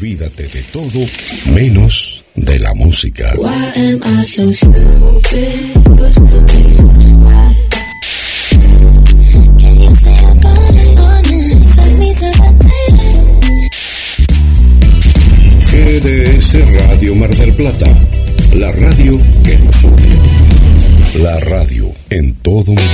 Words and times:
Olvídate 0.00 0.44
de 0.44 0.62
todo 0.62 1.04
menos 1.52 2.24
de 2.36 2.60
la 2.60 2.72
música. 2.74 3.34
GDS 15.66 16.74
Radio 16.74 17.14
Mar 17.16 17.36
del 17.36 17.52
Plata, 17.54 17.86
la 18.54 18.70
radio 18.70 19.18
que 19.42 19.58
nos 19.58 19.82
une. 19.82 21.22
La 21.24 21.40
radio 21.40 21.90
en 22.10 22.36
todo 22.36 22.66
momento. 22.66 22.84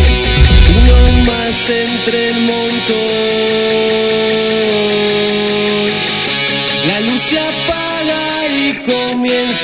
Uno 0.71 1.25
más 1.25 1.69
entre 1.69 2.31
el 2.31 2.41
montón. 2.47 4.14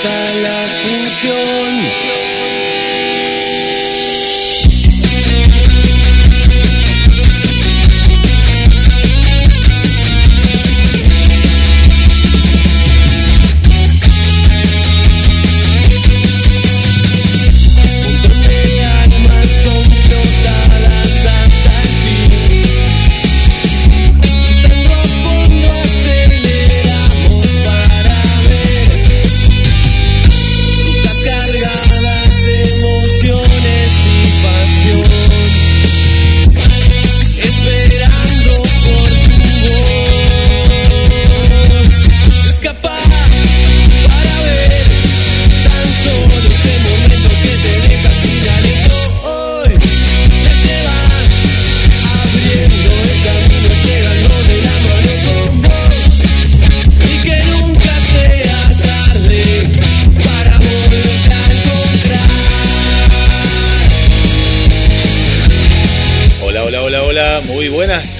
Comienza 0.00 0.34
la 0.34 0.68
función. 0.82 1.99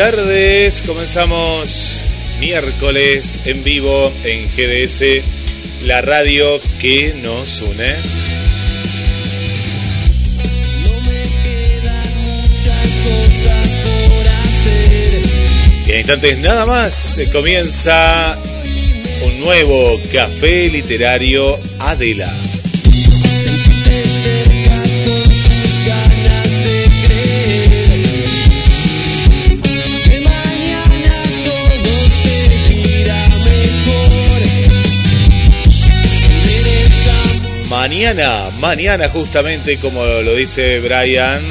Tardes. 0.01 0.83
Comenzamos 0.87 2.01
miércoles 2.39 3.39
en 3.45 3.63
vivo 3.63 4.11
en 4.25 4.49
GDS, 4.57 5.23
la 5.85 6.01
radio 6.01 6.59
que 6.81 7.13
nos 7.23 7.61
une. 7.61 7.93
no 10.85 11.01
me 11.03 11.23
quedan 11.45 12.23
muchas 12.23 12.91
cosas 13.05 13.69
por 13.85 14.27
hacer 14.27 15.23
Y 15.87 15.93
en 15.93 15.99
instantes 15.99 16.39
nada 16.39 16.65
más 16.65 17.19
eh, 17.19 17.29
comienza 17.31 18.39
un 19.27 19.41
nuevo 19.41 20.01
café 20.11 20.71
literario 20.71 21.61
Adela. 21.79 22.40
Mañana, 38.01 38.49
mañana 38.61 39.09
justamente 39.11 39.77
como 39.77 40.03
lo 40.03 40.35
dice 40.35 40.81
Brian, 40.81 41.43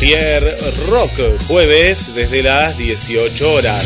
Pierre 0.00 0.56
Rock, 0.88 1.20
jueves 1.46 2.14
desde 2.14 2.42
las 2.42 2.78
18 2.78 3.52
horas. 3.52 3.84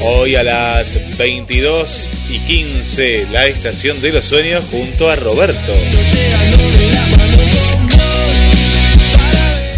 Hoy 0.00 0.36
a 0.36 0.42
las 0.42 1.18
22 1.18 2.10
y 2.30 2.38
15, 2.38 3.26
la 3.30 3.44
estación 3.44 4.00
de 4.00 4.12
los 4.12 4.24
sueños 4.24 4.64
junto 4.70 5.10
a 5.10 5.16
Roberto. 5.16 5.74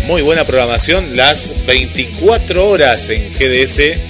Muy 0.07 0.23
buena 0.23 0.45
programación, 0.45 1.17
las 1.17 1.53
24 1.67 2.69
horas 2.69 3.09
en 3.11 3.33
GDS, 3.35 4.10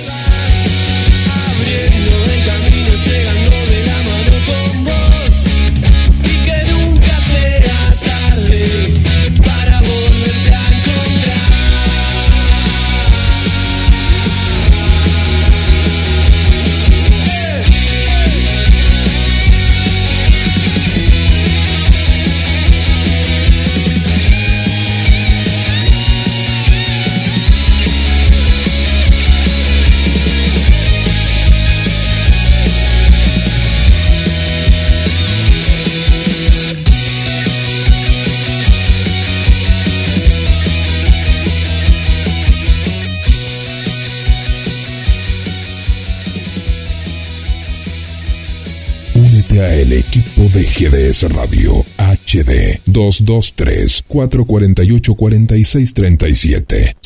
GDS 50.81 51.27
Radio 51.27 51.85
HD 51.95 52.81
223 52.85 54.03
448 54.07 55.13
4637. 55.13 56.95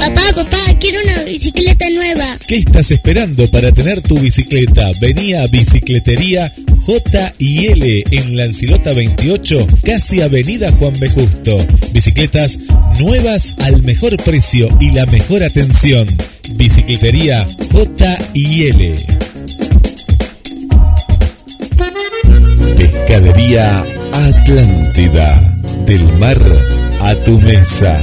Papá, 0.00 0.32
papá, 0.34 0.56
quiero 0.80 0.98
una 1.04 1.24
bicicleta 1.24 1.84
nueva. 1.90 2.38
¿Qué 2.46 2.56
estás 2.56 2.90
esperando 2.90 3.46
para 3.50 3.70
tener 3.70 4.00
tu 4.00 4.18
bicicleta? 4.18 4.90
Vení 4.98 5.34
a 5.34 5.46
Bicicletería 5.46 6.50
J 6.86 7.34
y 7.36 7.66
L 7.66 8.04
en 8.10 8.34
Lancilota 8.34 8.94
28, 8.94 9.66
casi 9.84 10.22
Avenida 10.22 10.72
Juan 10.72 10.94
B. 10.98 11.10
Justo. 11.10 11.58
Bicicletas 11.92 12.58
nuevas 12.98 13.56
al 13.60 13.82
mejor 13.82 14.16
precio 14.16 14.68
y 14.80 14.90
la 14.92 15.04
mejor 15.04 15.42
atención. 15.42 16.08
Bicicletería 16.54 17.46
J 17.70 18.18
y 18.32 18.68
L. 18.68 18.94
Pescadería 22.74 23.84
Atlántida. 24.12 25.58
Del 25.84 26.02
mar 26.18 26.38
a 27.02 27.14
tu 27.16 27.38
mesa 27.38 28.02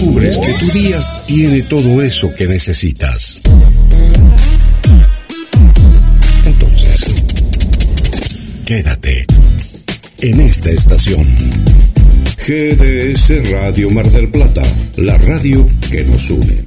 Descubres 0.00 0.38
que 0.38 0.54
tu 0.54 0.66
día 0.72 0.98
tiene 1.26 1.60
todo 1.60 2.00
eso 2.00 2.26
que 2.34 2.48
necesitas. 2.48 3.42
Entonces, 6.46 7.04
quédate 8.64 9.26
en 10.22 10.40
esta 10.40 10.70
estación. 10.70 11.26
GDS 12.38 13.50
Radio 13.50 13.90
Mar 13.90 14.10
del 14.10 14.30
Plata, 14.30 14.62
la 14.96 15.18
radio 15.18 15.68
que 15.90 16.02
nos 16.04 16.30
une. 16.30 16.66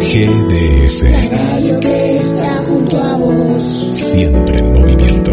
GDS. 0.00 1.04
radio 1.30 1.80
que 1.80 2.16
está 2.18 2.62
junto 2.66 3.02
a 3.02 3.16
vos, 3.16 3.88
Siempre 3.90 4.58
en 4.58 4.72
movimiento. 4.74 5.32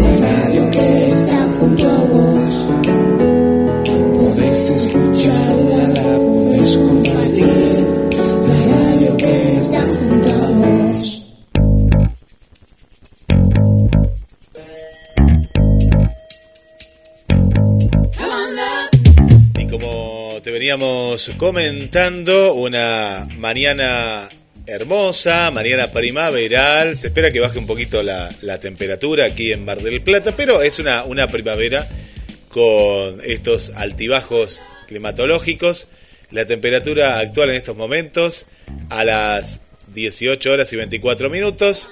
Veníamos 20.76 21.30
comentando, 21.38 22.52
una 22.52 23.26
mañana 23.38 24.28
hermosa, 24.66 25.50
mañana 25.50 25.90
primaveral. 25.90 26.94
Se 26.94 27.06
espera 27.06 27.30
que 27.30 27.40
baje 27.40 27.58
un 27.58 27.66
poquito 27.66 28.02
la, 28.02 28.28
temperatura 28.60 29.24
aquí 29.24 29.52
en 29.52 29.64
Mar 29.64 29.80
del 29.80 30.02
Plata, 30.02 30.34
pero 30.36 30.60
es 30.60 30.78
una, 30.78 31.04
una 31.04 31.28
primavera 31.28 31.88
con 32.50 33.22
estos 33.24 33.70
altibajos 33.74 34.60
climatológicos. 34.86 35.88
La 36.30 36.44
temperatura 36.44 37.20
actual 37.20 37.50
en 37.50 37.56
estos 37.56 37.76
momentos, 37.76 38.46
a 38.90 39.04
las 39.04 39.62
18 39.94 40.52
horas 40.52 40.70
y 40.74 40.76
24 40.76 41.30
minutos, 41.30 41.90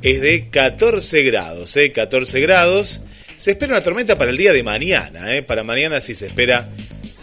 es 0.00 0.22
de 0.22 0.48
14 0.48 1.24
grados, 1.24 1.76
¿eh? 1.76 1.92
14 1.92 2.40
grados. 2.40 3.02
Se 3.36 3.50
espera 3.50 3.72
una 3.72 3.82
tormenta 3.82 4.16
para 4.16 4.30
el 4.30 4.38
día 4.38 4.52
de 4.52 4.62
mañana, 4.62 5.34
¿eh? 5.36 5.42
Para 5.42 5.62
mañana 5.62 6.00
sí 6.00 6.14
se 6.14 6.26
espera, 6.26 6.70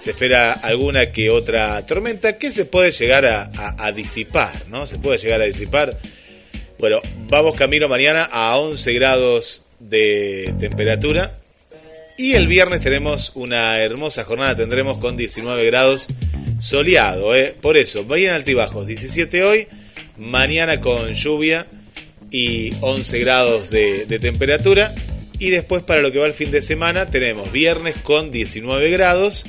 se 0.01 0.12
espera 0.12 0.53
alguna 0.53 1.12
que 1.12 1.30
otra 1.30 1.86
tormenta 1.86 2.39
que 2.39 2.51
se 2.51 2.65
puede 2.65 2.92
llegar 2.92 3.24
a, 3.25 3.92
disipar, 3.92 4.68
¿no? 4.68 4.88
Se 4.88 4.98
puede 4.98 5.19
llegar 5.19 5.42
a 5.42 5.45
disipar. 5.45 5.95
Bueno, 6.80 7.00
vamos 7.30 7.53
camino 7.53 7.88
mañana 7.88 8.24
a 8.24 8.57
11 8.57 8.94
grados 8.94 9.65
de 9.80 10.56
temperatura. 10.59 11.39
Y 12.18 12.33
el 12.33 12.48
viernes 12.48 12.81
tenemos 12.81 13.31
una 13.36 13.77
hermosa 13.80 14.24
jornada, 14.24 14.56
tendremos 14.56 15.00
con 15.00 15.18
19 15.18 15.65
grados 15.68 16.07
soleado, 16.59 17.36
¿eh? 17.36 17.56
Por 17.62 17.77
eso, 17.77 18.03
vayan 18.03 18.33
altibajos, 18.33 18.88
17 18.88 19.44
hoy, 19.44 19.68
mañana 20.18 20.81
con 20.81 21.13
lluvia 21.13 21.68
y 22.31 22.74
11 22.81 23.19
grados 23.19 23.69
de 23.69 24.19
temperatura. 24.19 24.95
Y 25.38 25.50
después 25.50 25.83
para 25.83 26.01
lo 26.01 26.12
que 26.12 26.18
va 26.18 26.25
el 26.25 26.33
fin 26.33 26.50
de 26.50 26.63
semana 26.63 27.12
tenemos 27.12 27.51
viernes 27.51 27.95
con 27.98 28.31
19 28.31 28.89
grados, 28.89 29.45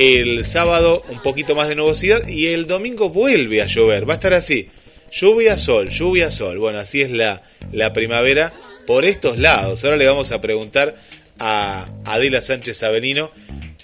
el 0.00 0.46
sábado 0.46 1.02
un 1.10 1.20
poquito 1.20 1.54
más 1.54 1.68
de 1.68 1.74
nubosidad 1.74 2.26
y 2.26 2.46
el 2.46 2.66
domingo 2.66 3.10
vuelve 3.10 3.60
a 3.60 3.66
llover, 3.66 4.08
va 4.08 4.14
a 4.14 4.16
estar 4.16 4.32
así, 4.32 4.68
lluvia, 5.12 5.58
sol, 5.58 5.90
lluvia, 5.90 6.30
sol. 6.30 6.58
Bueno, 6.58 6.78
así 6.78 7.02
es 7.02 7.10
la, 7.10 7.42
la 7.70 7.92
primavera 7.92 8.50
por 8.86 9.04
estos 9.04 9.36
lados. 9.36 9.84
Ahora 9.84 9.98
le 9.98 10.06
vamos 10.06 10.32
a 10.32 10.40
preguntar 10.40 10.96
a 11.38 11.86
Adela 12.06 12.40
Sánchez 12.40 12.82
Avelino 12.82 13.30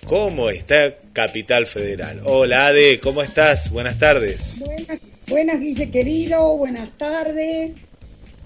cómo 0.07 0.49
está 0.49 0.97
Capital 1.13 1.67
Federal. 1.67 2.23
Hola 2.25 2.69
Ade, 2.69 2.99
¿cómo 2.99 3.23
estás? 3.23 3.71
Buenas 3.71 3.99
tardes. 3.99 4.61
Buenas, 4.61 4.99
buenas, 5.29 5.61
Guille 5.61 5.91
querido, 5.91 6.57
buenas 6.57 6.97
tardes. 6.97 7.73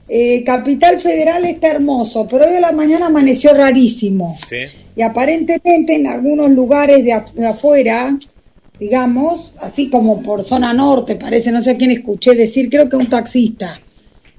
Eh, 0.09 0.43
Capital 0.43 1.01
Federal 1.01 1.45
está 1.45 1.69
hermoso, 1.69 2.27
pero 2.27 2.49
hoy 2.49 2.57
a 2.57 2.61
la 2.61 2.73
mañana 2.73 3.07
amaneció 3.07 3.55
rarísimo. 3.55 4.37
¿Sí? 4.45 4.67
Y 5.01 5.03
aparentemente 5.03 5.95
en 5.95 6.07
algunos 6.07 6.51
lugares 6.51 7.03
de, 7.03 7.13
af- 7.13 7.33
de 7.33 7.47
afuera, 7.47 8.19
digamos, 8.79 9.55
así 9.63 9.89
como 9.89 10.23
por 10.23 10.45
zona 10.45 10.75
norte, 10.75 11.17
parece, 11.17 11.51
no 11.51 11.63
sé 11.63 11.71
a 11.71 11.77
quién 11.79 11.91
escuché 11.91 12.35
decir, 12.35 12.69
creo 12.69 12.87
que 12.87 12.97
un 12.97 13.07
taxista, 13.07 13.81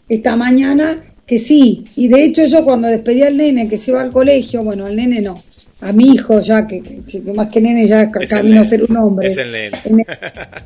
esta 0.07 0.35
mañana 0.35 1.03
que 1.25 1.39
sí. 1.39 1.85
Y 1.95 2.09
de 2.09 2.25
hecho 2.25 2.45
yo 2.45 2.63
cuando 2.63 2.87
despedí 2.89 3.23
al 3.23 3.37
nene 3.37 3.67
que 3.67 3.79
se 3.79 3.89
iba 3.89 4.01
al 4.01 4.11
colegio, 4.11 4.63
bueno, 4.63 4.85
al 4.85 4.95
nene 4.95 5.19
no, 5.21 5.35
a 5.79 5.91
mi 5.93 6.11
hijo 6.13 6.39
ya, 6.41 6.67
que, 6.67 6.79
que- 6.81 7.23
que 7.23 7.33
más 7.33 7.47
que 7.47 7.59
nene 7.59 7.87
ya 7.87 8.11
camino 8.11 8.61
a 8.61 8.63
ser 8.63 8.83
un 8.83 8.97
hombre 8.97 9.29
Es 9.29 9.37
el 9.37 9.51
nene. 9.51 9.77
en 9.85 9.99
el, 9.99 10.05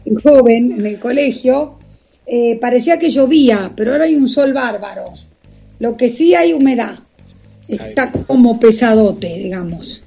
el 0.08 0.22
joven 0.22 0.72
en 0.78 0.86
el 0.88 1.00
colegio, 1.00 1.80
eh, 2.28 2.58
parecía 2.60 3.00
que 3.00 3.10
llovía, 3.10 3.72
pero 3.78 3.94
ahora 3.94 4.04
hay 4.04 4.16
un 4.16 4.28
sol 4.28 4.52
bárbaro. 4.52 5.06
Lo 5.80 5.96
que 5.96 6.10
sí 6.10 6.36
hay 6.36 6.52
humedad. 6.52 6.96
Está 7.68 8.12
como 8.12 8.60
pesadote, 8.60 9.28
digamos. 9.38 10.04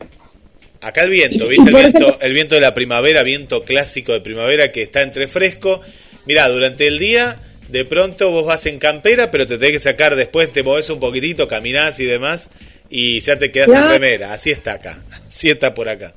Acá 0.81 1.03
el 1.03 1.11
viento, 1.11 1.49
¿viste? 1.49 1.69
El 1.71 1.75
viento, 1.77 2.19
el 2.21 2.33
viento 2.33 2.55
de 2.55 2.61
la 2.61 2.73
primavera, 2.75 3.23
viento 3.25 3.63
clásico 3.63 4.13
de 4.13 4.21
primavera 4.21 4.71
que 4.71 4.83
está 4.83 5.03
entre 5.03 5.27
fresco. 5.27 5.81
Mirá, 6.27 6.49
durante 6.49 6.87
el 6.87 6.99
día, 6.99 7.41
de 7.69 7.85
pronto 7.85 8.31
vos 8.31 8.47
vas 8.47 8.65
en 8.67 8.79
campera, 8.79 9.31
pero 9.31 9.47
te 9.47 9.59
tenés 9.59 9.73
que 9.73 9.81
sacar 9.81 10.15
después, 10.15 10.53
te 10.53 10.63
moves 10.63 10.89
un 10.91 11.01
poquitito, 11.01 11.49
caminás 11.49 11.99
y 11.99 12.05
demás, 12.05 12.51
y 12.91 13.21
ya 13.21 13.39
te 13.39 13.51
quedas 13.51 13.75
en 13.75 13.75
Claro. 13.75 13.93
remera. 13.95 14.33
Así 14.33 14.51
está 14.51 14.75
acá. 14.75 15.03
Así 15.29 15.51
está 15.51 15.75
por 15.75 15.89
acá. 15.89 16.15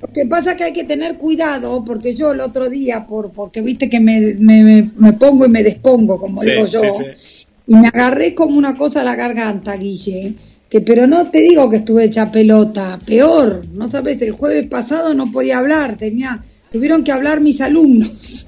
Lo 0.00 0.12
que 0.12 0.26
pasa 0.26 0.52
es 0.52 0.56
que 0.58 0.64
hay 0.64 0.72
que 0.72 0.84
tener 0.84 1.16
cuidado, 1.16 1.84
porque 1.84 2.14
yo 2.14 2.30
el 2.30 2.40
otro 2.40 2.68
día, 2.70 3.04
por 3.04 3.32
porque 3.32 3.62
viste 3.62 3.90
que 3.90 3.98
me, 3.98 4.20
me, 4.38 4.62
me- 4.62 4.90
me 4.96 5.12
pongo 5.14 5.44
y 5.44 5.48
me 5.48 5.64
despongo, 5.64 6.18
como 6.18 6.40
Sí, 6.40 6.50
digo 6.50 6.66
yo, 6.66 6.80
sí, 6.82 6.88
sí. 7.32 7.46
y 7.66 7.74
me 7.74 7.88
agarré 7.88 8.32
como 8.32 8.56
una 8.56 8.76
cosa 8.76 9.00
a 9.00 9.04
la 9.04 9.16
garganta, 9.16 9.76
Guille, 9.76 10.34
que 10.68 10.80
pero 10.82 11.06
no 11.06 11.30
te 11.30 11.38
digo 11.40 11.70
que 11.70 11.76
estuve 11.76 12.04
hecha 12.04 12.30
pelota, 12.30 12.98
peor, 13.06 13.64
no 13.72 13.90
sabes, 13.90 14.20
el 14.22 14.32
jueves 14.32 14.66
pasado 14.66 15.14
no 15.14 15.30
podía 15.32 15.58
hablar, 15.58 15.96
tenía, 15.96 16.44
tuvieron 16.70 17.04
que 17.04 17.12
hablar 17.12 17.40
mis 17.40 17.60
alumnos. 17.60 18.46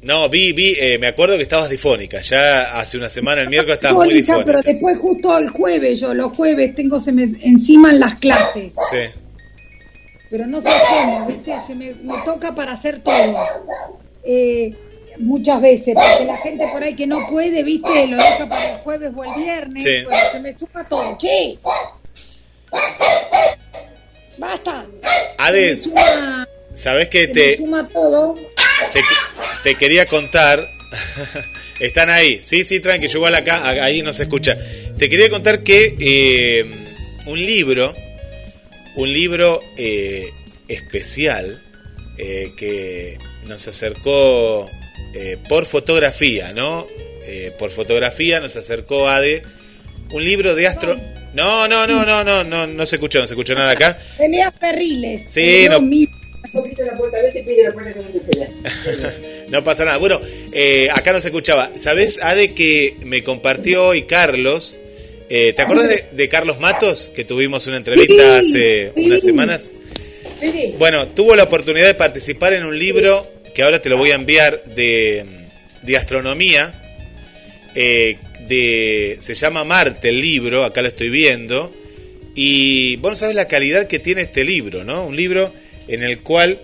No, 0.00 0.28
vi, 0.28 0.52
vi, 0.52 0.74
eh, 0.80 0.96
me 0.98 1.08
acuerdo 1.08 1.36
que 1.36 1.42
estabas 1.42 1.68
difónica. 1.68 2.20
Ya 2.20 2.78
hace 2.78 2.96
una 2.96 3.08
semana, 3.08 3.42
el 3.42 3.48
miércoles, 3.48 3.78
estabas 3.82 4.06
muy 4.06 4.14
Difónica, 4.14 4.44
pero 4.44 4.62
después 4.62 4.96
justo 4.98 5.36
el 5.36 5.48
jueves, 5.50 6.00
yo 6.00 6.14
los 6.14 6.32
jueves 6.32 6.74
tengo 6.74 6.98
se 7.00 7.12
me 7.12 7.24
encima 7.24 7.90
en 7.90 8.00
las 8.00 8.14
clases, 8.14 8.72
Sí. 8.90 9.20
pero 10.30 10.46
no 10.46 10.62
sé 10.62 10.68
cómo, 10.88 11.26
¿viste? 11.26 11.52
Se 11.66 11.74
me, 11.74 11.94
me 11.94 12.14
toca 12.24 12.54
para 12.54 12.72
hacer 12.72 13.00
todo. 13.00 13.36
Eh, 14.24 14.72
muchas 15.20 15.60
veces, 15.60 15.94
porque 15.94 16.24
la 16.24 16.36
gente 16.38 16.66
por 16.72 16.82
ahí 16.82 16.94
que 16.94 17.06
no 17.06 17.26
puede, 17.28 17.62
¿viste? 17.62 18.06
Lo 18.06 18.16
deja 18.16 18.48
para 18.48 18.72
el 18.74 18.78
jueves 18.78 19.12
o 19.16 19.24
el 19.24 19.34
viernes, 19.42 19.82
Sí. 19.82 20.04
bueno, 20.04 20.30
se 20.32 20.40
me 20.40 20.58
suma 20.58 20.88
todo. 20.88 21.18
¡Che! 21.18 21.58
Basta. 24.38 24.86
Suma- 25.76 26.46
¿sabés 26.72 27.08
que 27.08 27.22
se 27.22 27.26
me 27.28 27.32
te, 27.34 27.56
suma 27.56 27.88
todo. 27.88 28.36
te, 28.92 29.00
te 29.64 29.74
quería 29.74 30.06
contar? 30.06 30.68
Están 31.80 32.10
ahí, 32.10 32.40
sí, 32.42 32.64
sí, 32.64 32.80
tranqui, 32.80 33.06
yo 33.08 33.18
igual 33.18 33.34
acá, 33.36 33.68
ahí 33.68 34.02
no 34.02 34.12
se 34.12 34.24
escucha. 34.24 34.56
Te 34.98 35.08
quería 35.08 35.30
contar 35.30 35.62
que 35.62 35.94
eh, 36.00 36.64
un 37.26 37.38
libro, 37.38 37.94
un 38.96 39.12
libro 39.12 39.60
eh, 39.76 40.28
especial 40.66 41.62
eh, 42.16 42.50
que 42.56 43.18
nos 43.46 43.68
acercó 43.68 44.68
eh, 45.14 45.36
por 45.48 45.66
fotografía, 45.66 46.52
¿no? 46.52 46.86
Eh, 47.26 47.52
por 47.58 47.70
fotografía 47.70 48.40
nos 48.40 48.56
acercó 48.56 49.08
Ade 49.08 49.42
un 50.10 50.24
libro 50.24 50.54
de 50.54 50.66
astro... 50.66 50.98
No, 51.34 51.68
no, 51.68 51.86
no, 51.86 52.06
no, 52.06 52.24
no, 52.24 52.42
no, 52.42 52.66
no 52.66 52.86
se 52.86 52.96
escuchó, 52.96 53.20
no 53.20 53.26
se 53.26 53.34
escuchó 53.34 53.54
nada 53.54 53.72
acá. 53.72 53.98
Peleas 54.18 54.52
perriles. 54.54 55.30
Sí, 55.30 55.66
no-. 55.68 55.80
No 59.50 59.64
pasa 59.64 59.84
nada. 59.84 59.98
Bueno, 59.98 60.20
eh, 60.52 60.88
acá 60.92 61.12
no 61.12 61.20
se 61.20 61.28
escuchaba. 61.28 61.70
¿Sabes, 61.78 62.20
Ade, 62.22 62.54
que 62.54 62.96
me 63.04 63.22
compartió 63.22 63.86
hoy 63.86 64.02
Carlos? 64.02 64.78
Eh, 65.30 65.52
¿Te 65.54 65.62
acuerdas 65.62 65.88
de, 65.88 66.04
de 66.12 66.28
Carlos 66.28 66.60
Matos? 66.60 67.10
Que 67.14 67.24
tuvimos 67.24 67.66
una 67.66 67.78
entrevista 67.78 68.38
hace 68.38 68.92
unas 68.96 69.22
semanas. 69.22 69.72
Bueno, 70.78 71.08
tuvo 71.08 71.34
la 71.34 71.44
oportunidad 71.44 71.86
de 71.86 71.94
participar 71.94 72.52
en 72.52 72.64
un 72.64 72.78
libro 72.78 73.26
que 73.58 73.64
ahora 73.64 73.80
te 73.80 73.88
lo 73.88 73.96
voy 73.96 74.12
a 74.12 74.14
enviar 74.14 74.62
de, 74.66 75.26
de 75.82 75.96
astronomía. 75.96 76.72
eh, 77.74 78.16
de, 78.46 79.16
se 79.18 79.34
llama 79.34 79.64
Marte 79.64 80.10
el 80.10 80.20
libro, 80.20 80.62
acá 80.62 80.80
lo 80.80 80.86
estoy 80.86 81.10
viendo. 81.10 81.74
Y 82.36 82.94
bueno, 82.98 83.16
sabes 83.16 83.34
la 83.34 83.48
calidad 83.48 83.88
que 83.88 83.98
tiene 83.98 84.22
este 84.22 84.44
libro, 84.44 84.84
¿no? 84.84 85.04
Un 85.04 85.16
libro 85.16 85.52
en 85.88 86.04
el 86.04 86.20
cual 86.20 86.60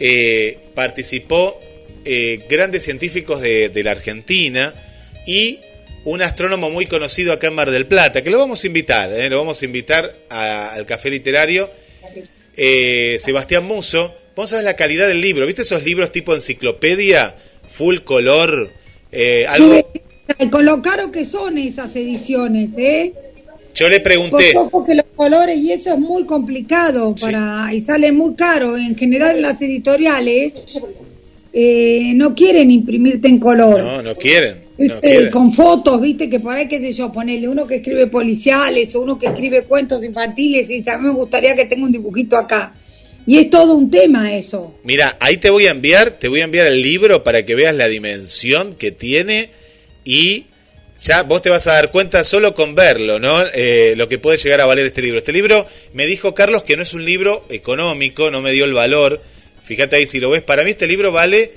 eh, 0.00 0.56
participó 0.74 1.60
eh, 2.06 2.40
grandes 2.48 2.82
científicos 2.82 3.42
de, 3.42 3.82
la 3.84 3.90
Argentina 3.90 4.72
y 5.26 5.58
un 6.04 6.22
astrónomo 6.22 6.70
muy 6.70 6.86
conocido 6.86 7.34
acá 7.34 7.48
en 7.48 7.56
Mar 7.56 7.70
del 7.70 7.84
Plata, 7.84 8.22
que 8.22 8.30
lo 8.30 8.38
vamos 8.38 8.64
a 8.64 8.66
invitar, 8.66 9.10
lo 9.10 9.36
vamos 9.36 9.60
a 9.60 9.64
invitar 9.66 10.16
al 10.30 10.86
café 10.86 11.10
literario, 11.10 11.70
Sebastián 12.56 13.66
Muso. 13.66 14.27
Vos 14.38 14.50
sabés 14.50 14.64
la 14.64 14.76
calidad 14.76 15.08
del 15.08 15.20
libro, 15.20 15.46
¿viste 15.46 15.62
esos 15.62 15.82
libros 15.82 16.12
tipo 16.12 16.32
enciclopedia, 16.32 17.34
full 17.68 17.96
color? 18.04 18.70
eh, 19.10 19.44
algo, 19.48 19.74
con 20.52 20.64
lo 20.64 20.80
caro 20.80 21.10
que 21.10 21.24
son 21.24 21.58
esas 21.58 21.96
ediciones, 21.96 22.70
¿eh? 22.76 23.12
yo 23.74 23.88
le 23.88 23.98
pregunté, 23.98 24.56
ojo 24.56 24.86
que 24.86 24.94
los 24.94 25.06
colores 25.16 25.58
y 25.58 25.72
eso 25.72 25.92
es 25.92 25.98
muy 25.98 26.24
complicado 26.24 27.16
para 27.20 27.74
y 27.74 27.80
sale 27.80 28.12
muy 28.12 28.36
caro. 28.36 28.76
En 28.76 28.94
general 28.94 29.42
las 29.42 29.60
editoriales 29.60 30.52
eh, 31.52 32.12
no 32.14 32.32
quieren 32.36 32.70
imprimirte 32.70 33.26
en 33.26 33.40
color. 33.40 33.82
no, 33.82 34.02
no 34.02 34.14
quieren, 34.14 34.58
no 34.78 35.00
quieren. 35.00 35.32
con 35.32 35.50
fotos, 35.50 36.00
viste, 36.00 36.30
que 36.30 36.38
por 36.38 36.54
ahí, 36.54 36.68
qué 36.68 36.78
sé 36.78 36.92
yo, 36.92 37.10
ponerle 37.10 37.48
uno 37.48 37.66
que 37.66 37.74
escribe 37.78 38.06
policiales 38.06 38.94
o 38.94 39.00
uno 39.00 39.18
que 39.18 39.26
escribe 39.26 39.64
cuentos 39.64 40.04
infantiles 40.04 40.70
y 40.70 40.74
dice, 40.74 40.92
a 40.92 40.98
mí 40.98 41.08
me 41.08 41.14
gustaría 41.14 41.56
que 41.56 41.64
tenga 41.64 41.86
un 41.86 41.90
dibujito 41.90 42.36
acá. 42.36 42.72
Y 43.28 43.36
es 43.36 43.50
todo 43.50 43.74
un 43.74 43.90
tema 43.90 44.34
eso. 44.34 44.74
Mira, 44.84 45.18
ahí 45.20 45.36
te 45.36 45.50
voy 45.50 45.66
a 45.66 45.70
enviar, 45.70 46.12
te 46.12 46.28
voy 46.28 46.40
a 46.40 46.44
enviar 46.44 46.66
el 46.66 46.80
libro 46.80 47.22
para 47.24 47.44
que 47.44 47.54
veas 47.54 47.76
la 47.76 47.86
dimensión 47.86 48.72
que 48.72 48.90
tiene 48.90 49.50
y 50.02 50.46
ya 51.02 51.24
vos 51.24 51.42
te 51.42 51.50
vas 51.50 51.66
a 51.66 51.74
dar 51.74 51.90
cuenta 51.90 52.24
solo 52.24 52.54
con 52.54 52.74
verlo, 52.74 53.18
¿no? 53.20 53.42
Eh, 53.52 53.92
lo 53.98 54.08
que 54.08 54.16
puede 54.16 54.38
llegar 54.38 54.62
a 54.62 54.66
valer 54.66 54.86
este 54.86 55.02
libro. 55.02 55.18
Este 55.18 55.34
libro 55.34 55.66
me 55.92 56.06
dijo 56.06 56.34
Carlos 56.34 56.62
que 56.62 56.78
no 56.78 56.82
es 56.82 56.94
un 56.94 57.04
libro 57.04 57.44
económico, 57.50 58.30
no 58.30 58.40
me 58.40 58.50
dio 58.50 58.64
el 58.64 58.72
valor. 58.72 59.20
Fíjate 59.62 59.96
ahí 59.96 60.06
si 60.06 60.20
lo 60.20 60.30
ves, 60.30 60.42
para 60.42 60.64
mí 60.64 60.70
este 60.70 60.86
libro 60.86 61.12
vale 61.12 61.52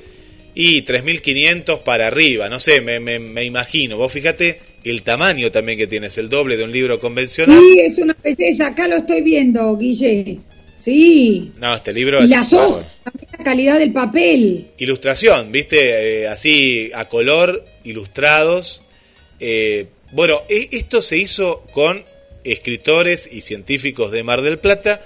y 0.53 0.81
3.500 0.81 1.83
para 1.83 2.07
arriba, 2.07 2.49
no 2.49 2.59
sé, 2.59 2.81
me, 2.81 2.99
me, 2.99 3.17
me 3.19 3.45
imagino. 3.45 3.95
Vos 3.95 4.11
fíjate 4.11 4.59
el 4.83 5.03
tamaño 5.03 5.51
también 5.51 5.77
que 5.77 5.87
tiene, 5.87 6.07
es 6.07 6.17
el 6.17 6.27
doble 6.27 6.57
de 6.57 6.65
un 6.65 6.73
libro 6.73 6.99
convencional. 6.99 7.57
Sí, 7.57 7.79
es 7.79 7.97
una 7.97 8.17
belleza, 8.21 8.67
acá 8.67 8.89
lo 8.89 8.97
estoy 8.97 9.21
viendo, 9.21 9.77
Guille. 9.77 10.41
Sí. 10.83 11.51
No, 11.59 11.75
este 11.75 11.93
libro 11.93 12.21
Y 12.21 12.25
es... 12.25 12.31
las 12.31 12.53
hojas, 12.53 12.85
también 13.03 13.29
la 13.37 13.43
calidad 13.43 13.79
del 13.79 13.93
papel. 13.93 14.71
Ilustración, 14.77 15.51
¿viste? 15.51 16.23
Eh, 16.23 16.27
así 16.27 16.91
a 16.93 17.07
color, 17.07 17.65
ilustrados. 17.83 18.81
Eh, 19.39 19.87
bueno, 20.11 20.43
e- 20.49 20.69
esto 20.71 21.01
se 21.01 21.17
hizo 21.17 21.63
con 21.71 22.03
escritores 22.43 23.29
y 23.31 23.41
científicos 23.41 24.11
de 24.11 24.23
Mar 24.23 24.41
del 24.41 24.59
Plata 24.59 25.05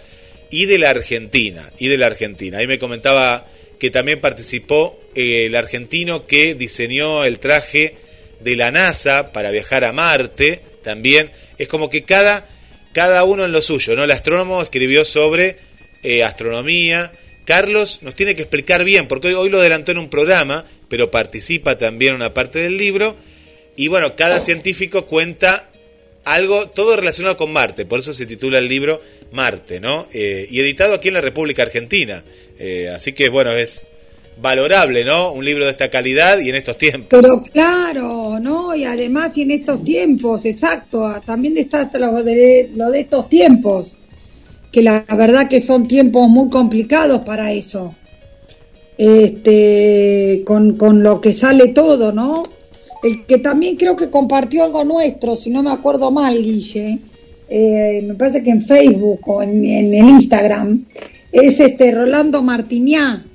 y 0.50 0.65
de 0.65 0.77
la 0.77 0.89
Argentina. 0.91 1.70
Y 1.77 1.88
de 1.89 1.98
la 1.98 2.08
Argentina. 2.08 2.60
Ahí 2.60 2.67
me 2.67 2.79
comentaba 2.79 3.46
que 3.79 3.91
también 3.91 4.22
participó 4.22 5.00
eh, 5.15 5.46
el 5.48 5.55
argentino 5.55 6.25
que 6.25 6.55
diseñó 6.55 7.25
el 7.25 7.39
traje 7.39 7.98
de 8.39 8.55
la 8.55 8.72
NASA 8.72 9.32
para 9.34 9.51
viajar 9.51 9.84
a 9.84 9.91
Marte. 9.91 10.62
También 10.84 11.32
es 11.58 11.67
como 11.67 11.89
que 11.89 12.03
cada, 12.03 12.48
cada 12.94 13.24
uno 13.25 13.44
en 13.44 13.51
lo 13.51 13.62
suyo, 13.62 13.96
¿no? 13.96 14.03
El 14.03 14.12
astrónomo 14.12 14.62
escribió 14.62 15.03
sobre 15.03 15.58
eh, 16.05 16.24
astronomía. 16.24 17.12
Carlos 17.45 18.00
nos 18.01 18.15
tiene 18.15 18.35
que 18.35 18.43
explicar 18.43 18.83
bien, 18.83 19.07
porque 19.07 19.27
hoy, 19.27 19.33
hoy 19.33 19.50
lo 19.50 19.59
adelantó 19.59 19.91
en 19.91 19.97
un 19.97 20.09
programa, 20.09 20.65
pero 20.88 21.12
participa 21.12 21.77
también 21.77 22.12
en 22.12 22.15
una 22.17 22.33
parte 22.33 22.59
del 22.59 22.77
libro. 22.77 23.15
Y 23.75 23.88
bueno, 23.88 24.15
cada 24.15 24.39
científico 24.39 25.05
cuenta 25.05 25.69
algo, 26.24 26.69
todo 26.69 26.95
relacionado 26.95 27.38
con 27.38 27.53
Marte, 27.53 27.85
por 27.85 28.00
eso 28.00 28.13
se 28.13 28.25
titula 28.25 28.59
el 28.59 28.67
libro 28.67 29.01
Marte, 29.31 29.79
¿no? 29.79 30.07
Eh, 30.13 30.47
y 30.50 30.59
editado 30.59 30.95
aquí 30.95 31.09
en 31.09 31.13
la 31.15 31.21
República 31.21 31.63
Argentina. 31.63 32.24
Eh, 32.57 32.89
así 32.93 33.13
que 33.13 33.29
bueno, 33.29 33.51
es 33.51 33.85
valorable, 34.41 35.05
¿no? 35.05 35.31
Un 35.31 35.45
libro 35.45 35.65
de 35.65 35.71
esta 35.71 35.89
calidad 35.89 36.39
y 36.39 36.50
en 36.50 36.55
estos 36.55 36.77
tiempos. 36.77 37.07
Pero 37.09 37.41
claro, 37.53 38.39
¿no? 38.39 38.75
Y 38.75 38.85
además 38.85 39.38
y 39.38 39.43
en 39.43 39.51
estos 39.51 39.83
tiempos, 39.83 40.45
exacto, 40.45 41.05
ah, 41.05 41.21
también 41.25 41.57
está 41.57 41.89
lo 41.93 42.24
de, 42.24 42.71
lo 42.75 42.91
de 42.91 43.01
estos 43.01 43.29
tiempos, 43.29 43.95
que 44.75 44.82
la 44.82 45.05
verdad 45.15 45.48
que 45.48 45.62
son 45.62 45.88
tiempos 45.88 46.27
muy 46.27 46.50
complicados 46.50 47.22
para 47.22 47.53
eso. 47.53 47.96
Este, 48.98 50.44
con, 50.46 50.75
con 50.75 51.01
lo 51.01 51.22
que 51.22 51.32
sale 51.32 51.70
todo, 51.70 52.12
¿no? 52.12 52.44
El 53.01 53.25
que 53.25 53.38
también 53.38 53.77
creo 53.77 53.96
que 53.96 54.10
compartió 54.10 54.65
algo 54.65 54.84
nuestro, 54.84 55.38
si 55.38 55.50
no 55.50 55.63
me 55.63 55.72
acuerdo 55.72 56.12
mal, 56.12 56.36
Guille, 56.44 57.00
eh, 57.48 58.03
me 58.05 58.15
parece 58.15 58.44
que 58.44 58.50
en 58.50 58.62
Facebook 58.62 59.22
o 59.27 59.41
en, 59.41 59.63
en 59.63 59.94
el 59.94 60.10
Instagram, 60.10 60.84
es 61.32 61.62
este 61.62 61.91
Rolando 61.91 62.44
Martiniá, 62.44 63.25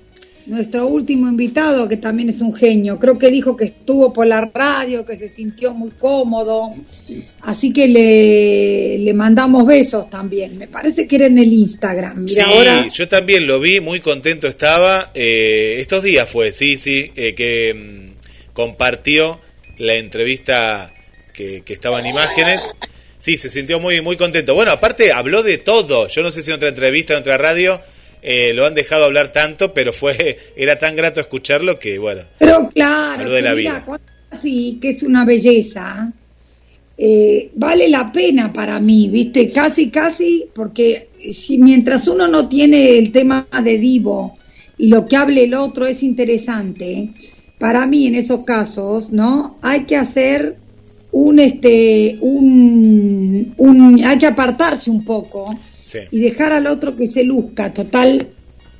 nuestro 0.50 0.88
último 0.88 1.28
invitado, 1.28 1.86
que 1.86 1.96
también 1.96 2.28
es 2.28 2.40
un 2.40 2.52
genio. 2.52 2.98
Creo 2.98 3.16
que 3.18 3.30
dijo 3.30 3.56
que 3.56 3.66
estuvo 3.66 4.12
por 4.12 4.26
la 4.26 4.50
radio, 4.52 5.06
que 5.06 5.16
se 5.16 5.28
sintió 5.28 5.72
muy 5.72 5.92
cómodo. 5.92 6.74
Así 7.42 7.72
que 7.72 7.86
le, 7.86 8.98
le 8.98 9.14
mandamos 9.14 9.64
besos 9.64 10.10
también. 10.10 10.58
Me 10.58 10.66
parece 10.66 11.06
que 11.06 11.16
era 11.16 11.26
en 11.26 11.38
el 11.38 11.52
Instagram. 11.52 12.24
Mira, 12.24 12.44
sí, 12.44 12.50
ahora. 12.50 12.88
yo 12.88 13.08
también 13.08 13.46
lo 13.46 13.60
vi, 13.60 13.78
muy 13.78 14.00
contento 14.00 14.48
estaba. 14.48 15.12
Eh, 15.14 15.76
estos 15.78 16.02
días 16.02 16.28
fue, 16.28 16.50
sí, 16.50 16.78
sí, 16.78 17.12
eh, 17.14 17.36
que 17.36 17.72
mm, 17.72 18.52
compartió 18.52 19.40
la 19.78 19.94
entrevista 19.94 20.92
que, 21.32 21.62
que 21.64 21.72
estaba 21.72 22.00
en 22.00 22.06
imágenes. 22.06 22.74
Sí, 23.18 23.36
se 23.36 23.48
sintió 23.48 23.78
muy, 23.78 24.00
muy 24.00 24.16
contento. 24.16 24.56
Bueno, 24.56 24.72
aparte 24.72 25.12
habló 25.12 25.44
de 25.44 25.58
todo. 25.58 26.08
Yo 26.08 26.22
no 26.22 26.32
sé 26.32 26.42
si 26.42 26.50
en 26.50 26.56
otra 26.56 26.70
entrevista, 26.70 27.12
en 27.12 27.20
otra 27.20 27.38
radio, 27.38 27.80
eh, 28.22 28.52
lo 28.54 28.66
han 28.66 28.74
dejado 28.74 29.04
hablar 29.04 29.32
tanto, 29.32 29.72
pero 29.74 29.92
fue 29.92 30.38
era 30.56 30.78
tan 30.78 30.96
grato 30.96 31.20
escucharlo 31.20 31.78
que, 31.78 31.98
bueno. 31.98 32.22
Pero 32.38 32.68
claro, 32.68 33.30
de 33.30 33.42
la 33.42 33.54
mira, 33.54 33.84
vida. 33.86 34.00
así, 34.30 34.78
que 34.80 34.90
es 34.90 35.02
una 35.02 35.24
belleza, 35.24 36.12
eh, 36.98 37.50
vale 37.54 37.88
la 37.88 38.12
pena 38.12 38.52
para 38.52 38.78
mí, 38.78 39.08
¿viste? 39.08 39.50
Casi, 39.50 39.90
casi, 39.90 40.46
porque 40.54 41.08
si 41.32 41.58
mientras 41.58 42.06
uno 42.08 42.28
no 42.28 42.48
tiene 42.48 42.98
el 42.98 43.10
tema 43.10 43.46
de 43.64 43.78
Divo 43.78 44.36
y 44.76 44.88
lo 44.88 45.06
que 45.06 45.16
hable 45.16 45.44
el 45.44 45.54
otro 45.54 45.86
es 45.86 46.02
interesante, 46.02 47.10
para 47.58 47.86
mí 47.86 48.06
en 48.06 48.16
esos 48.16 48.44
casos, 48.44 49.12
¿no? 49.12 49.58
Hay 49.62 49.84
que 49.84 49.96
hacer 49.96 50.56
un, 51.12 51.38
este, 51.38 52.18
un, 52.20 53.54
un 53.56 54.04
hay 54.04 54.18
que 54.18 54.26
apartarse 54.26 54.90
un 54.90 55.04
poco 55.04 55.58
Sí. 55.82 56.00
y 56.10 56.20
dejar 56.20 56.52
al 56.52 56.66
otro 56.66 56.96
que 56.96 57.06
se 57.06 57.24
luzca. 57.24 57.72
Total, 57.72 58.28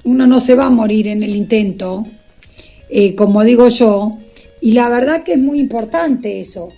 uno 0.05 0.27
no 0.27 0.41
se 0.41 0.55
va 0.55 0.67
a 0.67 0.71
morir 0.71 1.09
en 1.09 1.23
el 1.23 1.35
intento, 1.37 2.07
eh, 2.89 3.15
como 3.15 3.45
digo 3.45 3.69
yo, 3.69 4.19
y 4.61 4.73
la 4.73 4.89
verdad 4.89 5.23
que 5.23 5.33
es 5.33 5.39
muy 5.39 5.59
importante 5.59 6.41
eso, 6.41 6.71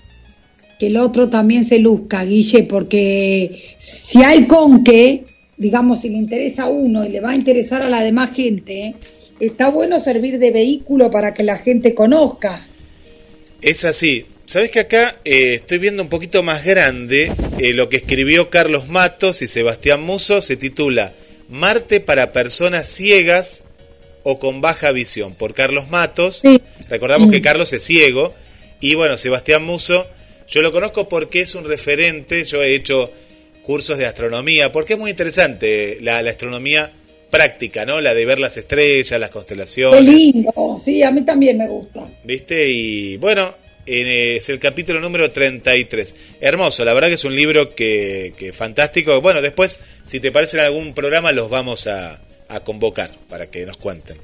que 0.79 0.89
el 0.89 0.97
otro 0.97 1.29
también 1.29 1.67
se 1.67 1.79
luzca, 1.79 2.25
Guille, 2.25 2.65
porque 2.65 3.61
si 3.79 4.23
hay 4.23 4.45
con 4.47 4.85
qué, 4.85 5.25
digamos, 5.57 6.01
si 6.01 6.09
le 6.09 6.17
interesa 6.17 6.65
a 6.65 6.69
uno 6.69 7.05
y 7.05 7.09
le 7.09 7.21
va 7.21 7.31
a 7.31 7.37
interesar 7.37 7.83
a 7.83 7.89
la 7.89 8.03
demás 8.03 8.31
gente, 8.31 8.95
está 9.41 9.71
bueno 9.71 10.01
servir 10.01 10.39
de 10.39 10.51
vehículo 10.51 11.11
para 11.11 11.35
que 11.35 11.45
la 11.45 11.59
gente 11.59 11.95
conozca. 11.95 12.67
Es 13.61 13.85
así. 13.85 14.25
Sabes 14.47 14.71
que 14.71 14.81
acá 14.81 15.19
eh, 15.25 15.55
estoy 15.55 15.79
viendo 15.79 16.03
un 16.03 16.09
poquito 16.09 16.43
más 16.43 16.65
grande 16.65 17.33
eh, 17.59 17.73
lo 17.73 17.89
que 17.89 17.97
escribió 17.97 18.51
Carlos 18.51 18.89
Matos 18.89 19.41
y 19.41 19.49
Sebastián 19.49 20.03
Muso 20.03 20.43
se 20.43 20.57
titula 20.57 21.15
Marte 21.49 22.01
para 22.01 22.33
personas 22.33 22.89
ciegas 22.89 23.63
o 24.25 24.39
con 24.39 24.61
baja 24.61 24.93
visión, 24.93 25.35
por 25.35 25.55
Carlos 25.55 25.89
Matos. 25.89 26.41
Sí. 26.43 26.61
Recordamos 26.89 27.29
Sí. 27.29 27.33
que 27.35 27.43
Carlos 27.43 27.73
es 27.73 27.83
ciego. 27.83 28.35
Y 28.81 28.95
bueno, 28.95 29.17
Sebastián 29.17 29.65
Muso, 29.65 30.07
yo 30.49 30.61
lo 30.63 30.71
conozco 30.73 31.09
porque 31.09 31.41
es 31.41 31.55
un 31.55 31.65
referente, 31.65 32.45
yo 32.45 32.63
he 32.63 32.75
hecho 32.75 33.11
cursos 33.63 33.97
de 33.99 34.07
astronomía, 34.07 34.71
porque 34.73 34.95
es 34.95 34.99
muy 34.99 35.11
interesante 35.11 35.99
la, 36.01 36.21
la 36.23 36.31
astronomía 36.31 36.93
práctica, 37.31 37.85
¿no? 37.87 38.01
La 38.01 38.13
de 38.15 38.27
ver 38.27 38.39
las 38.39 38.57
estrellas, 38.57 39.19
las 39.19 39.31
Qué 39.31 39.35
constelaciones. 39.35 40.03
lindo. 40.03 40.77
Sí, 40.83 41.03
a 41.03 41.11
mí 41.11 41.23
también 41.25 41.59
me 41.59 41.67
gusta. 41.69 42.09
¿Viste? 42.25 42.69
Y 42.71 43.17
bueno, 43.19 43.55
en- 43.55 43.62
es 43.87 44.49
el 44.49 44.59
capítulo 44.59 45.01
número 45.01 45.31
33. 45.31 46.15
Hermoso, 46.41 46.85
la 46.85 46.95
verdad 46.95 47.09
que 47.09 47.15
es 47.15 47.25
un 47.25 47.35
libro 47.35 47.75
que, 47.75 48.33
que 48.37 48.53
fantástico. 48.53 49.21
Bueno, 49.21 49.43
después, 49.43 49.79
si 50.05 50.21
te 50.21 50.31
parece 50.31 50.59
en 50.59 50.65
algún 50.65 50.95
programa, 50.95 51.33
los 51.33 51.51
vamos 51.51 51.87
a, 51.87 52.21
a 52.49 52.61
convocar 52.61 53.11
para 53.29 53.51
que 53.51 53.67
nos 53.67 53.77
cuenten. 53.77 54.19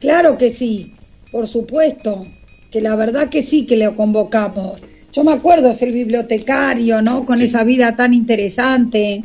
Claro 0.00 0.36
que 0.36 0.50
sí, 0.50 0.92
por 1.30 1.48
supuesto, 1.48 2.26
que 2.70 2.80
la 2.80 2.94
verdad 2.96 3.28
que 3.28 3.42
sí 3.42 3.66
que 3.66 3.76
le 3.76 3.92
convocamos. 3.94 4.82
Yo 5.12 5.24
me 5.24 5.32
acuerdo, 5.32 5.70
es 5.70 5.80
el 5.82 5.92
bibliotecario, 5.92 7.00
¿no? 7.00 7.24
Con 7.24 7.40
esa 7.40 7.64
vida 7.64 7.96
tan 7.96 8.12
interesante. 8.12 9.22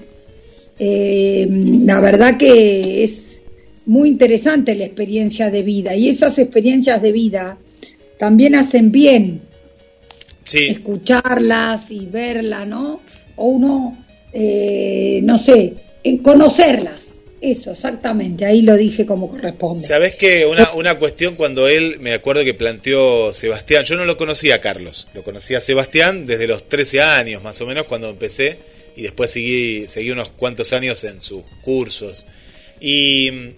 Eh, 0.78 1.48
la 1.50 2.00
verdad 2.00 2.38
que 2.38 3.04
es 3.04 3.42
muy 3.86 4.08
interesante 4.08 4.76
la 4.76 4.86
experiencia 4.86 5.50
de 5.50 5.64
vida 5.64 5.96
y 5.96 6.10
esas 6.10 6.38
experiencias 6.38 7.02
de 7.02 7.12
vida 7.12 7.58
también 8.20 8.54
hacen 8.54 8.92
bien 8.92 9.42
Sí, 10.50 10.66
escucharlas 10.68 11.92
y 11.92 12.08
verlas, 12.08 12.66
¿no? 12.66 13.02
O 13.36 13.50
uno, 13.50 14.04
eh, 14.34 15.20
no 15.22 15.38
sé, 15.38 15.76
en 16.04 16.18
conocerlas. 16.18 17.18
Eso, 17.40 17.72
exactamente, 17.72 18.46
ahí 18.46 18.64
lo 18.64 18.76
dije 18.76 19.06
como 19.06 19.30
corresponde. 19.30 19.86
Sabes 19.88 20.16
que 20.16 20.48
una, 20.48 20.74
una 20.74 20.98
cuestión 20.98 21.36
cuando 21.36 21.68
él, 21.68 21.98
me 22.00 22.14
acuerdo 22.14 22.44
que 22.44 22.56
planteó 22.56 23.32
Sebastián, 23.32 23.84
yo 23.84 23.96
no 23.96 24.06
lo 24.06 24.18
conocía 24.18 24.56
a 24.56 24.60
Carlos, 24.60 25.08
lo 25.14 25.24
conocía 25.24 25.60
a 25.60 25.62
Sebastián 25.62 26.26
desde 26.26 26.48
los 26.48 26.68
13 26.68 27.02
años 27.02 27.44
más 27.44 27.62
o 27.62 27.68
menos 27.68 27.86
cuando 27.86 28.10
empecé 28.10 28.58
y 28.96 29.04
después 29.04 29.32
seguí, 29.32 29.88
seguí 29.88 30.10
unos 30.10 30.32
cuantos 30.32 30.74
años 30.74 31.04
en 31.04 31.22
sus 31.22 31.44
cursos. 31.62 32.26
Y 32.82 33.54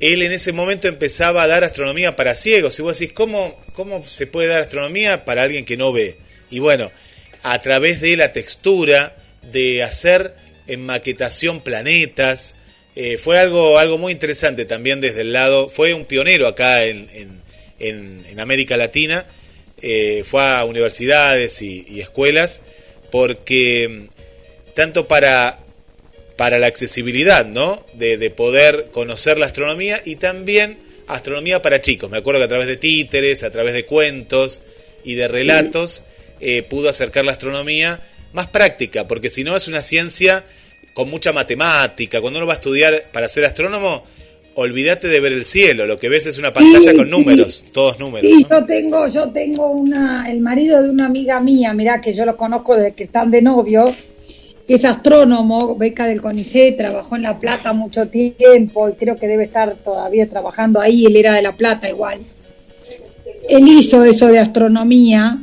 él 0.00 0.22
en 0.22 0.32
ese 0.32 0.52
momento 0.52 0.88
empezaba 0.88 1.42
a 1.42 1.46
dar 1.46 1.62
astronomía 1.64 2.16
para 2.16 2.34
ciegos 2.34 2.78
y 2.78 2.82
vos 2.82 2.98
decís, 2.98 3.14
¿cómo, 3.14 3.60
¿cómo 3.74 4.04
se 4.06 4.26
puede 4.26 4.48
dar 4.48 4.62
astronomía 4.62 5.24
para 5.24 5.42
alguien 5.42 5.64
que 5.64 5.76
no 5.76 5.92
ve? 5.92 6.16
Y 6.50 6.58
bueno, 6.58 6.90
a 7.42 7.60
través 7.60 8.00
de 8.00 8.16
la 8.16 8.32
textura, 8.32 9.16
de 9.52 9.82
hacer 9.82 10.34
en 10.66 10.84
maquetación 10.86 11.60
planetas, 11.60 12.54
eh, 12.96 13.18
fue 13.18 13.38
algo, 13.38 13.78
algo 13.78 13.98
muy 13.98 14.12
interesante 14.12 14.64
también 14.64 15.00
desde 15.00 15.20
el 15.22 15.32
lado, 15.32 15.68
fue 15.68 15.94
un 15.94 16.04
pionero 16.04 16.46
acá 16.46 16.84
en, 16.84 17.08
en, 17.12 17.40
en- 18.26 18.40
América 18.40 18.76
Latina, 18.76 19.26
eh, 19.82 20.24
fue 20.28 20.42
a 20.42 20.64
universidades 20.64 21.60
y, 21.62 21.84
y 21.88 22.00
escuelas, 22.00 22.62
porque 23.10 23.88
mm, 23.88 24.72
tanto 24.74 25.06
para, 25.06 25.60
para 26.40 26.58
la 26.58 26.68
accesibilidad, 26.68 27.44
¿no? 27.44 27.84
De, 27.92 28.16
de 28.16 28.30
poder 28.30 28.86
conocer 28.92 29.36
la 29.36 29.44
astronomía 29.44 30.00
y 30.06 30.16
también 30.16 30.78
astronomía 31.06 31.60
para 31.60 31.82
chicos. 31.82 32.08
Me 32.10 32.16
acuerdo 32.16 32.40
que 32.40 32.46
a 32.46 32.48
través 32.48 32.66
de 32.66 32.78
títeres, 32.78 33.42
a 33.42 33.50
través 33.50 33.74
de 33.74 33.84
cuentos 33.84 34.62
y 35.04 35.16
de 35.16 35.28
relatos, 35.28 36.02
eh, 36.40 36.62
pudo 36.62 36.88
acercar 36.88 37.26
la 37.26 37.32
astronomía 37.32 38.00
más 38.32 38.46
práctica, 38.46 39.06
porque 39.06 39.28
si 39.28 39.44
no 39.44 39.54
es 39.54 39.68
una 39.68 39.82
ciencia 39.82 40.44
con 40.94 41.10
mucha 41.10 41.34
matemática. 41.34 42.22
Cuando 42.22 42.38
uno 42.38 42.46
va 42.46 42.54
a 42.54 42.56
estudiar 42.56 43.04
para 43.12 43.28
ser 43.28 43.44
astrónomo, 43.44 44.02
olvídate 44.54 45.08
de 45.08 45.20
ver 45.20 45.34
el 45.34 45.44
cielo. 45.44 45.84
Lo 45.84 45.98
que 45.98 46.08
ves 46.08 46.24
es 46.24 46.38
una 46.38 46.54
pantalla 46.54 46.92
Sí, 46.92 46.96
con 46.96 47.04
sí. 47.04 47.10
números, 47.10 47.66
todos 47.70 47.98
números. 47.98 48.30
Sí, 48.34 48.46
¿no? 48.48 48.60
yo 48.60 48.64
tengo, 48.64 49.08
yo 49.08 49.30
tengo 49.30 49.72
una, 49.72 50.30
el 50.30 50.40
marido 50.40 50.82
de 50.82 50.88
una 50.88 51.04
amiga 51.04 51.38
mía, 51.40 51.74
mirá 51.74 52.00
que 52.00 52.14
yo 52.14 52.24
lo 52.24 52.38
conozco 52.38 52.76
desde 52.76 52.94
que 52.94 53.04
están 53.04 53.30
de 53.30 53.42
novio, 53.42 53.94
es 54.74 54.84
astrónomo, 54.84 55.74
beca 55.76 56.06
del 56.06 56.20
CONICET, 56.20 56.76
trabajó 56.76 57.16
en 57.16 57.22
La 57.22 57.38
Plata 57.38 57.72
mucho 57.72 58.08
tiempo 58.08 58.88
y 58.88 58.92
creo 58.92 59.16
que 59.16 59.26
debe 59.26 59.44
estar 59.44 59.74
todavía 59.74 60.28
trabajando 60.28 60.80
ahí, 60.80 61.06
él 61.06 61.16
era 61.16 61.34
de 61.34 61.42
La 61.42 61.56
Plata 61.56 61.88
igual. 61.88 62.20
Él 63.48 63.66
hizo 63.66 64.04
eso 64.04 64.28
de 64.28 64.38
astronomía 64.38 65.42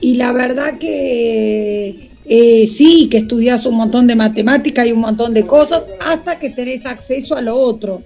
y 0.00 0.14
la 0.14 0.32
verdad 0.32 0.78
que 0.78 2.10
eh, 2.26 2.66
sí, 2.66 3.08
que 3.10 3.18
estudias 3.18 3.64
un 3.64 3.76
montón 3.76 4.06
de 4.06 4.16
matemática 4.16 4.86
y 4.86 4.92
un 4.92 5.00
montón 5.00 5.32
de 5.32 5.46
cosas 5.46 5.84
hasta 6.06 6.38
que 6.38 6.50
tenés 6.50 6.84
acceso 6.84 7.34
a 7.36 7.40
lo 7.40 7.56
otro 7.56 8.02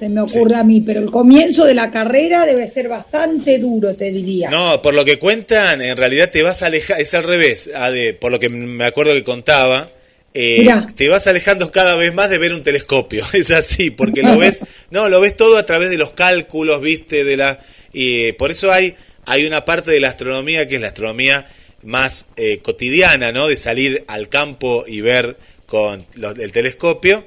se 0.00 0.08
me 0.08 0.22
ocurre 0.22 0.56
a 0.56 0.64
mí, 0.64 0.80
pero 0.80 1.00
el 1.00 1.10
comienzo 1.10 1.66
de 1.66 1.74
la 1.74 1.90
carrera 1.90 2.46
debe 2.46 2.66
ser 2.66 2.88
bastante 2.88 3.58
duro, 3.58 3.94
te 3.94 4.10
diría. 4.10 4.48
No, 4.50 4.80
por 4.80 4.94
lo 4.94 5.04
que 5.04 5.18
cuentan, 5.18 5.82
en 5.82 5.94
realidad 5.94 6.30
te 6.30 6.42
vas 6.42 6.62
a 6.62 6.66
alejar, 6.66 6.98
es 6.98 7.12
al 7.12 7.24
revés, 7.24 7.68
Ade, 7.74 8.14
por 8.14 8.32
lo 8.32 8.38
que 8.38 8.48
me 8.48 8.86
acuerdo 8.86 9.12
que 9.12 9.22
contaba, 9.22 9.90
eh, 10.32 10.66
te 10.96 11.08
vas 11.10 11.26
alejando 11.26 11.70
cada 11.70 11.96
vez 11.96 12.14
más 12.14 12.30
de 12.30 12.38
ver 12.38 12.54
un 12.54 12.62
telescopio, 12.62 13.26
es 13.34 13.50
así, 13.50 13.90
porque 13.90 14.22
lo 14.22 14.38
ves, 14.38 14.60
no, 14.90 15.10
lo 15.10 15.20
ves 15.20 15.36
todo 15.36 15.58
a 15.58 15.66
través 15.66 15.90
de 15.90 15.98
los 15.98 16.12
cálculos, 16.12 16.80
viste, 16.80 17.22
de 17.22 17.36
la, 17.36 17.58
y 17.92 18.24
eh, 18.24 18.32
por 18.32 18.50
eso 18.50 18.72
hay, 18.72 18.94
hay 19.26 19.44
una 19.44 19.66
parte 19.66 19.90
de 19.90 20.00
la 20.00 20.08
astronomía 20.08 20.66
que 20.66 20.76
es 20.76 20.80
la 20.80 20.88
astronomía 20.88 21.46
más 21.82 22.24
eh, 22.36 22.60
cotidiana, 22.62 23.32
¿no? 23.32 23.48
De 23.48 23.58
salir 23.58 24.02
al 24.06 24.30
campo 24.30 24.84
y 24.86 25.02
ver 25.02 25.36
con 25.66 26.06
el 26.16 26.52
telescopio 26.52 27.22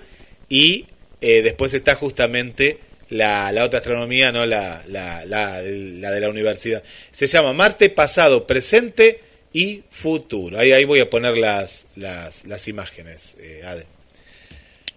y 0.50 0.88
eh, 1.24 1.42
después 1.42 1.74
está 1.74 1.96
justamente 1.96 2.80
la, 3.10 3.50
la 3.54 3.64
otra 3.64 3.80
astronomía, 3.80 4.34
no 4.34 4.46
la, 4.46 4.84
la, 4.90 5.26
la, 5.26 5.62
de 5.62 6.20
la 6.20 6.30
universidad. 6.30 6.84
Se 7.12 7.28
llama 7.28 7.54
Marte 7.54 7.90
pasado, 7.90 8.46
presente 8.46 9.22
y 9.54 9.84
futuro. 9.90 10.60
Ahí, 10.60 10.74
ahí 10.74 10.84
voy 10.84 11.00
a 11.00 11.10
poner 11.10 11.38
las, 11.38 11.86
las, 11.96 12.46
las 12.46 12.68
imágenes, 12.68 13.38
eh, 13.40 13.62
Ade. 13.66 13.86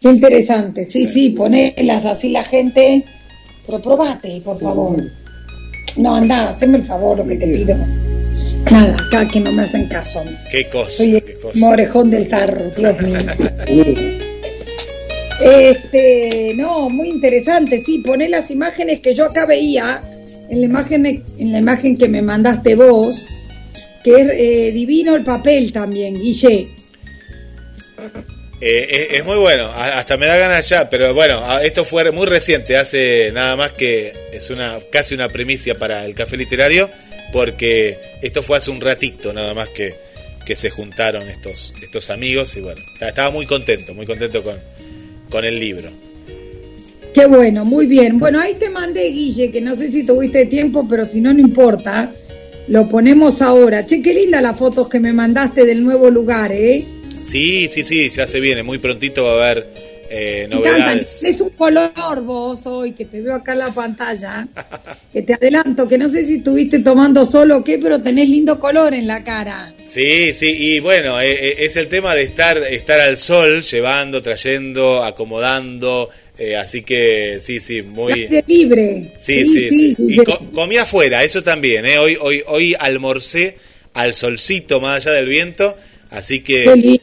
Qué 0.00 0.08
interesante, 0.08 0.84
sí, 0.84 1.06
sí, 1.06 1.30
ponelas 1.30 2.04
así 2.04 2.30
la 2.30 2.42
gente, 2.42 3.04
pero 3.64 3.80
probate, 3.80 4.40
por 4.44 4.58
favor. 4.60 5.00
No, 5.96 6.16
anda, 6.16 6.48
haceme 6.48 6.78
el 6.78 6.84
favor, 6.84 7.18
lo 7.18 7.24
que 7.26 7.36
te 7.36 7.46
pido. 7.46 7.76
Nada, 8.70 8.96
acá 9.06 9.28
que 9.28 9.38
no 9.38 9.52
me 9.52 9.62
hacen 9.62 9.86
caso. 9.86 10.24
Qué 10.50 10.68
cosa, 10.68 10.90
Soy 10.90 11.20
qué 11.22 11.32
el 11.34 11.38
cosa. 11.40 11.58
morejón 11.58 12.10
del 12.10 12.28
tarro, 12.28 12.68
Dios 12.70 13.00
mío. 13.00 13.18
Este, 15.40 16.52
no, 16.56 16.88
muy 16.88 17.08
interesante, 17.08 17.82
sí, 17.84 17.98
poné 17.98 18.28
las 18.28 18.50
imágenes 18.50 19.00
que 19.00 19.14
yo 19.14 19.26
acá 19.26 19.44
veía, 19.46 20.02
en 20.48 20.60
la 20.60 20.66
imagen, 20.66 21.04
en 21.06 21.52
la 21.52 21.58
imagen 21.58 21.98
que 21.98 22.08
me 22.08 22.22
mandaste 22.22 22.74
vos, 22.74 23.26
que 24.02 24.14
es 24.14 24.28
eh, 24.32 24.72
divino 24.72 25.14
el 25.14 25.24
papel 25.24 25.72
también, 25.72 26.14
Guille. 26.14 26.68
Eh, 28.60 28.86
es, 29.10 29.18
es 29.18 29.24
muy 29.24 29.36
bueno, 29.36 29.70
hasta 29.74 30.16
me 30.16 30.26
da 30.26 30.38
ganas 30.38 30.66
ya, 30.68 30.88
pero 30.88 31.12
bueno, 31.12 31.60
esto 31.60 31.84
fue 31.84 32.10
muy 32.12 32.26
reciente, 32.26 32.78
hace 32.78 33.30
nada 33.32 33.56
más 33.56 33.72
que 33.72 34.14
es 34.32 34.48
una 34.48 34.78
casi 34.90 35.14
una 35.14 35.28
primicia 35.28 35.74
para 35.74 36.06
el 36.06 36.14
café 36.14 36.38
literario, 36.38 36.88
porque 37.32 37.98
esto 38.22 38.42
fue 38.42 38.56
hace 38.56 38.70
un 38.70 38.80
ratito 38.80 39.34
nada 39.34 39.52
más 39.52 39.68
que, 39.68 39.94
que 40.46 40.56
se 40.56 40.70
juntaron 40.70 41.28
estos, 41.28 41.74
estos 41.82 42.08
amigos 42.08 42.56
y 42.56 42.60
bueno, 42.60 42.80
ta- 42.98 43.08
estaba 43.10 43.30
muy 43.30 43.44
contento, 43.44 43.92
muy 43.92 44.06
contento 44.06 44.42
con, 44.42 44.58
con 45.30 45.44
el 45.44 45.58
libro. 45.58 45.90
Qué 47.14 47.26
bueno, 47.26 47.64
muy 47.64 47.86
bien. 47.86 48.18
Bueno, 48.18 48.40
ahí 48.40 48.54
te 48.54 48.68
mandé, 48.68 49.08
Guille, 49.08 49.50
que 49.50 49.60
no 49.60 49.76
sé 49.76 49.90
si 49.90 50.04
tuviste 50.04 50.46
tiempo, 50.46 50.86
pero 50.88 51.06
si 51.06 51.20
no, 51.20 51.32
no 51.32 51.40
importa. 51.40 52.12
Lo 52.68 52.88
ponemos 52.88 53.40
ahora. 53.40 53.86
Che, 53.86 54.02
qué 54.02 54.12
linda 54.12 54.42
las 54.42 54.58
fotos 54.58 54.88
que 54.88 55.00
me 55.00 55.12
mandaste 55.12 55.64
del 55.64 55.82
nuevo 55.82 56.10
lugar, 56.10 56.52
¿eh? 56.52 56.84
Sí, 57.22 57.68
sí, 57.68 57.82
sí, 57.84 58.10
ya 58.10 58.26
se 58.26 58.38
viene, 58.38 58.62
muy 58.62 58.78
prontito 58.78 59.24
va 59.24 59.32
a 59.32 59.50
haber 59.50 59.66
eh, 60.10 60.46
novedades. 60.48 61.22
Es 61.22 61.40
un 61.40 61.50
color 61.50 62.22
vos 62.22 62.66
hoy, 62.66 62.92
que 62.92 63.04
te 63.04 63.20
veo 63.20 63.34
acá 63.34 63.52
en 63.52 63.58
la 63.60 63.72
pantalla. 63.72 64.46
Que 65.12 65.22
te 65.22 65.32
adelanto, 65.32 65.88
que 65.88 65.96
no 65.96 66.10
sé 66.10 66.24
si 66.26 66.34
estuviste 66.36 66.80
tomando 66.80 67.24
solo 67.24 67.56
o 67.58 67.64
qué, 67.64 67.78
pero 67.78 68.02
tenés 68.02 68.28
lindo 68.28 68.60
color 68.60 68.92
en 68.92 69.06
la 69.06 69.24
cara. 69.24 69.72
Sí, 69.88 70.34
sí, 70.34 70.46
y 70.48 70.80
bueno, 70.80 71.18
eh, 71.22 71.30
eh, 71.32 71.56
es 71.60 71.76
el 71.76 71.88
tema 71.88 72.14
de 72.14 72.24
estar, 72.24 72.58
estar 72.64 73.00
al 73.00 73.16
sol, 73.16 73.62
llevando, 73.62 74.20
trayendo, 74.20 75.02
acomodando, 75.02 76.10
eh, 76.36 76.54
así 76.56 76.82
que 76.82 77.38
sí, 77.40 77.60
sí, 77.60 77.80
muy... 77.80 78.28
Libre. 78.46 79.12
Sí, 79.16 79.46
sí, 79.46 79.68
sí. 79.70 79.96
Y 79.98 80.16
co- 80.18 80.38
comí 80.52 80.76
afuera, 80.76 81.24
eso 81.24 81.42
también, 81.42 81.86
¿eh? 81.86 81.96
Hoy, 81.98 82.18
hoy, 82.20 82.42
hoy 82.46 82.76
almorcé 82.78 83.56
al 83.94 84.12
solcito 84.12 84.82
más 84.82 85.06
allá 85.06 85.16
del 85.16 85.28
viento, 85.28 85.76
así 86.10 86.40
que. 86.40 87.00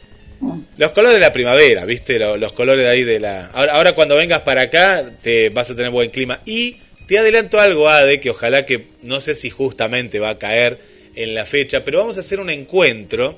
Los 0.78 0.92
colores 0.92 1.16
de 1.16 1.20
la 1.22 1.34
primavera, 1.34 1.86
¿viste? 1.86 2.18
Lo- 2.20 2.38
Los, 2.38 2.54
colores 2.54 2.86
de 2.86 2.92
ahí 2.92 3.04
de 3.04 3.20
la... 3.20 3.48
Ahora, 3.48 3.74
ahora 3.74 3.96
cuando 3.96 4.16
vengas 4.16 4.42
para 4.42 4.62
acá 4.64 5.12
te 5.22 5.50
vas 5.50 5.70
a 5.70 5.76
tener 5.76 5.92
buen 5.92 6.10
clima. 6.10 6.42
Y 6.46 6.78
te 7.08 7.18
adelanto 7.20 7.60
algo, 7.60 7.90
Ade, 7.90 8.20
que 8.20 8.30
ojalá 8.30 8.66
que, 8.66 8.86
no 9.04 9.22
sé 9.22 9.36
si 9.36 9.50
justamente 9.50 10.20
va 10.20 10.30
a 10.30 10.38
caer 10.40 10.78
en 11.16 11.36
la 11.36 11.46
fecha, 11.46 11.84
pero 11.84 12.00
vamos 12.00 12.18
a 12.18 12.22
hacer 12.22 12.40
un 12.40 12.50
encuentro, 12.50 13.38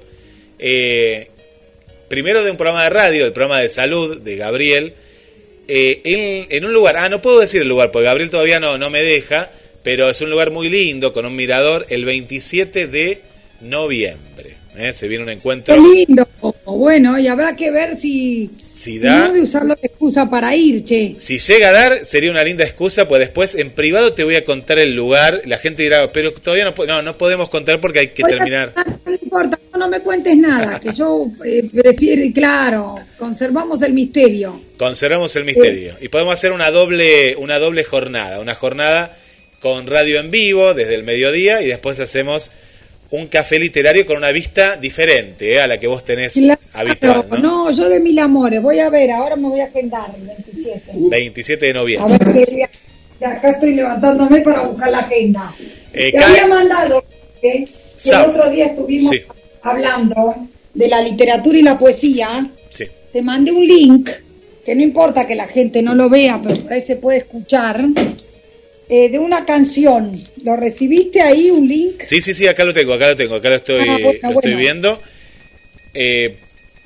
eh, 0.60 1.30
primero 2.08 2.44
de 2.44 2.52
un 2.52 2.58
programa 2.58 2.84
de 2.84 2.90
radio, 2.90 3.26
el 3.26 3.34
programa 3.34 3.60
de 3.60 3.70
salud 3.70 4.22
de 4.22 4.36
Gabriel, 4.38 4.94
eh, 5.68 6.02
en, 6.06 6.48
en 6.56 6.66
un 6.66 6.74
lugar, 6.74 6.96
ah, 6.98 7.10
no 7.10 7.22
puedo 7.22 7.40
decir 7.40 7.62
el 7.62 7.68
lugar, 7.68 7.92
porque 7.92 8.06
Gabriel 8.06 8.30
todavía 8.30 8.60
no, 8.60 8.78
no 8.78 8.90
me 8.90 9.02
deja, 9.04 9.52
pero 9.84 10.10
es 10.10 10.22
un 10.22 10.30
lugar 10.30 10.52
muy 10.52 10.70
lindo, 10.70 11.12
con 11.12 11.26
un 11.26 11.36
mirador, 11.36 11.86
el 11.90 12.06
27 12.06 12.88
de 12.88 13.22
noviembre. 13.62 14.55
¿Eh? 14.78 14.94
Se 14.94 15.08
viene 15.08 15.24
un 15.24 15.30
encuentro. 15.30 15.74
Qué 15.74 15.80
lindo. 15.82 16.28
Bueno, 16.66 17.18
y 17.20 17.28
habrá 17.28 17.56
que 17.56 17.72
ver 17.72 18.00
si, 18.00 18.50
Si 18.74 18.94
si 18.94 19.00
da, 19.00 19.28
no 19.28 19.34
de 19.34 19.42
usarlo 19.42 19.76
de 19.76 19.88
excusa 19.88 20.30
para 20.30 20.56
ir, 20.56 20.84
che. 20.84 21.16
si 21.18 21.40
llega 21.40 21.70
a 21.70 21.72
dar, 21.72 22.06
sería 22.06 22.30
una 22.32 22.44
linda 22.44 22.64
excusa, 22.66 23.08
pues 23.08 23.20
después 23.20 23.56
en 23.56 23.72
privado 23.72 24.14
te 24.14 24.24
voy 24.24 24.36
a 24.36 24.44
contar 24.44 24.80
el 24.80 24.96
lugar. 24.96 25.42
La 25.46 25.58
gente 25.58 25.84
dirá, 25.84 26.12
pero 26.12 26.34
todavía 26.34 26.66
no, 26.66 26.74
po- 26.76 26.86
no, 26.86 27.02
no 27.02 27.18
podemos 27.18 27.50
contar 27.50 27.80
porque 27.80 28.00
hay 28.00 28.08
que 28.10 28.24
terminar. 28.24 28.74
No 29.06 29.14
importa, 29.14 29.60
no 29.78 29.88
me 29.90 30.00
cuentes 30.02 30.36
nada, 30.38 30.80
que 30.80 30.94
yo 30.94 31.28
eh, 31.46 31.64
prefiero, 31.74 32.22
claro, 32.34 32.96
conservamos 33.18 33.82
el 33.84 33.94
misterio. 33.94 34.60
Conservamos 34.78 35.36
el 35.36 35.46
misterio. 35.46 35.96
Y 36.02 36.10
podemos 36.10 36.34
hacer 36.34 36.52
una 36.52 36.72
doble, 36.72 37.36
una 37.38 37.60
doble 37.60 37.84
jornada. 37.84 38.40
Una 38.40 38.56
jornada 38.56 39.18
con 39.62 39.88
radio 39.88 40.20
en 40.20 40.30
vivo 40.32 40.74
desde 40.74 40.96
el 40.96 41.04
mediodía 41.04 41.62
y 41.62 41.68
después 41.68 42.00
hacemos 42.00 42.52
un 43.12 43.28
café 43.28 43.60
literario 43.60 44.06
con 44.06 44.18
una 44.18 44.32
vista 44.32 44.76
diferente 44.78 45.54
¿eh? 45.54 45.62
a 45.62 45.68
la 45.68 45.80
que 45.80 45.88
vos 45.88 46.04
tenés 46.04 46.34
Claro, 46.34 46.60
habitual. 46.74 47.26
¿no? 47.30 47.38
no, 47.40 47.72
yo 47.72 47.88
de 47.88 48.00
mil 48.00 48.18
amores, 48.20 48.62
voy 48.62 48.80
a 48.80 48.90
ver, 48.90 49.12
ahora 49.12 49.36
me 49.36 49.48
voy 49.48 49.60
a 49.62 49.66
agendar 49.66 50.10
el 50.18 50.26
27. 50.28 50.92
27 50.96 51.66
de 51.66 51.72
A 51.72 51.74
noviembre. 51.74 52.18
ver 52.34 52.46
qué 52.46 52.52
día- 52.56 52.70
de 53.20 53.26
acá 53.26 53.52
estoy 53.52 53.74
levantándome 53.76 54.42
para 54.42 54.62
buscar 54.64 54.92
la 54.92 55.00
agenda. 55.00 55.54
Eh, 55.94 56.12
Te 56.12 56.20
había 56.24 56.48
mandado 56.48 57.06
¿eh? 57.42 57.66
que 58.02 58.10
el 58.10 58.22
otro 58.30 58.50
día 58.50 58.66
estuvimos 58.66 59.12
Sí. 59.16 59.22
hablando 59.62 60.36
de 60.74 60.88
la 60.90 61.02
literatura 61.02 61.58
y 61.58 61.62
la 61.62 61.78
poesía. 61.80 62.52
Sí. 62.70 62.86
Te 63.14 63.22
mandé 63.22 63.52
un 63.54 63.66
link, 63.66 64.10
que 64.66 64.76
no 64.76 64.82
importa 64.82 65.26
que 65.26 65.36
la 65.36 65.48
gente 65.48 65.82
no 65.82 65.96
lo 65.96 66.10
vea, 66.10 66.42
pero 66.44 66.60
por 66.62 66.74
ahí 66.74 66.82
se 66.82 66.98
puede 66.98 67.20
escuchar, 67.20 67.86
eh, 68.90 69.10
de 69.10 69.20
una 69.20 69.46
canción. 69.46 70.12
¿Lo 70.44 70.56
recibiste 70.56 71.22
ahí, 71.22 71.50
un 71.52 71.68
link? 71.68 72.04
Sí, 72.04 72.22
sí, 72.22 72.34
sí, 72.34 72.48
acá 72.48 72.64
lo 72.66 72.74
tengo, 72.74 72.94
acá 72.94 73.10
lo 73.10 73.16
tengo, 73.16 73.36
acá 73.36 73.50
lo 73.50 73.56
estoy, 73.56 73.88
Ah, 73.88 73.98
bueno, 74.02 74.20
lo 74.32 74.32
estoy 74.40 74.56
viendo. 74.56 75.00
Eh, 75.94 76.38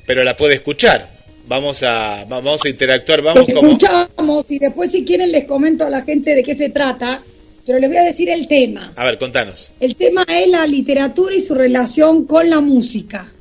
pero 0.06 0.24
la 0.24 0.36
puede 0.38 0.56
escuchar. 0.56 1.18
Vamos 1.48 1.82
a, 1.84 2.26
va- 2.26 2.42
vamos 2.42 2.64
a 2.64 2.70
interactuar, 2.70 3.22
vamos 3.24 3.48
Te 3.48 3.54
como... 3.54 3.70
escuchamos 3.70 4.46
y 4.50 4.60
después 4.60 4.92
si 4.92 5.04
quieren 5.04 5.32
les 5.32 5.46
comento 5.46 5.86
a 5.86 5.90
la 5.90 6.04
gente 6.04 6.36
de 6.36 6.44
qué 6.44 6.54
se 6.56 6.70
trata, 6.70 7.22
pero 7.66 7.80
les 7.80 7.90
voy 7.90 7.98
a 7.98 8.04
decir 8.04 8.30
el 8.30 8.48
tema. 8.48 8.94
A 8.96 9.04
ver, 9.04 9.18
contanos. 9.18 9.72
El 9.80 9.96
tema 9.96 10.26
es 10.30 10.48
la 10.48 10.68
literatura 10.68 11.36
y 11.36 11.42
su 11.42 11.56
relación 11.56 12.26
con 12.26 12.50
la 12.52 12.60
música. 12.62 13.32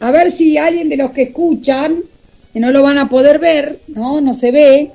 A 0.00 0.10
ver 0.10 0.30
si 0.30 0.56
alguien 0.58 0.88
de 0.88 0.96
los 0.96 1.10
que 1.12 1.22
escuchan, 1.22 2.02
que 2.52 2.60
no 2.60 2.70
lo 2.70 2.82
van 2.82 2.98
a 2.98 3.08
poder 3.08 3.38
ver, 3.38 3.80
no, 3.88 4.20
no 4.20 4.34
se 4.34 4.50
ve, 4.52 4.90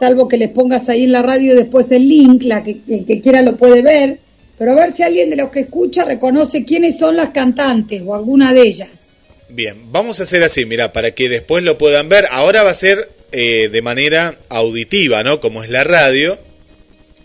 salvo 0.00 0.28
que 0.28 0.38
les 0.38 0.48
pongas 0.48 0.88
ahí 0.88 1.04
en 1.04 1.12
la 1.12 1.20
radio 1.22 1.54
después 1.54 1.92
el 1.92 2.08
link, 2.08 2.42
la 2.44 2.64
que, 2.64 2.78
el 2.88 3.04
que 3.04 3.20
quiera 3.20 3.42
lo 3.42 3.58
puede 3.58 3.82
ver, 3.82 4.18
pero 4.58 4.72
a 4.72 4.74
ver 4.74 4.92
si 4.92 5.02
alguien 5.02 5.28
de 5.28 5.36
los 5.36 5.50
que 5.50 5.60
escucha 5.60 6.06
reconoce 6.06 6.64
quiénes 6.64 6.98
son 6.98 7.16
las 7.16 7.28
cantantes 7.30 8.02
o 8.06 8.14
alguna 8.14 8.54
de 8.54 8.62
ellas. 8.62 9.08
Bien, 9.50 9.92
vamos 9.92 10.18
a 10.18 10.22
hacer 10.22 10.42
así, 10.42 10.64
mira, 10.64 10.92
para 10.92 11.14
que 11.14 11.28
después 11.28 11.62
lo 11.64 11.76
puedan 11.76 12.08
ver. 12.08 12.26
Ahora 12.30 12.62
va 12.62 12.70
a 12.70 12.74
ser 12.74 13.10
eh, 13.30 13.68
de 13.70 13.82
manera 13.82 14.38
auditiva, 14.48 15.22
¿no? 15.22 15.38
Como 15.38 15.62
es 15.62 15.68
la 15.70 15.84
radio. 15.84 16.38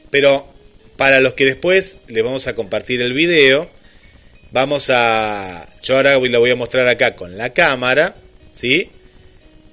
Pero 0.09 0.45
para 0.97 1.21
los 1.21 1.33
que 1.33 1.45
después 1.45 1.97
le 2.07 2.23
vamos 2.23 2.47
a 2.47 2.55
compartir 2.55 3.01
el 3.01 3.13
video, 3.13 3.69
vamos 4.51 4.89
a... 4.89 5.65
Yo 5.81 5.95
ahora 5.95 6.15
lo 6.17 6.39
voy 6.39 6.51
a 6.51 6.55
mostrar 6.55 6.87
acá 6.87 7.15
con 7.15 7.37
la 7.37 7.53
cámara, 7.53 8.15
¿sí? 8.51 8.89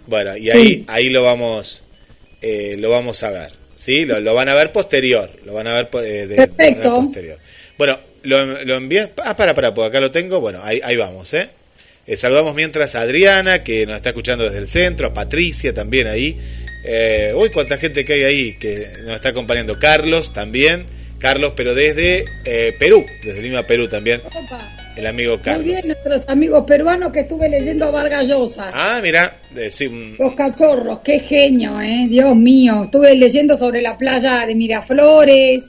Bueno, 0.06 0.36
y 0.36 0.50
ahí, 0.50 0.66
Sí. 0.66 0.84
ahí 0.88 1.10
lo 1.10 1.22
vamos 1.22 1.84
eh, 2.42 2.76
lo 2.78 2.90
vamos 2.90 3.22
a 3.22 3.30
ver, 3.30 3.52
¿sí? 3.74 4.04
Lo, 4.04 4.20
lo 4.20 4.34
van 4.34 4.48
a 4.48 4.54
ver 4.54 4.72
posterior, 4.72 5.30
lo 5.44 5.54
van 5.54 5.66
a 5.68 5.72
ver 5.72 5.88
eh, 6.04 6.26
de, 6.26 6.36
Perfecto. 6.36 7.02
posterior. 7.04 7.38
Bueno, 7.78 7.98
lo, 8.22 8.64
lo 8.64 8.76
envías... 8.76 9.10
Ah, 9.24 9.36
para, 9.36 9.54
para, 9.54 9.72
porque 9.72 9.88
acá 9.88 10.00
lo 10.00 10.10
tengo. 10.10 10.40
Bueno, 10.40 10.60
ahí, 10.62 10.80
ahí 10.84 10.96
vamos, 10.96 11.32
¿eh? 11.34 11.50
Eh, 12.06 12.16
saludamos 12.16 12.54
mientras 12.54 12.94
a 12.96 13.02
Adriana, 13.02 13.62
que 13.62 13.86
nos 13.86 13.96
está 13.96 14.08
escuchando 14.10 14.44
desde 14.44 14.58
el 14.58 14.66
centro, 14.66 15.06
a 15.08 15.14
Patricia 15.14 15.72
también 15.72 16.08
ahí. 16.08 16.36
Eh, 16.84 17.32
uy, 17.36 17.50
cuánta 17.50 17.78
gente 17.78 18.04
que 18.04 18.14
hay 18.14 18.22
ahí 18.24 18.58
que 18.58 18.88
nos 19.04 19.14
está 19.14 19.28
acompañando. 19.28 19.78
Carlos 19.78 20.32
también. 20.32 20.86
Carlos, 21.20 21.52
pero 21.54 21.76
desde 21.76 22.24
eh, 22.44 22.74
Perú, 22.80 23.06
desde 23.22 23.40
Lima, 23.42 23.62
Perú 23.62 23.86
también. 23.88 24.20
El 24.96 25.06
amigo 25.06 25.36
Muy 25.36 25.42
Carlos. 25.42 25.64
bien, 25.64 25.80
nuestros 25.86 26.28
amigos 26.28 26.64
peruanos 26.66 27.12
que 27.12 27.20
estuve 27.20 27.48
leyendo 27.48 27.86
a 27.86 27.90
Vargas 27.90 28.26
Llosa. 28.28 28.70
Ah, 28.74 29.00
mira, 29.02 29.38
un- 29.88 30.16
Los 30.18 30.34
cachorros, 30.34 31.00
qué 31.00 31.18
genio, 31.18 31.80
¿eh? 31.80 32.06
Dios 32.10 32.36
mío. 32.36 32.84
Estuve 32.84 33.14
leyendo 33.16 33.56
sobre 33.56 33.80
la 33.80 33.96
playa 33.96 34.44
de 34.46 34.54
Miraflores 34.54 35.64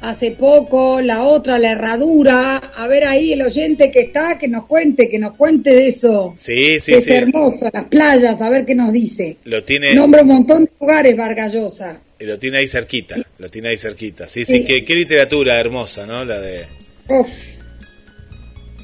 hace 0.00 0.30
poco, 0.30 1.00
la 1.00 1.24
otra, 1.24 1.58
la 1.58 1.72
herradura. 1.72 2.58
A 2.76 2.86
ver 2.86 3.04
ahí 3.06 3.32
el 3.32 3.42
oyente 3.42 3.90
que 3.90 4.00
está, 4.02 4.38
que 4.38 4.46
nos 4.46 4.66
cuente, 4.66 5.08
que 5.08 5.18
nos 5.18 5.34
cuente 5.36 5.74
de 5.74 5.88
eso. 5.88 6.32
sí, 6.36 6.78
sí, 6.78 6.92
que 6.92 6.98
es 6.98 7.04
sí. 7.06 7.12
hermoso, 7.14 7.68
las 7.72 7.86
playas, 7.86 8.40
a 8.40 8.48
ver 8.48 8.64
qué 8.64 8.76
nos 8.76 8.92
dice. 8.92 9.36
Lo 9.44 9.64
tiene, 9.64 9.94
Nombra 9.94 10.22
un 10.22 10.28
montón 10.28 10.64
de 10.64 10.70
lugares 10.80 11.16
Vargas 11.16 11.52
Llosa. 11.52 12.00
lo 12.20 12.38
tiene 12.38 12.58
ahí 12.58 12.68
cerquita, 12.68 13.16
lo 13.38 13.48
tiene 13.48 13.70
ahí 13.70 13.78
cerquita. 13.78 14.28
Sí, 14.28 14.44
Sí. 14.44 14.58
sí, 14.58 14.64
qué, 14.64 14.84
qué 14.84 14.94
literatura 14.94 15.58
hermosa, 15.58 16.06
¿no? 16.06 16.24
La 16.24 16.38
de 16.40 16.66
Uf, 17.08 17.28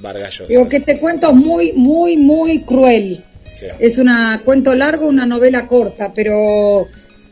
Vargas 0.05 0.39
Llosa. 0.39 0.49
digo 0.51 0.69
que 0.69 0.77
este 0.77 0.99
cuento 0.99 1.31
es 1.31 1.37
muy, 1.37 1.73
muy, 1.73 2.17
muy 2.17 2.61
cruel. 2.61 3.25
Sí. 3.51 3.67
Es 3.81 3.99
una 3.99 4.41
cuento 4.45 4.75
largo, 4.75 5.09
una 5.09 5.27
novela 5.27 5.67
corta, 5.67 6.13
pero 6.15 6.87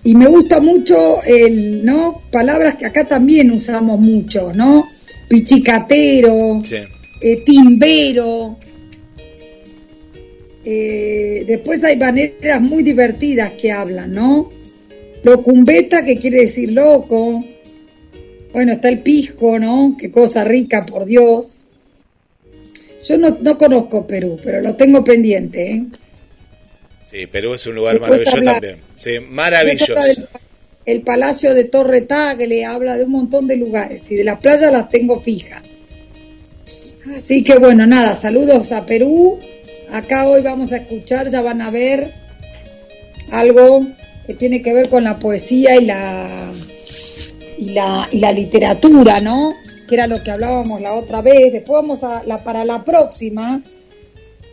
y 0.05 0.15
me 0.17 0.27
gusta 0.27 0.61
mucho 0.61 0.97
el, 1.27 1.85
¿no? 1.85 2.23
Palabras 2.33 2.75
que 2.77 2.87
acá 2.87 3.05
también 3.05 3.51
usamos 3.53 4.01
mucho, 4.01 4.53
¿no? 4.53 4.89
Pichicatero, 5.29 6.61
Sí. 6.65 6.77
eh, 7.21 7.43
timbero. 7.45 8.57
Eh, 10.65 11.45
después 11.47 11.83
hay 11.85 11.97
maneras 11.97 12.61
muy 12.61 12.83
divertidas 12.83 13.53
que 13.53 13.73
hablan, 13.73 14.13
¿no? 14.13 14.51
Locumbeta, 15.25 16.05
que 16.05 16.19
quiere 16.19 16.43
decir 16.43 16.73
loco. 16.73 17.45
Bueno, 18.53 18.73
está 18.73 18.89
el 18.89 19.01
pisco, 19.01 19.59
¿no? 19.59 19.97
Qué 19.99 20.11
cosa 20.11 20.45
rica, 20.45 20.85
por 20.87 21.05
Dios. 21.07 21.62
Yo 23.05 23.19
no, 23.19 23.37
no 23.41 23.59
conozco 23.59 24.07
Perú, 24.07 24.39
pero 24.45 24.61
lo 24.61 24.75
tengo 24.77 25.03
pendiente, 25.03 25.71
¿eh? 25.73 25.85
Sí, 27.05 27.27
Perú 27.27 27.55
es 27.55 27.67
un 27.67 27.75
lugar 27.75 27.95
Después 27.99 28.11
maravilloso 28.21 28.45
también. 28.53 28.77
Sí, 29.01 29.11
maravilloso. 29.29 29.95
del- 29.95 30.29
El 30.85 31.03
Palacio 31.03 31.55
de 31.55 31.65
Torre 31.65 32.01
Tagle 32.03 32.65
habla 32.65 32.97
de 32.97 33.05
un 33.05 33.11
montón 33.13 33.47
de 33.47 33.57
lugares 33.57 34.11
y 34.11 34.17
de 34.17 34.25
las 34.25 34.41
playas 34.41 34.73
las 34.73 34.89
tengo 34.91 35.21
fijas. 35.21 35.63
Así 37.17 37.43
que 37.45 37.57
bueno, 37.59 37.87
nada, 37.87 38.15
saludos 38.17 38.73
a 38.73 38.85
Perú. 38.87 39.39
Acá 39.91 40.27
hoy 40.29 40.41
vamos 40.43 40.73
a 40.73 40.79
escuchar, 40.79 41.29
ya 41.29 41.43
van 41.43 41.61
a 41.63 41.71
ver 41.71 42.13
algo 43.31 43.87
que 44.27 44.35
tiene 44.35 44.63
que 44.63 44.73
ver 44.73 44.89
con 44.89 45.05
la 45.05 45.19
poesía 45.19 45.77
y 45.81 45.85
la 45.85 46.51
y 47.59 47.71
la, 47.71 48.09
y 48.11 48.19
la 48.19 48.33
literatura, 48.33 49.21
¿no? 49.21 49.55
Que 49.93 49.97
era 49.97 50.07
lo 50.07 50.23
que 50.23 50.31
hablábamos 50.31 50.81
la 50.81 50.95
otra 50.95 51.21
vez. 51.21 51.53
Después 51.53 51.83
vamos 51.83 52.03
a 52.03 52.23
la 52.25 52.43
para 52.43 52.65
la 52.65 52.83
próxima 52.83 53.63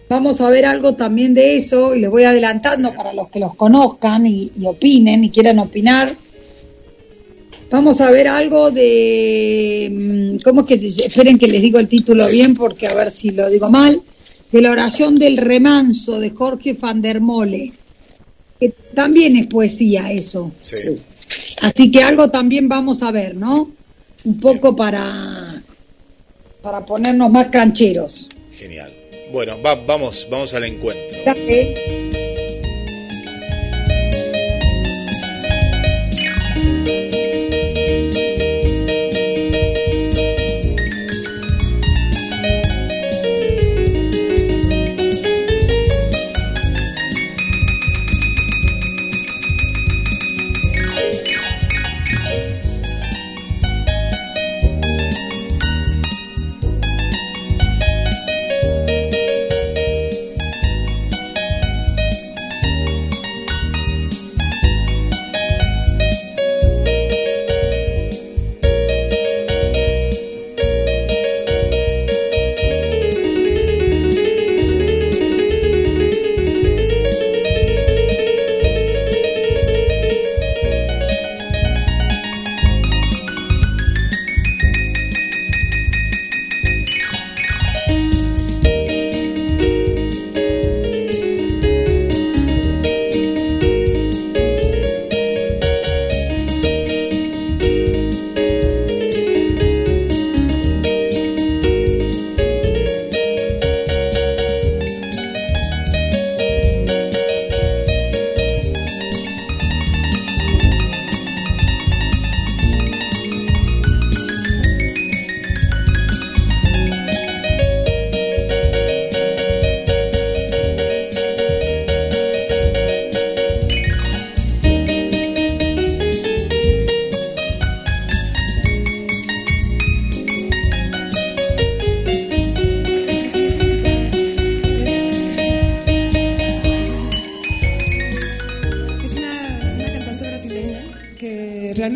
Vamos 0.10 0.42
a 0.42 0.50
ver 0.50 0.66
algo 0.66 0.96
también 0.96 1.34
de 1.34 1.56
eso 1.56 1.96
y 1.96 2.00
les 2.00 2.10
voy 2.10 2.24
adelantando 2.24 2.92
para 2.94 3.14
los 3.14 3.30
que 3.30 3.40
los 3.40 3.56
conozcan 3.56 4.28
y, 4.28 4.52
y 4.60 4.66
opinen 4.66 5.24
y 5.24 5.30
quieran 5.30 5.60
opinar. 5.60 6.12
Vamos 7.70 8.02
a 8.02 8.12
ver 8.12 8.28
algo 8.28 8.70
de, 8.70 9.90
mm, 9.90 10.44
¿cómo 10.44 10.62
es 10.62 10.68
que 10.68 10.78
se 10.78 11.06
Esperen 11.06 11.38
que 11.38 11.48
les 11.48 11.62
digo 11.62 11.80
el 11.80 11.88
título 11.88 12.28
bien 12.28 12.54
porque 12.54 12.88
a 12.88 12.96
ver 12.96 13.10
si 13.10 13.32
lo 13.32 13.50
digo 13.50 13.70
mal. 13.70 14.02
De 14.52 14.62
la 14.62 14.72
oración 14.72 15.18
del 15.18 15.38
remanso 15.38 16.20
de 16.20 16.32
Jorge 16.32 16.74
van 16.74 17.02
der 17.02 17.22
Mole, 17.22 17.72
que 18.60 18.74
también 18.94 19.38
es 19.38 19.48
poesía 19.48 20.12
eso. 20.12 20.52
Sí. 20.60 20.78
Así 21.62 21.92
que 21.92 22.04
algo 22.04 22.30
también 22.30 22.68
vamos 22.68 23.04
a 23.04 23.12
ver, 23.12 23.38
¿no? 23.38 23.79
Un 24.30 24.40
poco 24.40 24.76
para, 24.76 25.60
para 26.62 26.86
ponernos 26.86 27.32
más 27.32 27.48
cancheros. 27.48 28.30
Genial. 28.56 28.94
Bueno, 29.34 29.60
va- 29.66 29.74
vamos, 29.74 30.28
vamos 30.30 30.54
al 30.54 30.66
encuentro. 30.66 31.18
Dale. 31.26 32.10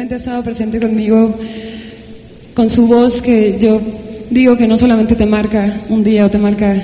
Realmente 0.03 0.15
ha 0.15 0.17
estado 0.17 0.43
presente 0.43 0.79
conmigo 0.81 1.33
con 2.53 2.69
su 2.69 2.87
voz 2.87 3.21
que 3.21 3.57
yo 3.57 3.79
digo 4.31 4.57
que 4.57 4.67
no 4.67 4.77
solamente 4.77 5.15
te 5.15 5.25
marca 5.25 5.65
un 5.87 6.03
día 6.03 6.25
o 6.25 6.29
te 6.29 6.37
marca 6.37 6.75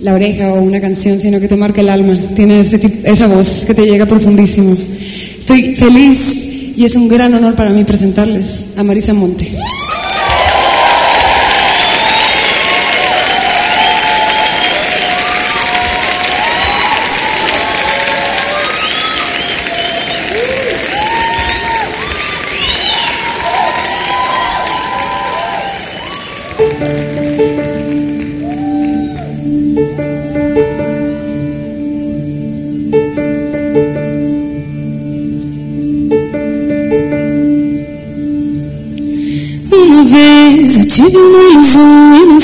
la 0.00 0.12
oreja 0.12 0.52
o 0.52 0.60
una 0.60 0.82
canción, 0.82 1.18
sino 1.18 1.40
que 1.40 1.48
te 1.48 1.56
marca 1.56 1.80
el 1.80 1.88
alma. 1.88 2.14
Tiene 2.36 2.60
ese 2.60 2.78
tip- 2.78 3.06
esa 3.06 3.26
voz 3.26 3.64
que 3.66 3.72
te 3.72 3.86
llega 3.86 4.04
profundísimo. 4.04 4.76
Estoy 5.38 5.74
feliz 5.76 6.46
y 6.76 6.84
es 6.84 6.94
un 6.94 7.08
gran 7.08 7.32
honor 7.32 7.54
para 7.56 7.70
mí 7.70 7.84
presentarles 7.84 8.66
a 8.76 8.82
Marisa 8.82 9.14
Monte. 9.14 9.48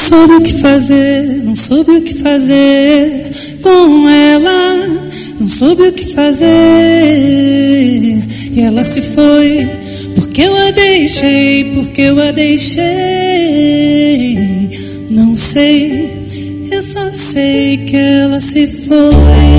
Soube 0.06 0.34
o 0.34 0.40
que 0.40 0.52
fazer, 0.54 1.42
não 1.42 1.56
soube 1.56 1.90
o 1.90 2.02
que 2.02 2.14
fazer 2.14 3.32
com 3.60 4.08
ela, 4.08 4.86
não 5.40 5.48
soube 5.48 5.82
o 5.82 5.92
que 5.92 6.04
fazer. 6.14 6.46
E 8.52 8.60
ela 8.60 8.84
se 8.84 9.02
foi, 9.02 9.68
porque 10.14 10.42
eu 10.42 10.56
a 10.56 10.70
deixei, 10.70 11.64
porque 11.74 12.02
eu 12.02 12.20
a 12.20 12.30
deixei. 12.30 12.84
Não 15.10 15.36
sei, 15.36 16.08
eu 16.70 16.82
só 16.82 17.12
sei 17.12 17.78
que 17.78 17.96
ela 17.96 18.40
se 18.40 18.64
foi. 18.68 19.55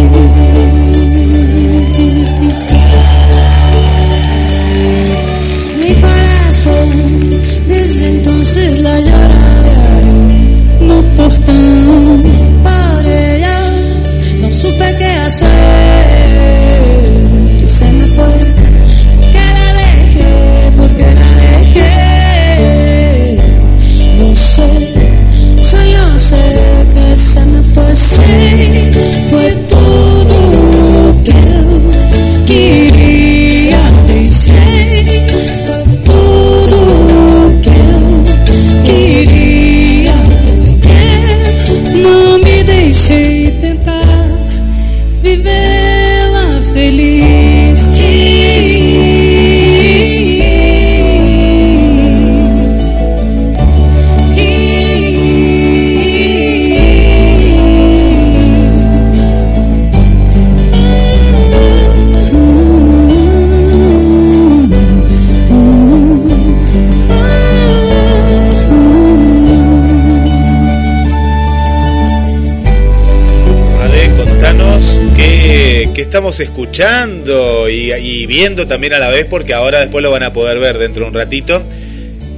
Estamos 76.07 76.39
escuchando 76.39 77.69
y, 77.69 77.91
y 77.91 78.25
viendo 78.27 78.65
también 78.65 78.93
a 78.93 78.99
la 78.99 79.09
vez, 79.09 79.25
porque 79.25 79.53
ahora 79.53 79.81
después 79.81 80.01
lo 80.01 80.09
van 80.09 80.23
a 80.23 80.31
poder 80.31 80.57
ver 80.57 80.77
dentro 80.77 81.03
de 81.03 81.09
un 81.09 81.13
ratito. 81.13 81.61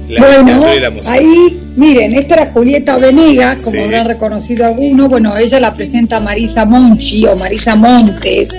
La 0.08 0.20
bueno, 0.42 0.74
y 0.76 0.80
la 0.80 0.90
música. 0.90 1.12
ahí, 1.12 1.60
miren, 1.76 2.14
esta 2.14 2.34
era 2.34 2.46
Julieta 2.46 2.98
Venegas, 2.98 3.58
como 3.64 3.76
Sí. 3.76 3.78
habrán 3.84 4.08
reconocido 4.08 4.66
algunos. 4.66 5.08
Bueno, 5.08 5.36
ella 5.38 5.60
la 5.60 5.72
presenta 5.72 6.18
Marisa 6.18 6.64
Monchi 6.66 7.24
o 7.26 7.36
Marisa 7.36 7.76
Montes, 7.76 8.58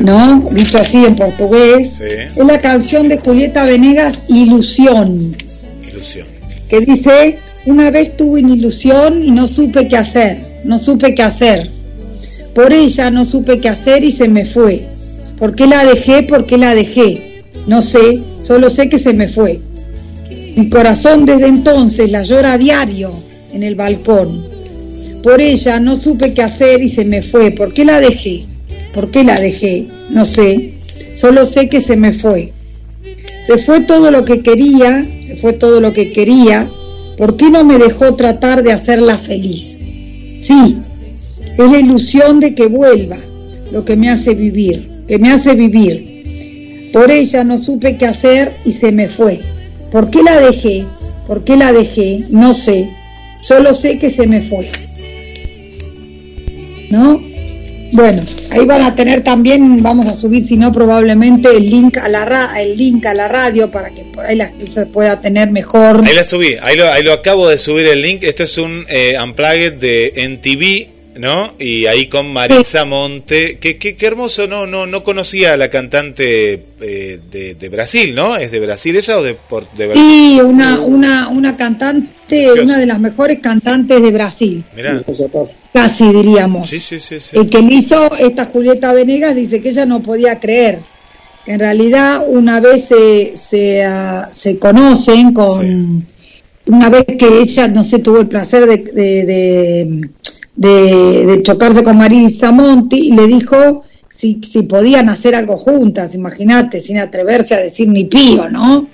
¿no? 0.00 0.48
Dicho 0.50 0.78
así 0.78 1.04
en 1.04 1.14
portugués. 1.14 1.98
Sí. 1.98 2.04
Es 2.36 2.44
la 2.44 2.60
canción 2.60 3.08
de 3.08 3.18
Julieta 3.18 3.64
Venegas, 3.64 4.24
Ilusión, 4.28 5.36
Ilusión. 5.88 6.26
que 6.68 6.80
dice, 6.80 7.38
una 7.64 7.92
vez 7.92 8.16
tuve 8.16 8.40
una 8.42 8.54
ilusión 8.54 9.22
y 9.22 9.30
no 9.30 9.46
supe 9.46 9.86
qué 9.86 9.98
hacer, 9.98 10.38
no 10.64 10.78
supe 10.78 11.14
qué 11.14 11.22
hacer. 11.22 11.70
Por 12.54 12.72
ella 12.72 13.10
no 13.10 13.24
supe 13.24 13.60
qué 13.60 13.68
hacer 13.68 14.04
y 14.04 14.12
se 14.12 14.28
me 14.28 14.44
fue. 14.44 14.86
¿Por 15.38 15.54
qué 15.54 15.66
la 15.66 15.84
dejé? 15.84 16.22
¿Por 16.22 16.46
qué 16.46 16.58
la 16.58 16.74
dejé? 16.74 17.42
No 17.66 17.82
sé, 17.82 18.20
solo 18.40 18.70
sé 18.70 18.88
que 18.88 18.98
se 18.98 19.12
me 19.14 19.28
fue. 19.28 19.60
Mi 20.56 20.68
corazón 20.68 21.24
desde 21.24 21.46
entonces 21.46 22.10
la 22.10 22.22
llora 22.22 22.52
a 22.54 22.58
diario 22.58 23.12
en 23.52 23.62
el 23.62 23.74
balcón. 23.74 24.44
Por 25.22 25.40
ella 25.40 25.80
no 25.80 25.96
supe 25.96 26.34
qué 26.34 26.42
hacer 26.42 26.82
y 26.82 26.88
se 26.88 27.04
me 27.04 27.22
fue. 27.22 27.52
¿Por 27.52 27.72
qué 27.72 27.84
la 27.84 28.00
dejé? 28.00 28.44
¿Por 28.92 29.10
qué 29.10 29.24
la 29.24 29.38
dejé? 29.40 29.88
No 30.10 30.24
sé. 30.24 30.74
Solo 31.14 31.46
sé 31.46 31.68
que 31.68 31.80
se 31.80 31.96
me 31.96 32.12
fue. 32.12 32.52
Se 33.46 33.58
fue 33.58 33.80
todo 33.80 34.10
lo 34.10 34.24
que 34.24 34.42
quería, 34.42 35.06
se 35.24 35.36
fue 35.36 35.52
todo 35.52 35.80
lo 35.80 35.92
que 35.92 36.12
quería. 36.12 36.68
¿Por 37.16 37.36
qué 37.36 37.50
no 37.50 37.64
me 37.64 37.78
dejó 37.78 38.14
tratar 38.14 38.62
de 38.62 38.72
hacerla 38.72 39.18
feliz? 39.18 39.78
Sí, 40.40 40.76
es 41.58 41.70
la 41.70 41.78
ilusión 41.78 42.40
de 42.40 42.54
que 42.54 42.66
vuelva, 42.66 43.18
lo 43.72 43.84
que 43.84 43.96
me 43.96 44.10
hace 44.10 44.34
vivir, 44.34 44.88
que 45.06 45.18
me 45.18 45.30
hace 45.30 45.54
vivir. 45.54 46.90
Por 46.92 47.10
ella 47.10 47.44
no 47.44 47.58
supe 47.58 47.96
qué 47.96 48.06
hacer 48.06 48.52
y 48.64 48.72
se 48.72 48.92
me 48.92 49.08
fue. 49.08 49.40
¿Por 49.90 50.10
qué 50.10 50.22
la 50.22 50.38
dejé? 50.40 50.84
¿Por 51.26 51.44
qué 51.44 51.56
la 51.56 51.72
dejé? 51.72 52.24
No 52.30 52.54
sé. 52.54 52.88
Solo 53.40 53.74
sé 53.74 53.98
que 53.98 54.10
se 54.10 54.26
me 54.26 54.42
fue. 54.42 54.70
¿No? 56.90 57.32
Bueno, 57.92 58.24
ahí 58.50 58.64
van 58.64 58.82
a 58.82 58.94
tener 58.94 59.22
también, 59.22 59.82
vamos 59.82 60.06
a 60.08 60.14
subir, 60.14 60.42
si 60.42 60.56
no, 60.56 60.72
probablemente 60.72 61.50
el 61.50 61.68
link 61.68 61.98
a 61.98 62.08
la, 62.08 62.50
el 62.58 62.76
link 62.78 63.04
a 63.04 63.12
la 63.12 63.28
radio 63.28 63.70
para 63.70 63.90
que 63.90 64.02
por 64.02 64.24
ahí 64.24 64.34
la 64.34 64.50
se 64.64 64.86
pueda 64.86 65.20
tener 65.20 65.50
mejor. 65.50 66.02
Ahí 66.02 66.14
la 66.14 66.24
subí, 66.24 66.56
ahí 66.62 66.74
lo, 66.74 66.90
ahí 66.90 67.02
lo 67.02 67.12
acabo 67.12 67.48
de 67.48 67.58
subir 67.58 67.86
el 67.86 68.00
link. 68.00 68.22
Esto 68.22 68.44
es 68.44 68.56
un 68.56 68.86
eh, 68.88 69.16
unplugged 69.22 69.74
de 69.74 70.12
NTV, 70.16 71.01
¿no? 71.16 71.54
Y 71.58 71.86
ahí 71.86 72.08
con 72.08 72.32
Marisa 72.32 72.84
Monte. 72.84 73.58
Qué, 73.58 73.76
qué, 73.78 73.94
qué 73.94 74.06
hermoso, 74.06 74.46
no, 74.46 74.66
no, 74.66 74.86
no 74.86 75.04
conocía 75.04 75.54
a 75.54 75.56
la 75.56 75.68
cantante 75.70 76.52
eh, 76.80 77.20
de, 77.30 77.54
de 77.54 77.68
Brasil, 77.68 78.14
¿no? 78.14 78.36
¿Es 78.36 78.50
de 78.50 78.60
Brasil 78.60 78.96
ella 78.96 79.18
o 79.18 79.22
de, 79.22 79.34
por- 79.34 79.70
de 79.72 79.86
Brasil? 79.88 80.04
Y 80.04 80.40
una, 80.40 80.80
una, 80.80 81.28
una 81.28 81.56
cantante, 81.56 82.08
Preciosa. 82.28 82.62
una 82.62 82.78
de 82.78 82.86
las 82.86 82.98
mejores 83.00 83.38
cantantes 83.40 84.00
de 84.02 84.10
Brasil, 84.10 84.64
Mirá. 84.74 85.02
casi 85.72 86.08
diríamos. 86.12 86.68
Sí, 86.70 86.78
sí, 86.78 86.98
sí, 87.00 87.20
sí. 87.20 87.36
El 87.36 87.48
que 87.50 87.60
le 87.60 87.74
hizo 87.74 88.10
esta 88.18 88.46
Julieta 88.46 88.92
Venegas 88.92 89.34
dice 89.36 89.60
que 89.60 89.70
ella 89.70 89.86
no 89.86 90.00
podía 90.02 90.38
creer. 90.40 90.78
Que 91.44 91.54
en 91.54 91.60
realidad 91.60 92.24
una 92.28 92.60
vez 92.60 92.84
se, 92.84 93.36
se, 93.36 93.84
ah, 93.84 94.30
se 94.32 94.58
conocen 94.58 95.32
con... 95.34 96.06
Una 96.66 96.88
vez 96.88 97.04
que 97.18 97.40
ella, 97.40 97.66
no 97.66 97.82
sé, 97.82 97.98
tuvo 97.98 98.20
el 98.20 98.28
placer 98.28 98.64
de, 98.66 98.76
de, 98.76 99.24
de, 99.26 100.08
de- 100.56 101.40
chocarse 101.42 101.82
con 101.82 101.96
Marisa 101.96 102.52
Monti 102.52 103.08
y 103.08 103.12
le 103.12 103.26
dijo 103.26 103.84
si, 104.14 104.40
si 104.48 104.62
podían 104.62 105.08
hacer 105.08 105.34
algo 105.34 105.56
juntas, 105.56 106.14
imagínate, 106.14 106.80
sin 106.80 106.98
atreverse 106.98 107.54
a 107.54 107.60
decir 107.60 107.88
ni 107.88 108.04
pío, 108.04 108.48
¿no? 108.50 108.86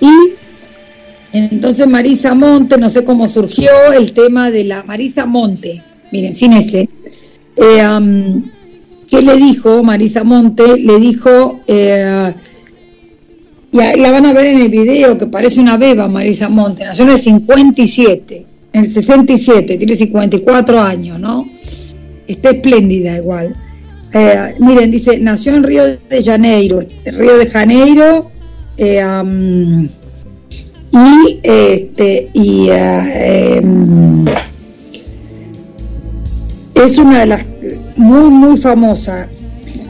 Y 0.00 0.08
entonces 1.32 1.86
Marisa 1.86 2.34
Monte, 2.34 2.76
no 2.76 2.90
sé 2.90 3.04
cómo 3.04 3.28
surgió 3.28 3.70
el 3.96 4.12
tema 4.12 4.50
de 4.50 4.64
la 4.64 4.82
Marisa 4.82 5.26
Monte, 5.26 5.82
miren, 6.12 6.34
sin 6.34 6.52
ese. 6.54 6.88
Eh, 7.56 7.80
am, 7.80 8.50
¿Qué 9.06 9.22
le 9.22 9.36
dijo 9.36 9.82
Marisa 9.82 10.24
Monte? 10.24 10.76
Le 10.78 10.98
dijo, 10.98 11.60
eh, 11.66 12.32
y 13.72 13.76
la 13.76 14.10
van 14.10 14.26
a 14.26 14.32
ver 14.32 14.46
en 14.46 14.60
el 14.60 14.68
video, 14.68 15.16
que 15.18 15.26
parece 15.26 15.60
una 15.60 15.76
beba 15.76 16.08
Marisa 16.08 16.48
Monte, 16.48 16.84
nació 16.84 17.04
en 17.04 17.10
el 17.10 17.20
57, 17.20 18.46
en 18.72 18.84
el 18.84 18.90
67, 18.90 19.78
tiene 19.78 19.94
54 19.94 20.80
años, 20.80 21.18
¿no? 21.18 21.48
Está 22.26 22.50
espléndida 22.50 23.16
igual. 23.16 23.56
Eh, 24.12 24.54
miren, 24.58 24.90
dice, 24.90 25.18
nació 25.18 25.54
en 25.54 25.62
Río 25.62 25.82
de 25.86 26.24
Janeiro, 26.24 26.80
Río 27.04 27.36
de 27.38 27.46
Janeiro, 27.46 28.30
Eh, 28.82 29.88
y 30.92 31.40
este 31.42 32.30
y 32.32 32.68
eh, 32.70 33.58
em, 33.58 34.24
es 36.74 36.98
una 36.98 37.20
de 37.20 37.26
las 37.26 37.46
muy 37.96 38.30
muy 38.30 38.56
famosa 38.56 39.28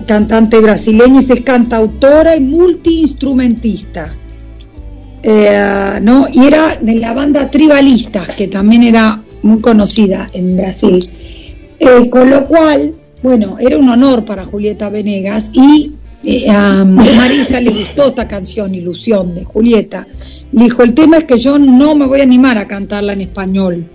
cantante 0.06 0.58
brasileña 0.58 1.20
es 1.20 1.40
cantautora 1.42 2.36
y 2.36 2.40
multiinstrumentista 2.40 4.10
Eh, 5.22 5.98
no 6.00 6.26
y 6.32 6.46
era 6.46 6.76
de 6.76 6.94
la 6.94 7.12
banda 7.12 7.50
Tribalistas 7.50 8.30
que 8.36 8.48
también 8.48 8.84
era 8.84 9.22
muy 9.42 9.60
conocida 9.60 10.28
en 10.32 10.56
Brasil. 10.56 11.10
Eh, 11.78 12.08
con 12.10 12.30
lo 12.30 12.46
cual 12.46 12.94
bueno 13.22 13.58
era 13.58 13.76
un 13.78 13.88
honor 13.88 14.24
para 14.24 14.44
Julieta 14.44 14.88
Venegas 14.88 15.50
y 15.54 15.92
eh, 16.24 16.50
a 16.50 16.84
Marisa 16.84 17.60
le 17.60 17.70
gustó 17.70 18.08
esta 18.08 18.26
canción 18.26 18.74
Ilusión 18.74 19.34
de 19.34 19.44
Julieta. 19.44 20.06
Le 20.52 20.64
dijo 20.64 20.82
el 20.82 20.94
tema 20.94 21.18
es 21.18 21.24
que 21.24 21.38
yo 21.38 21.58
no 21.58 21.94
me 21.94 22.06
voy 22.06 22.20
a 22.20 22.22
animar 22.22 22.56
a 22.56 22.66
cantarla 22.66 23.12
en 23.12 23.20
español 23.22 23.86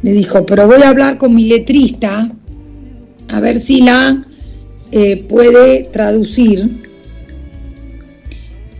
le 0.00 0.12
dijo, 0.12 0.46
pero 0.46 0.68
voy 0.68 0.80
a 0.82 0.90
hablar 0.90 1.18
con 1.18 1.34
mi 1.34 1.46
letrista 1.46 2.30
a 3.30 3.40
ver 3.40 3.58
si 3.58 3.80
la 3.80 4.24
puede 5.28 5.88
traducir. 5.92 6.87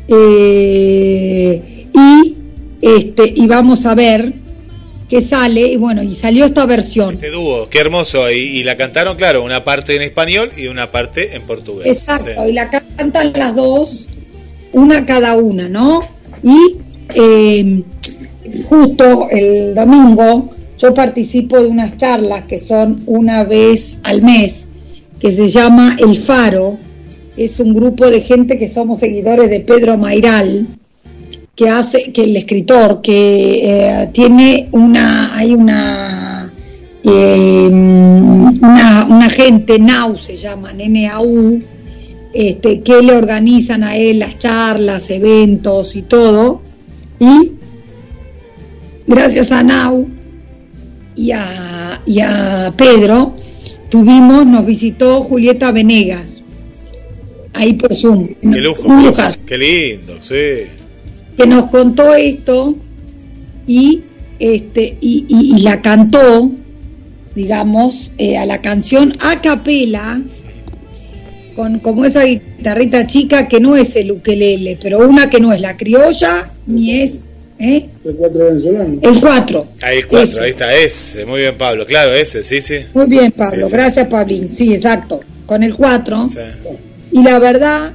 Eh, 0.08 1.86
y 1.92 2.34
este 2.80 3.32
y 3.36 3.46
vamos 3.46 3.86
a 3.86 3.94
ver 3.94 4.32
qué 5.08 5.20
sale. 5.20 5.68
Y 5.72 5.76
bueno, 5.76 6.02
y 6.02 6.14
salió 6.14 6.44
esta 6.46 6.66
versión. 6.66 7.14
Este 7.14 7.30
dúo, 7.30 7.68
qué 7.68 7.80
hermoso. 7.80 8.30
Y, 8.30 8.36
y 8.36 8.64
la 8.64 8.76
cantaron, 8.76 9.16
claro, 9.16 9.44
una 9.44 9.64
parte 9.64 9.96
en 9.96 10.02
español 10.02 10.50
y 10.56 10.66
una 10.68 10.90
parte 10.90 11.34
en 11.36 11.42
portugués. 11.42 11.86
Exacto, 11.86 12.30
Sí. 12.44 12.50
y 12.50 12.52
la 12.52 12.70
cantan 12.70 13.32
las 13.34 13.54
dos, 13.56 14.08
una 14.72 15.06
cada 15.06 15.36
una, 15.36 15.68
¿no? 15.68 16.00
Y 16.42 16.76
eh, 17.14 17.82
justo 18.68 19.26
el 19.30 19.74
domingo 19.74 20.50
yo 20.78 20.94
participo 20.94 21.58
de 21.60 21.66
unas 21.66 21.96
charlas 21.96 22.44
que 22.44 22.58
son 22.58 23.02
una 23.06 23.42
vez 23.44 23.98
al 24.04 24.22
mes, 24.22 24.68
que 25.18 25.32
se 25.32 25.48
llama 25.48 25.96
El 25.98 26.16
Faro. 26.16 26.78
Es 27.38 27.60
un 27.60 27.72
grupo 27.72 28.10
de 28.10 28.20
gente 28.20 28.58
que 28.58 28.66
somos 28.66 28.98
seguidores 28.98 29.48
de 29.48 29.60
Pedro 29.60 29.96
Mairal, 29.96 30.66
que 31.54 31.68
hace, 31.68 32.12
que 32.12 32.24
el 32.24 32.36
escritor, 32.36 33.00
que 33.00 33.60
eh, 33.62 34.10
tiene 34.12 34.68
una, 34.72 35.36
hay 35.36 35.54
una, 35.54 36.52
eh, 37.04 37.68
una, 37.70 39.30
gente, 39.30 39.78
NAU 39.78 40.16
se 40.16 40.36
llaman, 40.36 40.80
N-A-U, 40.80 41.60
este, 42.34 42.80
que 42.80 43.02
le 43.02 43.14
organizan 43.14 43.84
a 43.84 43.96
él 43.96 44.18
las 44.18 44.36
charlas, 44.38 45.08
eventos 45.08 45.94
y 45.94 46.02
todo. 46.02 46.60
Y 47.20 47.52
gracias 49.06 49.52
a 49.52 49.62
Nau 49.62 50.08
y 51.14 51.30
a, 51.30 52.02
y 52.04 52.18
a 52.18 52.74
Pedro, 52.76 53.34
tuvimos, 53.90 54.44
nos 54.44 54.66
visitó 54.66 55.22
Julieta 55.22 55.70
Venegas, 55.70 56.37
ahí 57.58 57.74
por 57.74 57.94
Zoom. 57.94 58.28
Qué 58.40 58.60
lujo, 58.60 58.82
Un 58.88 59.04
lujazo. 59.06 59.38
Qué 59.46 59.58
lindo, 59.58 60.16
sí. 60.20 60.66
que 61.36 61.46
nos 61.46 61.66
contó 61.66 62.14
esto 62.14 62.76
y 63.66 64.02
este 64.38 64.96
y, 65.00 65.24
y- 65.28 65.56
y 65.56 65.60
la 65.62 65.80
cantó 65.82 66.50
digamos 67.34 68.12
eh, 68.18 68.36
a 68.36 68.44
la 68.46 68.60
canción 68.60 69.12
a 69.20 69.40
capela 69.40 70.20
con 71.54 71.78
como 71.80 72.04
esa 72.04 72.24
guitarrita 72.24 73.06
chica 73.06 73.46
que 73.48 73.60
no 73.60 73.76
es 73.76 73.94
el 73.96 74.10
ukelele 74.12 74.78
pero 74.80 74.98
una 75.08 75.28
que 75.30 75.38
no 75.40 75.52
es 75.52 75.60
la 75.60 75.76
criolla 75.76 76.50
ni 76.66 77.00
es 77.02 77.20
¿eh? 77.60 77.88
El 78.04 78.14
cuatro 78.16 78.46
venezolano. 78.46 78.98
el 79.02 79.20
cuatro 79.20 79.66
Ahí 79.82 79.98
el 79.98 80.06
4, 80.08 80.24
Ese. 80.24 80.42
ahí 80.44 80.50
está, 80.50 80.74
ese. 80.76 81.26
Muy 81.26 81.40
bien, 81.40 81.56
Pablo. 81.58 81.84
Claro, 81.86 82.14
ese, 82.14 82.42
sí, 82.44 82.62
sí. 82.62 82.76
muy 82.94 83.06
bien 83.08 83.32
Pablo 83.32 83.64
Sí, 83.66 83.70
sí. 83.70 83.76
gracias 83.76 84.06
Pablín 84.08 84.54
sí 84.54 84.74
exacto 84.74 85.20
con 85.46 85.62
el 85.62 85.74
cuatro 85.74 86.28
Sí. 86.28 86.38
Y 87.10 87.22
la 87.22 87.38
verdad 87.38 87.92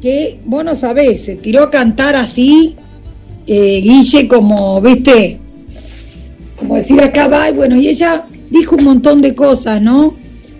que, 0.00 0.38
vos 0.44 0.64
no 0.64 0.74
sabés, 0.74 1.24
se 1.24 1.36
tiró 1.36 1.64
a 1.64 1.70
cantar 1.70 2.16
así, 2.16 2.76
eh, 3.46 3.80
Guille, 3.82 4.28
como, 4.28 4.80
viste, 4.80 5.38
como 6.56 6.76
decir 6.76 7.00
acá 7.02 7.28
va, 7.28 7.48
y 7.48 7.52
bueno, 7.52 7.76
y 7.76 7.88
ella 7.88 8.24
dijo 8.50 8.76
un 8.76 8.84
montón 8.84 9.20
de 9.20 9.34
cosas, 9.34 9.80
¿no? 9.80 10.14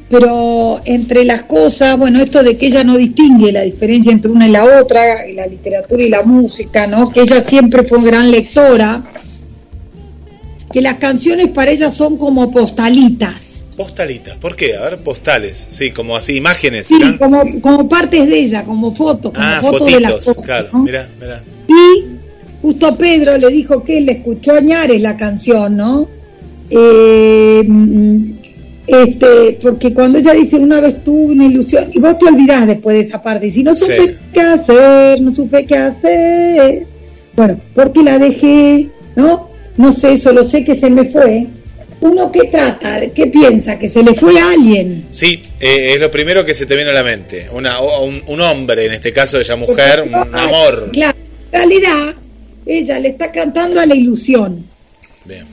Pero 0.09 0.81
entre 0.87 1.25
las 1.25 1.43
cosas, 1.43 1.99
bueno, 1.99 2.21
esto 2.23 2.43
de 2.43 2.57
que 2.57 2.69
ella 2.69 2.83
no 2.83 2.97
distingue 2.97 3.53
la 3.53 3.63
diferencia 3.63 4.11
entre 4.11 4.31
una 4.31 4.49
y 4.49 4.51
la 4.51 4.65
otra, 4.81 5.03
la 5.35 5.47
literatura 5.47 6.03
y 6.03 6.09
la 6.09 6.23
música, 6.23 6.87
¿no? 6.87 7.11
Que 7.11 7.23
ella 7.23 7.45
siempre 7.47 7.85
fue 7.85 8.03
gran 8.03 8.31
lectora, 8.31 9.03
que 10.73 10.81
las 10.81 10.97
canciones 10.97 11.51
para 11.51 11.71
ella 11.71 11.91
son 11.91 12.17
como 12.17 12.51
postalitas. 12.51 13.65
Postalitas, 13.79 14.37
¿por 14.39 14.57
qué? 14.57 14.77
A 14.77 14.81
ver, 14.81 14.99
postales, 14.99 15.57
sí, 15.57 15.93
como 15.93 16.17
así, 16.17 16.35
imágenes. 16.35 16.89
Sí, 16.89 16.99
como, 17.17 17.45
como 17.63 17.89
partes 17.89 18.27
de 18.29 18.37
ella, 18.37 18.65
como 18.65 18.93
fotos, 18.93 19.31
como 19.33 19.47
ah, 19.47 19.61
fotos 19.61 19.87
de 19.87 20.01
las 20.01 20.11
fotitos, 20.15 20.35
cosas. 20.35 20.45
claro, 20.45 20.69
¿no? 20.73 20.79
mirá, 20.81 21.09
mirá. 21.21 21.43
Y 21.69 22.05
justo 22.61 22.97
Pedro 22.99 23.39
le 23.39 23.47
dijo 23.51 23.85
que 23.85 23.99
él 23.99 24.07
le 24.07 24.13
escuchó 24.15 24.55
a 24.57 24.61
Ñares 24.61 25.01
la 25.01 25.17
canción, 25.17 25.77
¿no? 25.77 26.09
Eh, 26.71 27.63
este, 28.89 29.59
porque 29.63 29.95
cuando 29.95 30.19
ella 30.19 30.33
dice 30.33 30.57
una 30.57 30.81
vez 30.81 31.05
tuve 31.05 31.35
una 31.35 31.45
ilusión, 31.45 31.85
y 31.95 32.01
vos 32.01 32.19
te 32.19 32.27
olvidás 32.27 32.67
después 32.67 32.97
de 32.97 33.05
esa 33.05 33.23
parte, 33.23 33.47
y 33.47 33.51
si 33.53 33.63
no 33.63 33.77
supe 33.77 34.09
Sí. 34.09 34.17
qué 34.33 34.41
hacer, 34.41 35.21
no 35.21 35.33
supe 35.33 35.65
qué 35.67 35.77
hacer, 35.77 36.87
bueno, 37.37 37.61
porque 37.77 38.03
la 38.03 38.19
dejé, 38.19 38.89
¿no? 39.15 39.51
No 39.77 39.93
sé, 39.93 40.19
solo 40.19 40.43
sé 40.43 40.65
que 40.65 40.75
se 40.75 40.91
me 40.91 41.05
fue. 41.05 41.47
Uno 42.01 42.31
que 42.31 42.45
trata, 42.45 43.01
¿qué 43.13 43.27
piensa? 43.27 43.79
Que 43.79 43.89
se 43.89 44.03
le 44.03 44.15
fue 44.15 44.39
a 44.39 44.51
alguien. 44.51 45.07
Sí, 45.13 45.43
eh, 45.61 45.93
es 45.95 46.01
lo 46.01 46.11
primero 46.11 46.45
que 46.45 46.55
se 46.55 46.65
te 46.65 46.77
viene 46.77 46.91
a 46.91 46.95
la 46.95 47.03
mente. 47.03 47.49
Una, 47.53 47.81
un, 47.81 48.23
un 48.27 48.41
hombre, 48.41 48.87
en 48.87 48.93
este 48.93 49.13
caso 49.13 49.41
ella 49.41 49.57
mujer, 49.57 50.03
un, 50.07 50.15
un 50.15 50.35
amor. 50.35 50.91
Claro, 50.93 51.19
en 51.51 51.59
realidad 51.61 52.15
ella 52.67 52.99
le 53.01 53.09
está 53.09 53.33
cantando 53.33 53.81
a 53.81 53.87
la 53.87 53.95
ilusión. 53.97 54.65
Bien. 55.25 55.45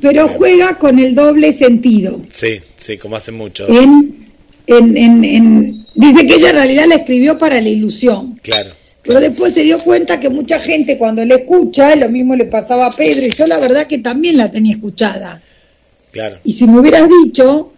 pero 0.00 0.28
juega 0.28 0.76
con 0.78 0.98
el 0.98 1.14
doble 1.14 1.52
sentido. 1.52 2.20
Sí, 2.28 2.60
sí, 2.76 2.98
como 2.98 3.16
hacen 3.16 3.34
muchos. 3.34 3.68
En, 3.70 4.28
en, 4.66 4.96
en- 4.96 5.24
en- 5.24 5.86
dice 5.94 6.26
que 6.26 6.34
ella 6.34 6.50
en 6.50 6.56
realidad 6.56 6.84
la 6.86 6.96
escribió 6.96 7.38
para 7.38 7.60
la 7.60 7.68
ilusión, 7.68 8.38
Claro. 8.42 8.70
pero 9.02 9.18
después 9.20 9.54
se 9.54 9.62
dio 9.62 9.78
cuenta 9.78 10.20
que 10.20 10.28
mucha 10.28 10.58
gente 10.60 10.98
cuando 10.98 11.24
la 11.24 11.36
escucha, 11.36 11.96
lo 11.96 12.08
mismo 12.10 12.36
le 12.36 12.44
pasaba 12.44 12.86
a 12.86 12.92
Pedro, 12.92 13.26
y 13.26 13.32
yo 13.32 13.46
la 13.46 13.58
verdad 13.58 13.86
que 13.86 13.98
también 13.98 14.36
la 14.36 14.52
tenía 14.52 14.74
escuchada. 14.74 15.40
Claro. 16.16 16.38
Y 16.44 16.52
si 16.52 16.66
me 16.66 16.78
hubieras 16.80 17.08
dicho, 17.24 17.72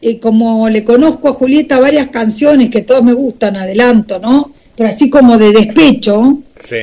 eh, 0.00 0.18
como 0.18 0.68
le 0.68 0.82
conozco 0.82 1.28
a 1.28 1.32
Julieta 1.34 1.78
varias 1.78 2.08
canciones 2.08 2.70
que 2.70 2.82
todas 2.82 3.02
me 3.04 3.12
gustan, 3.12 3.56
adelanto, 3.56 4.18
¿no? 4.18 4.52
Pero 4.76 4.88
así 4.88 5.10
como 5.10 5.36
de 5.38 5.52
despecho, 5.52 6.38
Sí. 6.58 6.76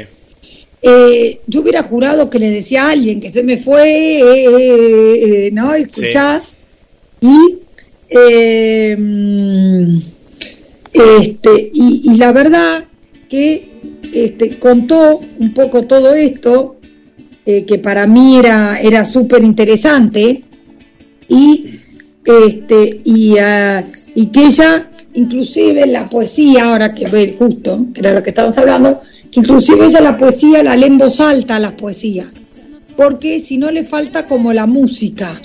eh, 0.81 1.39
yo 1.47 1.61
hubiera 1.61 1.81
jurado 1.83 2.29
que 2.29 2.37
le 2.39 2.51
decía 2.51 2.85
a 2.87 2.91
alguien 2.91 3.19
que 3.19 3.31
se 3.31 3.43
me 3.43 3.57
fue, 3.57 4.19
eh, 4.19 5.49
¿no? 5.51 5.73
Escuchás. 5.73 6.43
Y, 7.21 7.57
este, 10.93 11.71
y, 11.73 12.01
y 12.13 12.17
la 12.17 12.31
verdad 12.31 12.85
que 13.29 13.69
este, 14.13 14.57
contó 14.57 15.19
un 15.39 15.53
poco 15.53 15.83
todo 15.83 16.13
esto, 16.15 16.77
eh, 17.45 17.65
que 17.65 17.77
para 17.79 18.07
mí 18.07 18.37
era, 18.37 18.79
era 18.81 19.05
súper 19.05 19.43
interesante, 19.43 20.43
y, 21.29 21.79
este, 22.25 23.01
y, 23.05 23.37
ah, 23.37 23.85
y 24.15 24.25
que 24.27 24.45
ella, 24.47 24.89
inclusive 25.13 25.85
la 25.85 26.09
poesía, 26.09 26.65
ahora 26.65 26.93
que 26.93 27.07
ve 27.07 27.35
justo, 27.37 27.87
que 27.93 28.01
era 28.01 28.13
lo 28.13 28.23
que 28.23 28.31
estábamos 28.31 28.57
hablando, 28.57 29.01
que 29.31 29.39
inclusive 29.39 29.85
ella 29.85 30.01
la 30.01 30.17
poesía 30.17 30.63
la 30.63 30.75
lee 30.75 30.87
en 30.87 30.97
voz 30.97 31.19
alta 31.19 31.59
las 31.59 31.73
poesías, 31.73 32.27
porque 32.97 33.39
si 33.39 33.57
no 33.57 33.71
le 33.71 33.83
falta 33.83 34.25
como 34.25 34.51
la 34.51 34.65
música, 34.65 35.39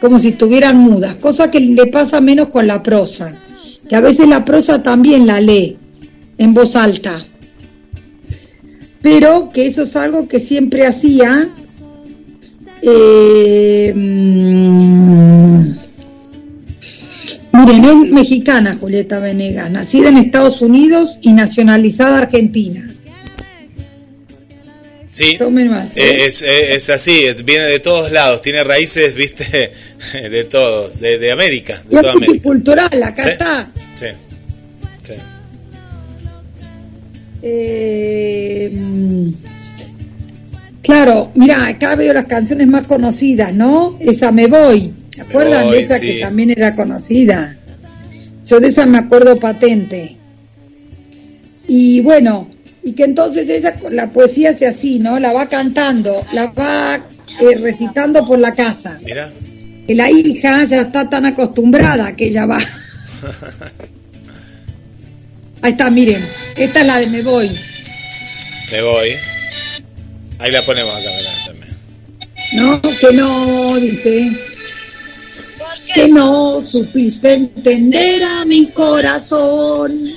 como 0.00 0.18
si 0.18 0.28
estuvieran 0.28 0.78
mudas, 0.78 1.16
cosa 1.16 1.50
que 1.50 1.60
le 1.60 1.86
pasa 1.86 2.20
menos 2.20 2.48
con 2.48 2.66
la 2.66 2.82
prosa, 2.82 3.36
que 3.88 3.96
a 3.96 4.00
veces 4.00 4.28
la 4.28 4.44
prosa 4.44 4.82
también 4.82 5.26
la 5.26 5.40
lee 5.40 5.76
en 6.38 6.54
voz 6.54 6.76
alta, 6.76 7.24
pero 9.02 9.50
que 9.50 9.66
eso 9.66 9.82
es 9.82 9.96
algo 9.96 10.28
que 10.28 10.40
siempre 10.40 10.86
hacía. 10.86 11.48
eh, 12.82 13.92
mm, 13.94 14.89
es 17.76 18.10
mexicana 18.10 18.76
Julieta 18.76 19.18
Venegas, 19.18 19.70
nacida 19.70 20.08
en 20.08 20.16
Estados 20.18 20.62
Unidos 20.62 21.18
y 21.22 21.32
nacionalizada 21.32 22.18
argentina. 22.18 22.86
Sí. 25.12 25.36
Más. 25.68 25.96
¿eh? 25.96 26.02
Eh, 26.02 26.26
Es, 26.26 26.42
es- 26.42 26.48
es 26.70 26.90
así, 26.90 27.24
viene 27.44 27.66
de 27.66 27.80
todos 27.80 28.10
lados, 28.12 28.42
tiene 28.42 28.62
raíces, 28.64 29.14
viste, 29.14 29.72
de 30.12 30.44
todos, 30.44 31.00
de, 31.00 31.18
de 31.18 31.30
América, 31.32 31.82
de 31.88 31.96
es 31.96 32.00
toda 32.00 32.12
América. 32.12 32.28
multicultural, 32.32 33.02
acá 33.02 33.24
Sí. 33.24 33.30
está. 33.30 33.66
Sí, 33.96 34.06
sí. 35.02 35.12
Eh, 37.42 38.72
claro, 40.82 41.32
mira, 41.34 41.66
acá 41.66 41.96
veo 41.96 42.12
las 42.12 42.26
canciones 42.26 42.66
más 42.66 42.84
conocidas, 42.84 43.52
¿no? 43.52 43.96
Esa 44.00 44.30
Me 44.32 44.46
Voy. 44.46 44.92
¿Se 45.10 45.22
acuerdan 45.22 45.66
Voy, 45.66 45.76
de 45.78 45.82
esa 45.84 45.98
sí. 45.98 46.06
que 46.06 46.20
también 46.20 46.50
era 46.50 46.74
conocida? 46.74 47.56
Yo 48.44 48.60
de 48.60 48.68
esa 48.68 48.86
me 48.86 48.98
acuerdo 48.98 49.36
patente. 49.36 50.16
Y 51.68 52.00
bueno, 52.00 52.50
y 52.82 52.92
que 52.92 53.04
entonces 53.04 53.48
ella, 53.48 53.78
la 53.90 54.10
poesía 54.10 54.50
hace 54.50 54.66
así, 54.66 54.98
¿no? 54.98 55.20
La 55.20 55.32
va 55.32 55.48
cantando, 55.48 56.14
la 56.32 56.46
va 56.46 56.96
eh, 56.96 57.56
recitando 57.60 58.26
por 58.26 58.38
la 58.38 58.54
casa. 58.54 58.98
Mira. 59.04 59.30
Que 59.86 59.94
la 59.94 60.10
hija 60.10 60.64
ya 60.64 60.82
está 60.82 61.08
tan 61.08 61.26
acostumbrada 61.26 62.16
que 62.16 62.26
ella 62.26 62.46
va. 62.46 62.58
Ahí 65.62 65.72
está, 65.72 65.90
miren. 65.90 66.26
Esta 66.56 66.80
es 66.80 66.86
la 66.86 66.98
de 66.98 67.06
Me 67.08 67.22
Voy. 67.22 67.50
Me 68.72 68.82
voy. 68.82 69.10
Ahí 70.38 70.50
la 70.50 70.64
ponemos 70.64 70.94
acá, 70.94 71.10
mirá, 71.16 71.30
también. 71.46 71.76
No, 72.54 72.80
que 72.80 73.12
no, 73.12 73.76
dice. 73.76 74.32
Que 75.94 76.08
no 76.08 76.60
supiste 76.64 77.32
entender 77.32 78.22
a 78.22 78.44
mi 78.44 78.66
corazón. 78.68 80.12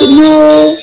No. 0.00 0.74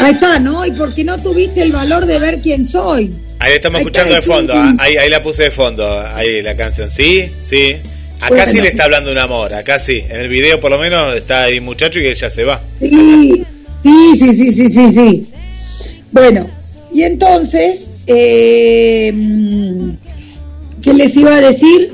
Ahí 0.00 0.12
está, 0.12 0.38
¿no? 0.38 0.64
Y 0.64 0.70
porque 0.72 1.04
no 1.04 1.18
tuviste 1.20 1.62
el 1.62 1.72
valor 1.72 2.06
de 2.06 2.18
ver 2.18 2.40
quién 2.40 2.64
soy. 2.64 3.12
Ahí 3.40 3.50
la 3.50 3.56
estamos 3.56 3.78
Ahí 3.78 3.82
escuchando 3.82 4.14
de 4.14 4.22
fondo. 4.22 4.52
ah. 4.56 4.74
Ahí, 4.78 4.96
ahí 4.96 5.10
la 5.10 5.22
puse 5.22 5.44
de 5.44 5.50
fondo. 5.50 5.86
Ahí 6.14 6.42
la 6.42 6.56
canción. 6.56 6.90
Sí, 6.90 7.30
sí. 7.42 7.76
Acá 8.20 8.28
Bueno. 8.30 8.52
sí 8.52 8.60
le 8.60 8.68
está 8.68 8.84
hablando 8.84 9.12
un 9.12 9.18
amor. 9.18 9.54
Acá 9.54 9.78
sí. 9.78 10.04
En 10.08 10.20
el 10.20 10.28
video 10.28 10.60
por 10.60 10.70
lo 10.70 10.78
menos 10.78 11.14
está 11.14 11.44
ahí 11.44 11.60
muchacho 11.60 12.00
y 12.00 12.06
ella 12.08 12.30
se 12.30 12.44
va. 12.44 12.60
Sí, 12.80 13.44
sí, 13.82 14.16
sí, 14.18 14.36
sí, 14.36 14.52
sí, 14.54 14.72
sí, 14.72 14.92
sí. 14.92 15.32
Bueno, 16.10 16.50
y 16.92 17.02
entonces, 17.02 17.86
eh, 18.08 19.12
¿qué 20.80 20.94
les 20.94 21.16
iba 21.16 21.34
a 21.36 21.40
decir? 21.40 21.92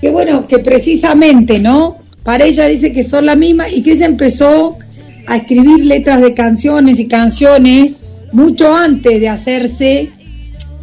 Que 0.00 0.10
bueno, 0.10 0.46
que 0.46 0.60
precisamente, 0.60 1.58
¿no? 1.58 1.98
Para 2.22 2.44
ella 2.44 2.66
dice 2.66 2.92
que 2.92 3.02
son 3.02 3.26
la 3.26 3.34
misma 3.34 3.68
y 3.68 3.82
que 3.82 3.92
ella 3.92 4.06
empezó 4.06 4.78
a 5.26 5.36
escribir 5.36 5.84
letras 5.84 6.20
de 6.20 6.32
canciones 6.32 7.00
y 7.00 7.08
canciones 7.08 7.96
mucho 8.32 8.74
antes 8.74 9.20
de 9.20 9.28
hacerse, 9.28 10.12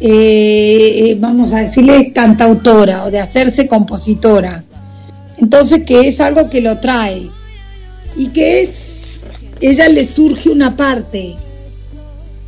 eh, 0.00 1.16
vamos 1.18 1.54
a 1.54 1.60
decirle, 1.60 2.12
cantautora 2.12 3.04
o 3.04 3.10
de 3.10 3.18
hacerse 3.18 3.66
compositora. 3.66 4.62
Entonces 5.38 5.84
que 5.84 6.06
es 6.06 6.20
algo 6.20 6.50
que 6.50 6.60
lo 6.60 6.78
trae 6.78 7.30
y 8.16 8.28
que 8.28 8.62
es, 8.62 9.20
ella 9.60 9.88
le 9.88 10.06
surge 10.06 10.50
una 10.50 10.76
parte, 10.76 11.34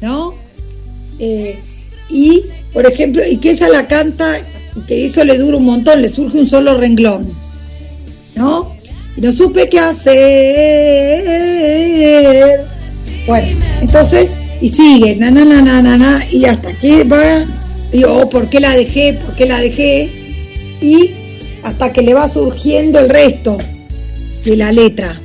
¿no? 0.02 0.43
Eh, 1.18 1.58
y, 2.08 2.42
por 2.72 2.86
ejemplo, 2.86 3.22
y 3.28 3.36
que 3.38 3.50
esa 3.50 3.68
la 3.68 3.86
canta, 3.86 4.38
que 4.86 5.04
eso 5.04 5.24
le 5.24 5.38
dura 5.38 5.56
un 5.56 5.64
montón, 5.64 6.02
le 6.02 6.08
surge 6.08 6.38
un 6.38 6.48
solo 6.48 6.76
renglón, 6.76 7.28
¿no? 8.34 8.74
No 9.16 9.32
supe 9.32 9.68
qué 9.68 9.78
hacer. 9.78 10.14
Bueno, 13.26 13.64
entonces, 13.80 14.30
y 14.60 14.68
sigue, 14.68 15.16
na, 15.16 15.30
na, 15.30 15.44
na, 15.44 15.62
na, 15.62 15.80
na, 15.80 15.96
na, 15.96 16.20
y 16.32 16.44
hasta 16.44 16.72
que 16.74 17.04
va, 17.04 17.46
y 17.92 18.04
oh, 18.04 18.28
¿por 18.28 18.48
qué 18.48 18.60
la 18.60 18.74
dejé? 18.74 19.14
¿Por 19.14 19.34
qué 19.36 19.46
la 19.46 19.60
dejé? 19.60 20.10
Y 20.80 21.10
hasta 21.64 21.92
que 21.92 22.02
le 22.02 22.14
va 22.14 22.28
surgiendo 22.28 22.98
el 22.98 23.08
resto 23.08 23.58
de 24.44 24.56
la 24.56 24.70
letra 24.70 25.18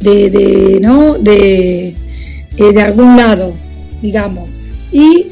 de, 0.00 0.30
de 0.30 0.80
no 0.80 1.14
de 1.14 1.88
eh, 1.88 2.72
de 2.72 2.82
algún 2.82 3.16
lado 3.16 3.52
digamos 4.00 4.55
y 4.96 5.26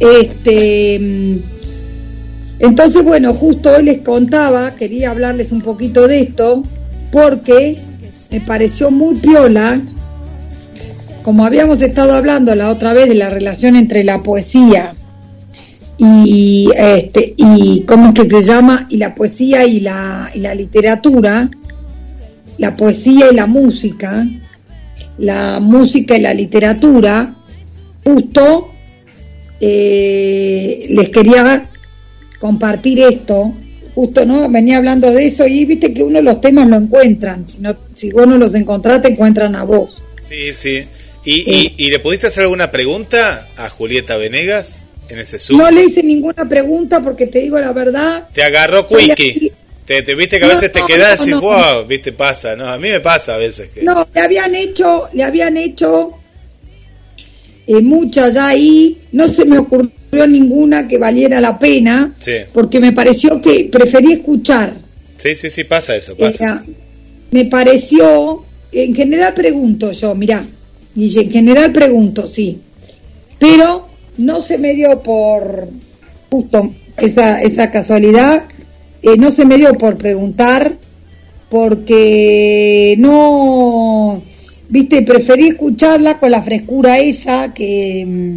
este 0.00 0.98
mm, 1.00 1.38
entonces 2.58 3.02
bueno 3.02 3.32
justo 3.32 3.70
hoy 3.74 3.84
les 3.84 3.98
contaba 4.02 4.76
quería 4.76 5.10
hablarles 5.12 5.50
un 5.50 5.62
poquito 5.62 6.06
de 6.06 6.20
esto 6.20 6.62
porque 7.10 7.78
me 8.30 8.42
pareció 8.42 8.90
muy 8.90 9.14
piola 9.14 9.80
como 11.22 11.46
habíamos 11.46 11.80
estado 11.80 12.12
hablando 12.12 12.54
la 12.54 12.68
otra 12.68 12.92
vez 12.92 13.08
de 13.08 13.14
la 13.14 13.30
relación 13.30 13.76
entre 13.76 14.04
la 14.04 14.22
poesía 14.22 14.94
y 15.96 16.68
este 16.76 17.34
y 17.38 17.84
cómo 17.88 18.10
es 18.10 18.14
que 18.14 18.30
se 18.30 18.42
llama 18.42 18.86
y 18.90 18.98
la 18.98 19.14
poesía 19.14 19.66
y 19.66 19.80
la, 19.80 20.30
y 20.34 20.40
la 20.40 20.54
literatura 20.54 21.50
la 22.58 22.76
poesía 22.76 23.32
y 23.32 23.34
la 23.34 23.46
música 23.46 24.26
la 25.16 25.60
música 25.60 26.14
y 26.14 26.20
la 26.20 26.34
literatura 26.34 27.34
justo 28.04 28.68
eh, 29.60 30.86
les 30.90 31.08
quería 31.10 31.68
compartir 32.38 33.00
esto 33.00 33.54
justo 33.94 34.24
no 34.24 34.48
venía 34.48 34.76
hablando 34.76 35.10
de 35.12 35.26
eso 35.26 35.46
y 35.46 35.64
viste 35.64 35.92
que 35.92 36.02
uno 36.04 36.20
los 36.22 36.40
temas 36.40 36.68
lo 36.68 36.76
encuentran 36.76 37.46
si 37.48 37.58
no 37.60 37.76
si 37.94 38.10
vos 38.12 38.26
no 38.28 38.38
los 38.38 38.54
encontrás 38.54 39.02
te 39.02 39.08
encuentran 39.08 39.56
a 39.56 39.64
vos 39.64 40.02
Sí, 40.28 40.52
sí. 40.52 40.84
¿Y, 41.24 41.50
y, 41.50 41.74
y 41.86 41.90
le 41.90 41.98
pudiste 42.00 42.26
hacer 42.26 42.42
alguna 42.44 42.70
pregunta 42.70 43.48
a 43.56 43.70
Julieta 43.70 44.16
Venegas 44.18 44.84
en 45.08 45.18
ese 45.18 45.38
Zoom? 45.38 45.58
no 45.58 45.70
le 45.70 45.84
hice 45.84 46.02
ninguna 46.02 46.46
pregunta 46.48 47.00
porque 47.00 47.26
te 47.26 47.40
digo 47.40 47.58
la 47.58 47.72
verdad 47.72 48.28
Te 48.32 48.42
agarró 48.42 48.86
Quickie. 48.86 49.52
Te, 49.86 50.02
te 50.02 50.14
viste 50.14 50.38
que 50.38 50.44
a 50.44 50.48
No, 50.48 50.54
veces 50.54 50.70
te 50.70 50.82
quedás 50.86 51.20
no, 51.22 51.26
y 51.26 51.30
no. 51.30 51.40
wow, 51.40 51.86
viste, 51.86 52.12
pasa, 52.12 52.54
¿no? 52.56 52.66
A 52.70 52.76
mí 52.78 52.90
me 52.90 53.00
pasa 53.00 53.34
a 53.34 53.36
veces 53.38 53.70
que... 53.70 53.82
No, 53.82 54.06
le 54.14 54.20
habían 54.20 54.54
hecho, 54.54 55.04
le 55.14 55.24
habían 55.24 55.56
hecho 55.56 56.17
eh, 57.68 57.82
muchas 57.82 58.34
ya 58.34 58.48
ahí, 58.48 58.98
no 59.12 59.28
se 59.28 59.44
me 59.44 59.58
ocurrió 59.58 60.26
ninguna 60.26 60.88
que 60.88 60.96
valiera 60.98 61.40
la 61.40 61.58
pena, 61.58 62.14
Sí, 62.18 62.32
porque 62.52 62.80
me 62.80 62.92
pareció 62.92 63.40
que 63.42 63.68
preferí 63.70 64.12
escuchar. 64.14 64.74
sí, 65.18 65.36
sí, 65.36 65.50
sí, 65.50 65.64
pasa 65.64 65.94
eso, 65.94 66.14
O 66.14 66.16
pasa. 66.16 66.36
sea, 66.38 66.62
me 67.30 67.44
pareció, 67.44 68.44
en 68.72 68.94
general 68.94 69.34
pregunto 69.34 69.92
yo, 69.92 70.14
mirá, 70.14 70.44
y 70.96 71.18
en 71.20 71.30
general 71.30 71.70
pregunto, 71.72 72.26
sí, 72.26 72.58
pero 73.38 73.86
no 74.16 74.40
se 74.40 74.56
me 74.58 74.72
dio 74.74 75.02
por 75.02 75.68
justo 76.30 76.74
esa, 76.96 77.40
esa 77.42 77.70
casualidad, 77.70 78.44
eh, 79.02 79.16
no 79.18 79.30
se 79.30 79.44
me 79.44 79.56
dio 79.58 79.74
por 79.74 79.96
preguntar, 79.98 80.76
porque 81.50 82.94
no, 82.98 84.22
viste, 84.68 85.02
preferí 85.02 85.48
escucharla 85.48 86.18
con 86.18 86.30
la 86.30 86.42
frescura 86.42 86.98
esa 86.98 87.52
que, 87.54 88.04
mm, 88.06 88.36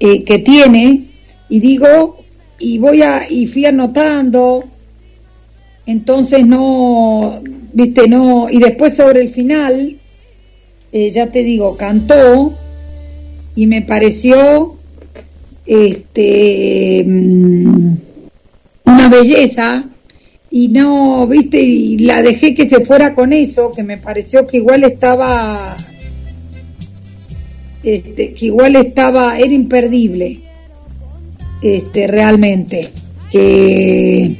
eh, 0.00 0.24
que 0.24 0.38
tiene, 0.38 1.04
y 1.48 1.60
digo, 1.60 2.18
y 2.58 2.78
voy 2.78 3.02
a, 3.02 3.20
y 3.28 3.46
fui 3.46 3.66
anotando, 3.66 4.64
entonces 5.86 6.46
no, 6.46 7.30
viste, 7.72 8.08
no, 8.08 8.46
y 8.50 8.58
después 8.58 8.96
sobre 8.96 9.22
el 9.22 9.28
final, 9.28 9.98
eh, 10.92 11.10
ya 11.10 11.26
te 11.30 11.42
digo, 11.42 11.76
cantó 11.76 12.54
y 13.54 13.66
me 13.66 13.82
pareció 13.82 14.76
este 15.66 17.04
mm, 17.06 17.94
una 18.86 19.08
belleza 19.08 19.89
y 20.50 20.68
no, 20.68 21.26
viste, 21.26 21.60
y 21.62 21.98
la 21.98 22.22
dejé 22.22 22.54
que 22.54 22.68
se 22.68 22.84
fuera 22.84 23.14
con 23.14 23.32
eso, 23.32 23.72
que 23.72 23.82
me 23.84 23.98
pareció 23.98 24.46
que 24.46 24.56
igual 24.58 24.82
estaba 24.84 25.76
este, 27.82 28.34
que 28.34 28.46
igual 28.46 28.76
estaba, 28.76 29.38
era 29.38 29.52
imperdible, 29.52 30.40
este, 31.62 32.06
realmente, 32.06 32.88
que 33.30 34.36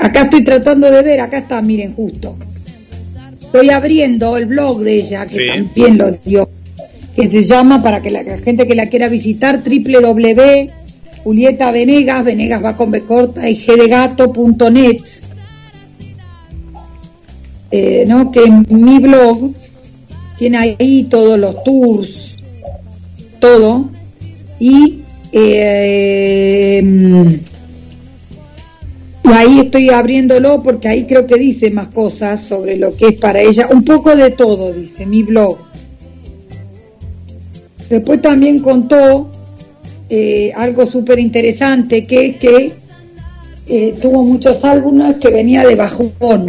acá 0.00 0.22
estoy 0.22 0.44
tratando 0.44 0.90
de 0.90 1.02
ver, 1.02 1.20
acá 1.20 1.38
está, 1.38 1.60
miren, 1.62 1.94
justo, 1.94 2.36
estoy 3.40 3.70
abriendo 3.70 4.36
el 4.36 4.46
blog 4.46 4.82
de 4.82 4.94
ella, 5.00 5.26
que 5.26 5.34
Sí. 5.34 5.46
también 5.48 5.98
lo 5.98 6.10
dio, 6.12 6.48
que 7.16 7.28
se 7.30 7.42
llama, 7.42 7.82
para 7.82 8.00
que 8.00 8.10
la, 8.10 8.22
la 8.22 8.36
gente 8.36 8.66
que 8.66 8.74
la 8.76 8.86
quiera 8.86 9.08
visitar, 9.08 9.62
www. 9.64 10.70
Julieta 11.24 11.70
Venegas, 11.70 12.24
Venegas 12.24 12.64
va 12.64 12.76
con 12.76 12.90
B 12.90 13.04
corta 13.04 13.48
y 13.48 13.54
gdegato.net, 13.54 15.02
eh, 17.70 18.04
¿no? 18.06 18.30
que 18.30 18.50
mi 18.68 18.98
blog 18.98 19.52
tiene 20.38 20.58
ahí 20.58 21.06
todos 21.10 21.38
los 21.38 21.62
tours, 21.64 22.36
todo, 23.40 23.90
y, 24.58 25.00
eh, 25.32 26.80
y 29.24 29.28
ahí 29.30 29.60
estoy 29.60 29.90
abriéndolo 29.90 30.62
porque 30.62 30.88
ahí 30.88 31.04
creo 31.06 31.26
que 31.26 31.36
dice 31.36 31.70
más 31.70 31.88
cosas 31.88 32.40
sobre 32.40 32.76
lo 32.76 32.96
que 32.96 33.08
es 33.08 33.14
para 33.14 33.40
ella, 33.40 33.68
un 33.70 33.84
poco 33.84 34.14
de 34.16 34.30
todo, 34.30 34.72
dice 34.72 35.04
mi 35.04 35.22
blog. 35.22 35.58
Después 37.90 38.20
también 38.20 38.60
contó 38.60 39.30
eh, 40.08 40.52
algo 40.54 40.86
súper 40.86 41.18
interesante, 41.18 42.06
que 42.06 42.26
es 42.26 42.36
que 42.36 42.72
eh, 43.66 43.94
tuvo 44.00 44.24
muchos 44.24 44.64
álbumes 44.64 45.16
que 45.16 45.28
venía 45.28 45.66
de 45.66 45.74
bajón. 45.74 46.46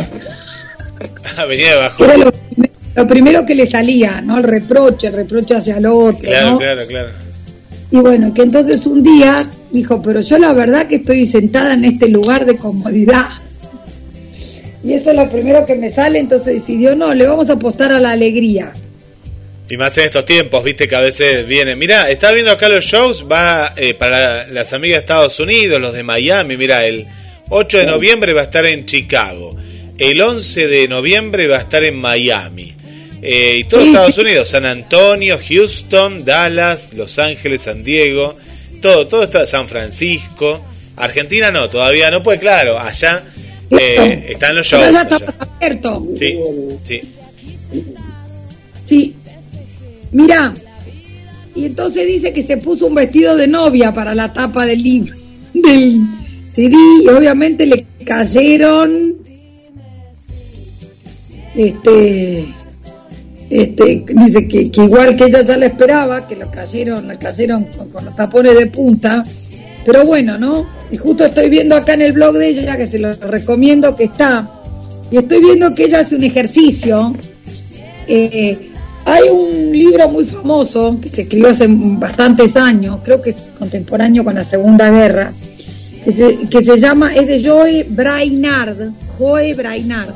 Venía 1.47 1.72
de 1.72 1.74
abajo. 1.80 2.03
Era 2.05 2.18
lo, 2.18 2.32
lo 2.95 3.07
primero 3.07 3.45
que 3.45 3.55
le 3.55 3.66
salía, 3.66 4.22
¿no? 4.22 4.38
El 4.38 4.43
reproche, 4.43 5.07
el 5.07 5.14
reproche 5.14 5.55
hacia 5.55 5.78
el 5.78 5.86
otro, 5.86 6.20
Claro, 6.20 6.51
¿no? 6.51 6.57
claro, 6.57 6.82
claro. 6.88 7.10
Y 7.91 7.97
bueno, 7.97 8.34
que 8.34 8.43
entonces 8.43 8.86
un 8.86 9.01
día 9.01 9.41
dijo, 9.72 10.01
pero 10.01 10.22
yo 10.22 10.38
la 10.38 10.53
verdad 10.53 10.88
que 10.88 10.95
estoy 10.95 11.26
sentada 11.26 11.74
en 11.74 11.86
este 11.86 12.07
lugar 12.07 12.45
de 12.45 12.55
comodidad. 12.55 13.26
Y 14.84 14.93
eso 14.93 15.12
es 15.12 15.18
lo 15.18 15.30
primero 15.30 15.66
que 15.66 15.76
me 15.76 15.89
sale, 15.89 16.20
entonces 16.20 16.55
decidió, 16.55 16.95
no, 16.95 17.14
le 17.14 17.28
vamos 17.28 17.49
a 17.49 17.53
apostar 17.53 17.91
a 17.91 17.99
la 17.99 18.12
alegría. 18.12 18.74
Y 19.70 19.78
más 19.78 19.95
en 19.99 20.05
estos 20.05 20.26
tiempos, 20.26 20.63
viste 20.63 20.88
que 20.88 20.95
a 20.95 21.01
veces 21.01 21.45
viene. 21.45 21.76
Mirá, 21.76 22.09
está 22.09 22.32
viendo 22.32 22.51
acá 22.51 22.67
los 22.70 22.84
shows, 22.84 23.26
va 23.32 23.74
eh, 23.78 23.93
para 23.93 24.47
las 24.47 24.74
amigas 24.74 24.95
de 24.95 24.99
Estados 25.01 25.39
Unidos, 25.39 25.80
los 25.80 25.93
de 25.93 26.01
Miami. 26.01 26.57
Mirá, 26.57 26.86
el 26.86 27.05
8 27.49 27.78
de 27.78 27.86
noviembre 27.86 28.34
va 28.34 28.41
a 28.41 28.45
estar 28.45 28.65
en 28.65 28.88
Chicago. 28.88 29.55
El 29.99 30.22
11 30.22 30.67
de 30.67 30.88
noviembre 30.88 31.47
va 31.47 31.57
a 31.57 31.61
estar 31.61 31.84
en 31.84 31.97
Miami. 31.97 32.74
Eh, 33.22 33.57
y 33.59 33.63
todo 33.65 33.82
Estados 33.82 34.17
Unidos, 34.17 34.49
San 34.49 34.65
Antonio, 34.65 35.38
Houston, 35.47 36.26
Dallas, 36.26 36.93
Los 36.93 37.20
Ángeles, 37.20 37.63
San 37.63 37.84
Diego, 37.84 38.36
todo, 38.82 39.07
todo 39.07 39.24
está 39.24 39.45
San 39.45 39.67
Francisco. 39.67 40.65
Argentina 40.95 41.51
no, 41.51 41.70
todavía 41.70 42.09
no 42.09 42.24
puede, 42.24 42.39
claro, 42.39 42.80
allá 42.80 43.24
eh, 43.70 44.30
están 44.30 44.55
los 44.55 44.65
shows. 44.65 44.84
Allá. 44.84 45.07
Sí, 46.17 46.39
sí. 46.84 47.01
Sí. 48.86 49.15
Mira. 50.12 50.53
Y 51.55 51.66
entonces 51.66 52.05
dice 52.05 52.32
que 52.32 52.45
se 52.45 52.57
puso 52.57 52.88
un 52.88 52.95
vestido 52.95 53.36
de 53.36 53.47
novia 53.47 53.93
para 53.93 54.16
la 54.16 54.32
tapa 54.32 54.66
del 54.66 54.82
libro, 54.82 55.16
del 55.53 56.01
CD, 56.53 56.76
y 57.03 57.07
obviamente 57.10 57.66
le 57.66 57.86
cayeron 58.05 59.18
este 61.55 62.45
este 63.49 64.05
dice 64.07 64.47
que, 64.47 64.70
que 64.70 64.84
igual 64.84 65.16
que 65.16 65.26
ella 65.26 65.41
ya 65.41 65.57
la 65.57 65.66
esperaba, 65.66 66.28
que 66.28 66.36
lo 66.36 66.51
cayeron, 66.51 67.07
la 67.07 67.18
cayeron 67.18 67.64
con, 67.66 67.89
con 67.89 68.05
los 68.05 68.16
tapones 68.16 68.57
de 68.57 68.68
punta, 68.68 69.26
pero 69.86 70.05
bueno, 70.05 70.38
¿no? 70.38 70.66
Y 70.91 70.97
justo 70.97 71.26
estoy 71.26 71.49
viendo 71.49 71.76
acá 71.76 71.95
en 71.95 72.03
el 72.03 72.14
blog 72.14 72.36
de 72.36 72.49
ella, 72.49 72.78
que 72.78 72.88
se 72.88 72.99
lo 72.99 73.12
recomiendo 73.14 73.95
que 73.95 74.05
está, 74.05 74.60
y 75.12 75.18
estoy 75.18 75.39
viendo 75.41 75.74
que 75.74 75.86
ella 75.86 76.01
hace 76.01 76.16
un 76.16 76.24
ejercicio. 76.24 77.16
Eh, 78.07 78.70
hay 79.05 79.29
un 79.29 79.71
libro 79.71 80.09
muy 80.09 80.25
famoso 80.25 80.97
que 81.01 81.09
se 81.09 81.21
escribió 81.21 81.49
hace 81.49 81.67
bastantes 81.67 82.55
años, 82.55 82.99
creo 83.03 83.21
que 83.21 83.31
es 83.31 83.51
contemporáneo 83.57 84.23
con 84.23 84.35
la 84.35 84.43
Segunda 84.43 84.89
Guerra, 84.89 85.33
que 86.03 86.63
se, 86.63 86.79
llama, 86.79 87.13
es 87.13 87.27
de 87.27 87.43
Joe 87.43 87.85
Brainard, 87.89 88.91
Joe 89.17 89.53
Brainard, 89.53 90.13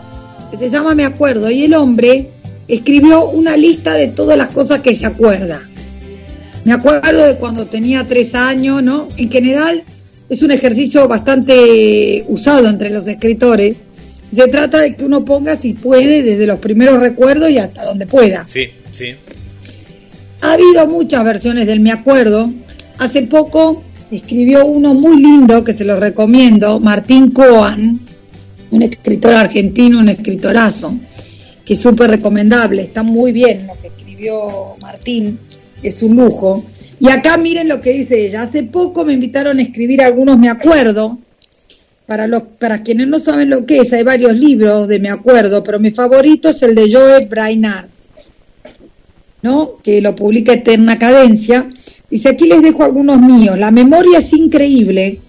que 0.52 0.58
se 0.58 0.70
llama 0.70 0.96
Me 0.96 1.06
Acuerdo, 1.06 1.50
y 1.50 1.64
el 1.64 1.74
hombre 1.74 2.30
escribió 2.68 3.30
una 3.30 3.58
lista 3.58 3.94
de 3.94 4.08
todas 4.08 4.38
las 4.38 4.50
cosas 4.50 4.80
que 4.80 4.96
se 4.96 5.06
acuerda. 5.06 5.62
Me 6.64 6.72
acuerdo 6.72 7.26
de 7.26 7.36
cuando 7.36 7.66
tenía 7.66 8.08
tres 8.08 8.36
años, 8.36 8.82
¿no? 8.82 9.10
En 9.18 9.30
general 9.30 9.84
es 10.30 10.42
un 10.44 10.52
ejercicio 10.52 11.08
bastante 11.08 12.26
usado 12.30 12.68
entre 12.70 12.90
los 12.90 13.08
escritores. 13.08 13.76
Se 14.34 14.48
trata 14.48 14.82
de 14.82 14.96
que 14.96 15.04
uno 15.04 15.24
ponga, 15.24 15.56
si 15.56 15.74
puede, 15.74 16.24
desde 16.24 16.48
los 16.48 16.60
primeros 16.60 17.00
recuerdos 17.00 17.52
y 17.52 17.60
hasta 17.60 17.86
donde 17.86 18.08
pueda. 18.08 18.46
Sí, 18.48 18.70
sí. 18.92 19.16
Ha 20.42 20.54
habido 20.54 20.88
muchas 20.88 21.24
versiones 21.24 21.68
del 21.68 21.80
Me 21.80 21.92
Acuerdo. 21.92 22.52
Hace 22.98 23.24
poco 23.24 23.84
escribió 24.12 24.66
uno 24.66 24.94
muy 24.94 25.22
lindo 25.22 25.64
que 25.64 25.76
se 25.78 25.86
lo 25.86 25.96
recomiendo, 25.96 26.80
Martín 26.80 27.32
Coan, 27.32 28.00
un 28.72 28.82
escritor 28.82 29.34
argentino, 29.36 30.00
un 30.00 30.10
escritorazo, 30.10 30.98
que 31.64 31.74
es 31.74 31.82
súper 31.82 32.10
recomendable. 32.10 32.82
Está 32.82 33.04
muy 33.04 33.32
bien 33.32 33.68
lo 33.68 33.80
que 33.80 33.88
escribió 33.88 34.76
Martín, 34.82 35.40
es 35.82 36.02
un 36.02 36.16
lujo. 36.16 36.66
Y 37.00 37.10
acá 37.10 37.38
miren 37.38 37.68
lo 37.68 37.82
que 37.82 37.92
dice 37.92 38.26
ella. 38.26 38.44
Hace 38.44 38.64
poco 38.64 39.06
me 39.06 39.14
invitaron 39.14 39.60
a 39.60 39.62
escribir 39.62 40.02
algunos 40.02 40.40
Me 40.40 40.50
Acuerdo. 40.50 41.20
Para, 42.06 42.28
los, 42.28 42.44
para 42.44 42.84
quienes 42.84 43.08
no 43.08 43.20
saben 43.20 43.50
lo 43.50 43.66
que 43.66 43.78
es, 43.78 43.94
hay 43.94 44.04
varios 44.04 44.34
libros 44.34 44.88
de 44.88 45.00
Me 45.00 45.10
Acuerdo, 45.10 45.64
pero 45.64 45.80
mi 45.80 45.92
favorito 45.92 46.50
es 46.50 46.62
el 46.64 46.76
de 46.76 46.92
Joe 46.94 47.26
Brainard. 47.28 47.88
¿no? 49.44 49.78
que 49.84 50.02
lo 50.02 50.16
publica 50.16 50.54
Eterna 50.54 50.98
Cadencia. 50.98 51.70
Dice, 52.10 52.30
aquí 52.30 52.48
les 52.48 52.64
dejo 52.64 52.84
algunos 52.84 53.22
míos. 53.22 53.60
La 53.60 53.70
memoria 53.70 54.20
es 54.20 54.34
increíble 54.34 55.20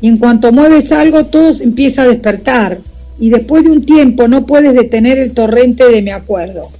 y 0.00 0.08
en 0.08 0.16
cuanto 0.16 0.52
mueves 0.52 0.92
algo 0.92 1.26
todo 1.26 1.52
empieza 1.60 2.02
a 2.02 2.08
despertar 2.08 2.78
y 3.18 3.30
después 3.30 3.64
de 3.64 3.70
un 3.70 3.84
tiempo 3.84 4.28
no 4.28 4.46
puedes 4.46 4.74
detener 4.74 5.18
el 5.18 5.32
torrente 5.32 5.84
de 5.88 6.02
me 6.02 6.12
acuerdo. 6.12 6.70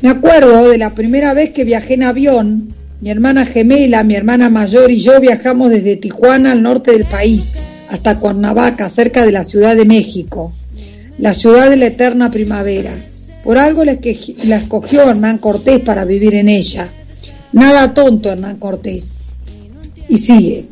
Me 0.00 0.10
acuerdo 0.10 0.68
de 0.68 0.78
la 0.78 0.94
primera 0.94 1.34
vez 1.34 1.50
que 1.50 1.64
viajé 1.64 1.94
en 1.94 2.02
avión, 2.04 2.74
mi 3.04 3.10
hermana 3.10 3.44
gemela, 3.44 4.02
mi 4.02 4.14
hermana 4.14 4.48
mayor 4.48 4.90
y 4.90 4.96
yo 4.98 5.20
viajamos 5.20 5.68
desde 5.68 5.96
Tijuana 5.96 6.52
al 6.52 6.62
norte 6.62 6.92
del 6.92 7.04
país 7.04 7.50
hasta 7.90 8.18
Cuernavaca, 8.18 8.88
cerca 8.88 9.26
de 9.26 9.30
la 9.32 9.44
Ciudad 9.44 9.76
de 9.76 9.84
México, 9.84 10.54
la 11.18 11.34
ciudad 11.34 11.68
de 11.68 11.76
la 11.76 11.84
eterna 11.88 12.30
primavera. 12.30 12.92
Por 13.44 13.58
algo 13.58 13.84
la, 13.84 13.92
esque- 13.92 14.34
la 14.44 14.56
escogió 14.56 15.02
Hernán 15.10 15.36
Cortés 15.36 15.80
para 15.80 16.06
vivir 16.06 16.34
en 16.34 16.48
ella. 16.48 16.88
Nada 17.52 17.92
tonto 17.92 18.32
Hernán 18.32 18.56
Cortés. 18.56 19.12
Y 20.08 20.16
sigue. 20.16 20.64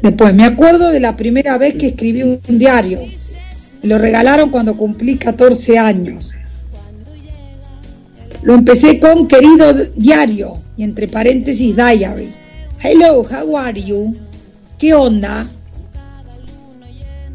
Después, 0.00 0.32
me 0.32 0.46
acuerdo 0.46 0.90
de 0.90 1.00
la 1.00 1.16
primera 1.16 1.58
vez 1.58 1.74
que 1.74 1.88
escribí 1.88 2.22
un 2.22 2.40
diario. 2.46 3.00
Me 3.82 3.88
lo 3.90 3.98
regalaron 3.98 4.48
cuando 4.48 4.74
cumplí 4.74 5.18
14 5.18 5.76
años. 5.78 6.30
Lo 8.40 8.54
empecé 8.54 8.98
con 8.98 9.28
querido 9.28 9.74
diario 9.96 10.62
y 10.78 10.84
entre 10.84 11.08
paréntesis 11.08 11.76
diary. 11.76 12.32
Hello, 12.80 13.22
how 13.24 13.56
are 13.58 13.82
you? 13.82 14.14
¿Qué 14.78 14.94
onda? 14.94 15.46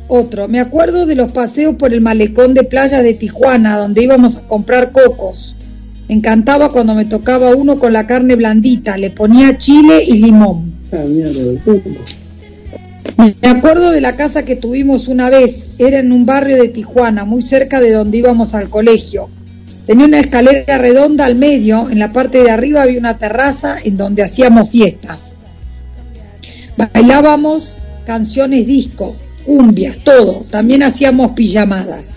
Otro, 0.07 0.47
me 0.47 0.59
acuerdo 0.59 1.05
de 1.05 1.15
los 1.15 1.31
paseos 1.31 1.75
por 1.75 1.93
el 1.93 2.01
malecón 2.01 2.53
de 2.53 2.63
playa 2.63 3.03
de 3.03 3.13
Tijuana 3.13 3.77
donde 3.77 4.01
íbamos 4.01 4.37
a 4.37 4.47
comprar 4.47 4.91
cocos. 4.91 5.57
Me 6.07 6.15
encantaba 6.15 6.71
cuando 6.71 6.95
me 6.95 7.05
tocaba 7.05 7.53
uno 7.55 7.79
con 7.79 7.91
la 7.91 8.07
carne 8.07 8.35
blandita, 8.35 8.97
le 8.97 9.09
ponía 9.09 9.57
chile 9.57 10.03
y 10.07 10.19
limón. 10.19 10.73
Me 13.17 13.49
acuerdo 13.49 13.91
de 13.91 14.01
la 14.01 14.15
casa 14.15 14.45
que 14.45 14.55
tuvimos 14.55 15.07
una 15.07 15.29
vez, 15.29 15.75
era 15.79 15.99
en 15.99 16.11
un 16.11 16.25
barrio 16.25 16.61
de 16.61 16.69
Tijuana, 16.69 17.25
muy 17.25 17.41
cerca 17.41 17.81
de 17.81 17.91
donde 17.91 18.19
íbamos 18.19 18.53
al 18.53 18.69
colegio. 18.69 19.29
Tenía 19.85 20.05
una 20.05 20.19
escalera 20.19 20.77
redonda 20.77 21.25
al 21.25 21.35
medio, 21.35 21.89
en 21.89 21.99
la 21.99 22.13
parte 22.13 22.41
de 22.41 22.51
arriba 22.51 22.83
había 22.83 22.99
una 22.99 23.17
terraza 23.17 23.77
en 23.83 23.97
donde 23.97 24.23
hacíamos 24.23 24.69
fiestas. 24.69 25.33
Bailábamos 26.77 27.75
canciones 28.05 28.65
disco, 28.65 29.15
cumbias, 29.45 29.97
todo. 30.03 30.45
También 30.49 30.83
hacíamos 30.83 31.31
pijamadas. 31.31 32.15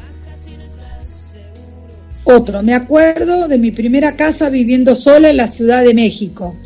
Otro, 2.22 2.62
me 2.62 2.74
acuerdo 2.74 3.48
de 3.48 3.58
mi 3.58 3.70
primera 3.70 4.16
casa 4.16 4.48
viviendo 4.48 4.94
sola 4.94 5.30
en 5.30 5.36
la 5.36 5.46
Ciudad 5.46 5.84
de 5.84 5.94
México. 5.94 6.56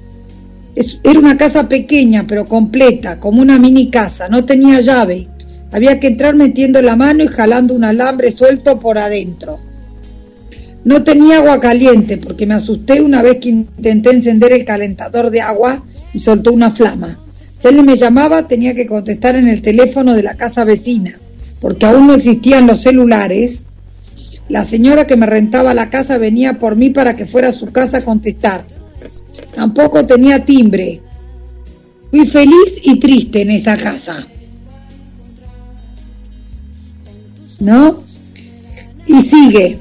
Era 1.03 1.19
una 1.19 1.37
casa 1.37 1.69
pequeña 1.69 2.25
pero 2.27 2.47
completa, 2.47 3.21
como 3.21 3.43
una 3.43 3.59
mini 3.59 3.91
casa, 3.91 4.29
no 4.29 4.45
tenía 4.45 4.81
llave. 4.81 5.29
Había 5.73 6.01
que 6.01 6.09
entrar 6.09 6.35
metiendo 6.35 6.81
la 6.83 6.97
mano 6.97 7.25
y 7.25 7.29
jalando 7.29 7.75
un 7.75 7.85
alambre 7.85 8.31
suelto 8.31 8.81
por 8.81 8.99
adentro. 8.99 9.70
No 10.85 11.03
tenía 11.03 11.39
agua 11.39 11.61
caliente 11.61 12.17
porque 12.17 12.47
me 12.47 12.55
asusté 12.55 13.03
una 13.03 13.23
vez 13.23 13.39
que 13.39 13.51
intenté 13.51 14.11
encender 14.11 14.53
el 14.53 14.65
calentador 14.65 15.31
de 15.31 15.43
agua 15.43 15.85
y 16.15 16.19
soltó 16.19 16.53
una 16.53 16.71
flama. 16.71 17.19
Si 17.61 17.69
él 17.69 17.83
me 17.83 17.97
llamaba 17.97 18.49
tenía 18.49 18.75
que 18.75 18.87
contestar 18.87 19.37
en 19.37 19.49
el 19.49 19.61
teléfono 19.61 20.15
de 20.15 20.23
la 20.23 20.37
casa 20.37 20.65
vecina, 20.65 21.19
porque 21.61 21.85
aún 21.85 22.07
no 22.07 22.15
existían 22.15 22.67
los 22.67 22.81
celulares. 22.81 23.65
La 24.49 24.65
señora 24.65 25.07
que 25.07 25.17
me 25.17 25.27
rentaba 25.27 25.75
la 25.75 25.91
casa 25.91 26.17
venía 26.17 26.59
por 26.59 26.77
mí 26.77 26.91
para 26.91 27.15
que 27.15 27.27
fuera 27.27 27.51
a 27.51 27.53
su 27.53 27.67
casa 27.67 27.99
a 27.99 28.05
contestar. 28.05 28.65
Tampoco 29.55 30.07
tenía 30.07 30.45
timbre. 30.45 31.01
Fui 32.11 32.27
feliz 32.27 32.81
y 32.85 32.99
triste 32.99 33.43
en 33.43 33.51
esa 33.51 33.77
casa. 33.77 34.27
¿No? 37.61 38.03
Y 39.07 39.21
sigue. 39.21 39.79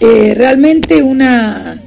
Eh, 0.00 0.34
realmente 0.34 1.02
una 1.02 1.80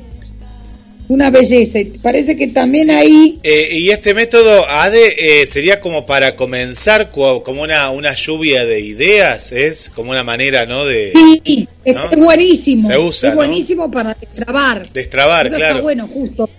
una 1.09 1.30
belleza. 1.30 1.80
Y 1.80 1.86
Parece 2.01 2.36
que 2.38 2.47
también 2.47 2.89
ahí 2.89 3.39
Eh, 3.43 3.70
y 3.78 3.89
este 3.89 4.14
método 4.14 4.68
ADE 4.68 5.41
eh, 5.41 5.47
sería 5.47 5.80
como 5.82 6.05
para 6.05 6.36
comenzar 6.36 7.11
co- 7.11 7.43
como 7.43 7.61
una, 7.61 7.91
una 7.91 8.16
lluvia 8.16 8.66
de 8.66 8.80
ideas, 8.80 9.51
es 9.51 9.91
como 9.93 10.11
una 10.11 10.24
manera, 10.24 10.66
¿no? 10.66 10.86
De 10.86 11.11
sí, 11.43 11.68
es, 11.84 11.95
¿no? 11.95 12.03
es 12.09 12.18
buenísimo. 12.18 12.88
Se 12.88 12.97
usa, 12.97 13.30
es 13.30 13.36
¿no? 13.36 13.39
buenísimo 13.41 13.91
para 13.91 14.16
destrabar. 14.20 14.89
destrabar, 14.91 15.47
Eso 15.47 15.55
claro. 15.57 15.72
Está 15.74 15.82
bueno, 15.84 16.07
justo. 16.07 16.49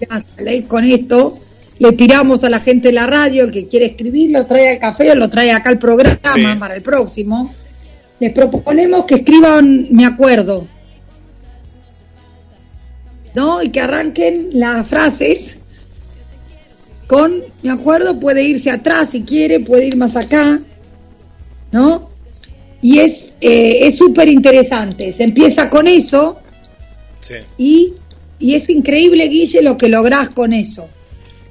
Con 0.68 0.84
esto 0.84 1.38
le 1.78 1.92
tiramos 1.92 2.44
a 2.44 2.50
la 2.50 2.61
gente 2.61 2.88
de 2.88 2.94
la 2.94 3.07
radio, 3.07 3.44
el 3.44 3.50
que 3.50 3.66
quiere 3.66 3.86
escribir, 3.86 4.30
lo 4.30 4.46
trae 4.46 4.68
al 4.70 4.78
café 4.78 5.11
o 5.11 5.14
lo 5.14 5.28
trae 5.30 5.50
acá 5.52 5.70
al 5.70 5.78
programa 5.78 6.18
Sí. 6.34 6.42
para 6.61 6.74
el 6.76 6.82
próximo. 6.82 7.52
les 8.20 8.32
proponemos 8.32 9.07
que 9.07 9.16
escriban 9.16 9.88
me 9.90 10.05
acuerdo. 10.07 10.68
¿No? 13.35 13.62
Y 13.62 13.70
que 13.70 13.80
arranquen 13.80 14.51
las 14.53 14.87
frases 14.87 15.57
con 17.07 17.43
me 17.62 17.70
acuerdo, 17.70 18.18
puede 18.18 18.43
irse 18.45 18.70
atrás 18.70 19.11
si 19.11 19.22
quiere, 19.22 19.61
puede 19.61 19.87
ir 19.87 19.97
más 19.97 20.16
acá, 20.16 20.59
¿no? 21.72 22.11
Y 22.80 22.99
es 23.01 23.35
eh, 23.41 23.87
es 23.87 23.99
súper 23.99 24.28
interesante. 24.28 25.12
Se 25.12 25.24
empieza 25.24 25.68
con 25.68 25.87
eso 25.87 26.41
Sí. 27.20 27.35
y, 27.59 27.95
y 28.39 28.55
es 28.55 28.68
increíble, 28.70 29.28
Guille, 29.28 29.62
lo 29.62 29.76
que 29.76 29.89
lográs 29.89 30.28
con 30.30 30.53
eso. 30.53 30.89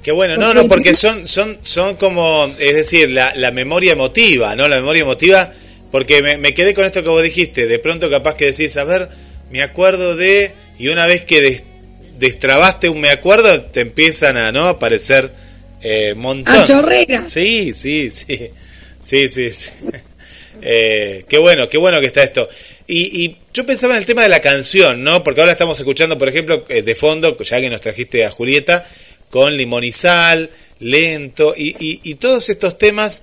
Qué 0.02 0.12
bueno, 0.12 0.36
no, 0.36 0.46
Porque- 0.48 0.62
no, 0.62 0.68
porque 0.68 0.94
son, 0.94 1.26
son, 1.26 1.58
son 1.62 1.96
como, 1.96 2.46
es 2.58 2.74
decir, 2.74 3.10
la, 3.10 3.34
la 3.36 3.50
memoria 3.50 3.92
emotiva, 3.92 4.54
¿no? 4.54 4.68
La 4.68 4.76
memoria 4.76 5.02
emotiva, 5.02 5.52
porque 5.90 6.20
me, 6.22 6.36
me 6.38 6.52
quedé 6.54 6.74
con 6.74 6.84
esto 6.84 7.02
que 7.02 7.08
vos 7.08 7.22
dijiste, 7.22 7.66
de 7.66 7.78
pronto 7.78 8.10
capaz 8.10 8.34
que 8.36 8.46
decís, 8.46 8.76
a 8.76 8.84
ver, 8.84 9.08
me 9.50 9.62
acuerdo 9.62 10.14
de, 10.14 10.52
y 10.78 10.88
una 10.88 11.06
vez 11.06 11.22
que 11.22 11.40
des- 11.40 11.62
destrabaste 12.24 12.88
un 12.88 13.00
me 13.00 13.10
acuerdo, 13.10 13.60
te 13.62 13.80
empiezan 13.80 14.36
a, 14.36 14.50
¿no? 14.50 14.68
Aparecer 14.68 15.30
eh, 15.82 16.14
montón. 16.14 16.54
A 16.56 16.64
chorrera. 16.64 17.28
Sí, 17.28 17.72
sí, 17.74 18.10
sí, 18.10 18.50
sí, 19.00 19.28
sí, 19.28 19.50
sí. 19.52 19.70
Eh, 20.62 21.24
qué 21.28 21.36
bueno, 21.38 21.68
qué 21.68 21.76
bueno 21.78 22.00
que 22.00 22.06
está 22.06 22.22
esto. 22.22 22.48
Y, 22.86 23.24
y 23.24 23.36
yo 23.52 23.66
pensaba 23.66 23.94
en 23.94 23.98
el 23.98 24.06
tema 24.06 24.22
de 24.22 24.28
la 24.30 24.40
canción, 24.40 25.02
¿no? 25.04 25.22
Porque 25.22 25.40
ahora 25.40 25.52
estamos 25.52 25.78
escuchando, 25.78 26.16
por 26.16 26.28
ejemplo, 26.28 26.64
eh, 26.68 26.80
de 26.82 26.94
fondo, 26.94 27.36
ya 27.36 27.60
que 27.60 27.68
nos 27.68 27.80
trajiste 27.82 28.24
a 28.24 28.30
Julieta, 28.30 28.86
con 29.28 29.56
limón 29.56 29.84
y 29.84 29.92
sal, 29.92 30.50
lento, 30.78 31.54
y, 31.56 31.74
y- 31.84 32.00
y 32.02 32.14
todos 32.14 32.48
estos 32.48 32.78
temas, 32.78 33.22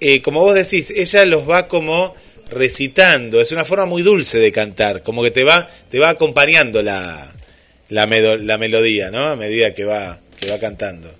eh, 0.00 0.22
como 0.22 0.40
vos 0.40 0.54
decís, 0.54 0.90
ella 0.96 1.24
los 1.26 1.48
va 1.48 1.68
como 1.68 2.14
recitando, 2.50 3.40
es 3.40 3.52
una 3.52 3.64
forma 3.64 3.84
muy 3.86 4.02
dulce 4.02 4.38
de 4.38 4.50
cantar, 4.52 5.02
como 5.02 5.22
que 5.22 5.30
te 5.30 5.44
va, 5.44 5.68
te 5.90 5.98
va 5.98 6.08
acompañando 6.10 6.82
la, 6.82 7.32
la, 7.90 8.06
la 8.06 8.58
melodía, 8.58 9.10
¿no? 9.10 9.24
A 9.24 9.36
medida 9.36 9.74
que 9.74 9.84
va, 9.84 10.18
que 10.38 10.50
va 10.50 10.58
cantando. 10.58 11.10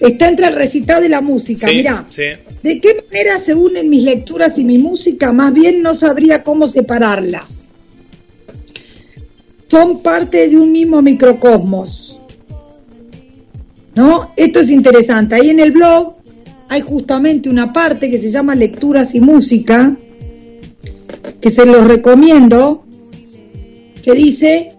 Está 0.00 0.28
entre 0.28 0.48
el 0.48 0.56
recitado 0.56 1.04
y 1.04 1.08
la 1.08 1.20
música. 1.20 1.68
Sí, 1.68 1.76
Mirá, 1.76 2.04
sí. 2.10 2.24
¿de 2.62 2.80
qué 2.80 3.04
manera 3.08 3.38
se 3.38 3.54
unen 3.54 3.88
mis 3.88 4.02
lecturas 4.02 4.58
y 4.58 4.64
mi 4.64 4.78
música? 4.78 5.32
Más 5.32 5.52
bien 5.52 5.80
no 5.80 5.94
sabría 5.94 6.42
cómo 6.42 6.66
separarlas. 6.66 7.68
Son 9.68 10.02
parte 10.02 10.48
de 10.48 10.56
un 10.56 10.72
mismo 10.72 11.00
microcosmos. 11.02 12.20
¿No? 13.94 14.32
Esto 14.36 14.60
es 14.60 14.70
interesante. 14.70 15.36
Ahí 15.36 15.50
en 15.50 15.60
el 15.60 15.70
blog 15.70 16.16
hay 16.68 16.80
justamente 16.80 17.48
una 17.48 17.72
parte 17.72 18.10
que 18.10 18.18
se 18.18 18.30
llama 18.30 18.54
Lecturas 18.54 19.14
y 19.14 19.20
Música, 19.20 19.94
que 21.40 21.50
se 21.50 21.66
los 21.66 21.86
recomiendo, 21.86 22.81
que 24.02 24.12
dice 24.12 24.72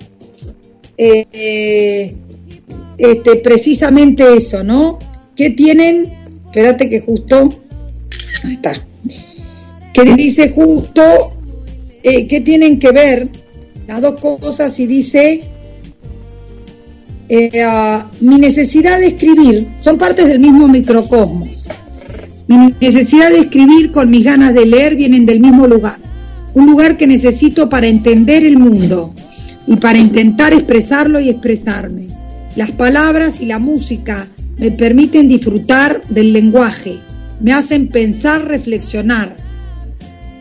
eh, 0.97 1.25
eh, 1.31 2.15
este, 2.97 3.37
precisamente 3.37 4.35
eso, 4.35 4.63
¿no? 4.63 4.99
¿Qué 5.35 5.49
tienen? 5.49 6.13
Espérate 6.45 6.87
que 6.89 7.01
justo, 7.01 7.55
ahí 8.43 8.53
está, 8.53 8.73
que 9.93 10.15
dice 10.15 10.49
justo, 10.49 11.01
eh, 12.03 12.27
¿qué 12.27 12.41
tienen 12.41 12.77
que 12.79 12.91
ver 12.91 13.29
las 13.87 14.01
dos 14.01 14.19
cosas? 14.19 14.79
Y 14.79 14.85
dice, 14.85 15.43
eh, 17.29 17.51
mi 18.21 18.37
necesidad 18.37 18.99
de 18.99 19.07
escribir, 19.07 19.67
son 19.79 19.97
partes 19.97 20.27
del 20.27 20.39
mismo 20.39 20.67
microcosmos. 20.67 21.67
Mi 22.47 22.73
necesidad 22.79 23.31
de 23.31 23.39
escribir 23.39 23.91
con 23.91 24.09
mis 24.09 24.25
ganas 24.25 24.53
de 24.53 24.65
leer 24.65 24.95
vienen 24.95 25.25
del 25.25 25.39
mismo 25.39 25.65
lugar. 25.65 25.97
Un 26.53 26.65
lugar 26.67 26.97
que 26.97 27.07
necesito 27.07 27.69
para 27.69 27.87
entender 27.87 28.43
el 28.43 28.57
mundo 28.57 29.13
y 29.67 29.75
para 29.77 29.97
intentar 29.97 30.53
expresarlo 30.53 31.19
y 31.19 31.29
expresarme. 31.29 32.07
Las 32.55 32.71
palabras 32.71 33.41
y 33.41 33.45
la 33.45 33.59
música 33.59 34.27
me 34.57 34.71
permiten 34.71 35.27
disfrutar 35.27 36.01
del 36.09 36.33
lenguaje, 36.33 36.99
me 37.41 37.53
hacen 37.53 37.87
pensar, 37.87 38.45
reflexionar 38.45 39.35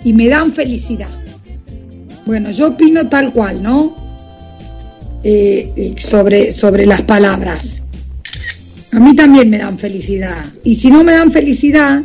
y 0.05 0.13
me 0.13 0.29
dan 0.29 0.53
felicidad. 0.53 1.09
Bueno, 2.27 2.51
yo 2.51 2.69
opino 2.69 3.09
tal 3.09 3.33
cual, 3.33 3.63
¿no? 3.63 3.97
Eh, 5.25 5.95
sobre, 5.97 6.53
sobre 6.53 6.87
las 6.87 7.03
palabras. 7.03 7.83
A 8.93 9.01
mí 9.01 9.17
también 9.17 9.49
me 9.49 9.59
dan 9.59 9.79
felicidad. 9.79 10.53
Y 10.65 10.75
si 10.75 10.91
no 10.91 11.03
me 11.03 11.13
dan 11.13 11.31
felicidad, 11.31 12.03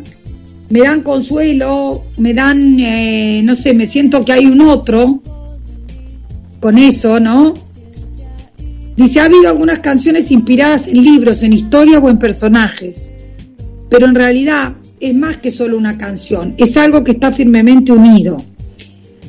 me 0.69 0.81
dan 0.81 1.01
consuelo, 1.01 2.03
me 2.17 2.33
dan, 2.33 2.79
eh, 2.79 3.41
no 3.43 3.55
sé, 3.55 3.73
me 3.73 3.85
siento 3.85 4.25
que 4.25 4.33
hay 4.33 4.45
un 4.45 4.61
otro 4.61 5.21
con 6.59 6.77
eso, 6.77 7.19
¿no? 7.19 7.55
Dice, 8.95 9.19
ha 9.19 9.25
habido 9.25 9.49
algunas 9.49 9.79
canciones 9.79 10.31
inspiradas 10.31 10.87
en 10.87 11.03
libros, 11.03 11.43
en 11.43 11.53
historias 11.53 12.01
o 12.01 12.09
en 12.09 12.17
personajes, 12.17 13.07
pero 13.89 14.07
en 14.07 14.15
realidad 14.15 14.73
es 14.99 15.13
más 15.13 15.37
que 15.37 15.51
solo 15.51 15.77
una 15.77 15.97
canción, 15.97 16.55
es 16.57 16.75
algo 16.77 17.03
que 17.03 17.11
está 17.11 17.31
firmemente 17.31 17.91
unido, 17.91 18.43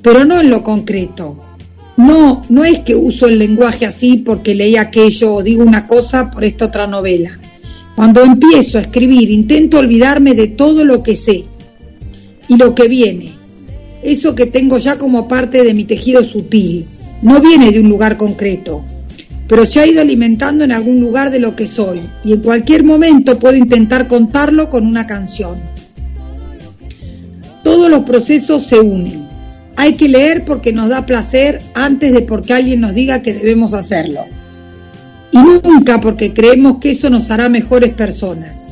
pero 0.03 0.25
no 0.25 0.41
en 0.41 0.51
lo 0.51 0.63
concreto. 0.63 1.45
No, 1.99 2.45
no 2.49 2.65
es 2.65 2.79
que 2.81 2.95
uso 2.95 3.27
el 3.27 3.41
lenguaje 3.41 3.85
así 3.85 4.19
porque 4.19 4.55
leí 4.55 4.77
aquello 4.77 5.35
o 5.35 5.43
digo 5.43 5.65
una 5.65 5.89
cosa 5.89 6.31
por 6.31 6.45
esta 6.45 6.67
otra 6.67 6.87
novela. 6.87 7.39
Cuando 7.99 8.23
empiezo 8.23 8.79
a 8.79 8.83
escribir 8.83 9.29
intento 9.29 9.77
olvidarme 9.77 10.35
de 10.35 10.47
todo 10.47 10.85
lo 10.85 11.03
que 11.03 11.17
sé 11.17 11.43
y 12.47 12.57
lo 12.57 12.73
que 12.73 12.87
viene, 12.87 13.35
eso 14.05 14.37
que 14.37 14.47
tengo 14.47 14.79
ya 14.79 14.99
como 14.99 15.27
parte 15.27 15.65
de 15.65 15.75
mi 15.75 15.83
tejido 15.83 16.23
sutil, 16.23 16.87
no 17.23 17.41
viene 17.41 17.73
de 17.73 17.81
un 17.81 17.89
lugar 17.89 18.17
concreto, 18.17 18.85
pero 19.49 19.67
se 19.67 19.81
ha 19.81 19.87
ido 19.89 20.01
alimentando 20.01 20.63
en 20.63 20.71
algún 20.71 21.01
lugar 21.01 21.33
de 21.33 21.41
lo 21.41 21.57
que 21.57 21.67
soy 21.67 22.01
y 22.23 22.35
en 22.35 22.41
cualquier 22.41 22.85
momento 22.85 23.37
puedo 23.41 23.57
intentar 23.57 24.07
contarlo 24.07 24.71
con 24.71 24.87
una 24.87 25.05
canción. 25.05 25.59
Todos 27.65 27.91
los 27.91 28.05
procesos 28.05 28.63
se 28.63 28.79
unen. 28.79 29.27
Hay 29.75 29.95
que 29.95 30.09
leer 30.09 30.45
porque 30.45 30.73
nos 30.73 30.89
da 30.89 31.05
placer 31.05 31.61
antes 31.75 32.13
de 32.13 32.23
porque 32.23 32.53
alguien 32.53 32.81
nos 32.81 32.95
diga 32.95 33.23
que 33.23 33.35
debemos 33.35 33.75
hacerlo. 33.75 34.21
Y 35.33 35.39
nunca 35.39 36.01
porque 36.01 36.33
creemos 36.33 36.79
que 36.79 36.91
eso 36.91 37.11
nos 37.11 37.31
hará 37.31 37.49
mejores 37.49 37.93
personas. 37.95 38.69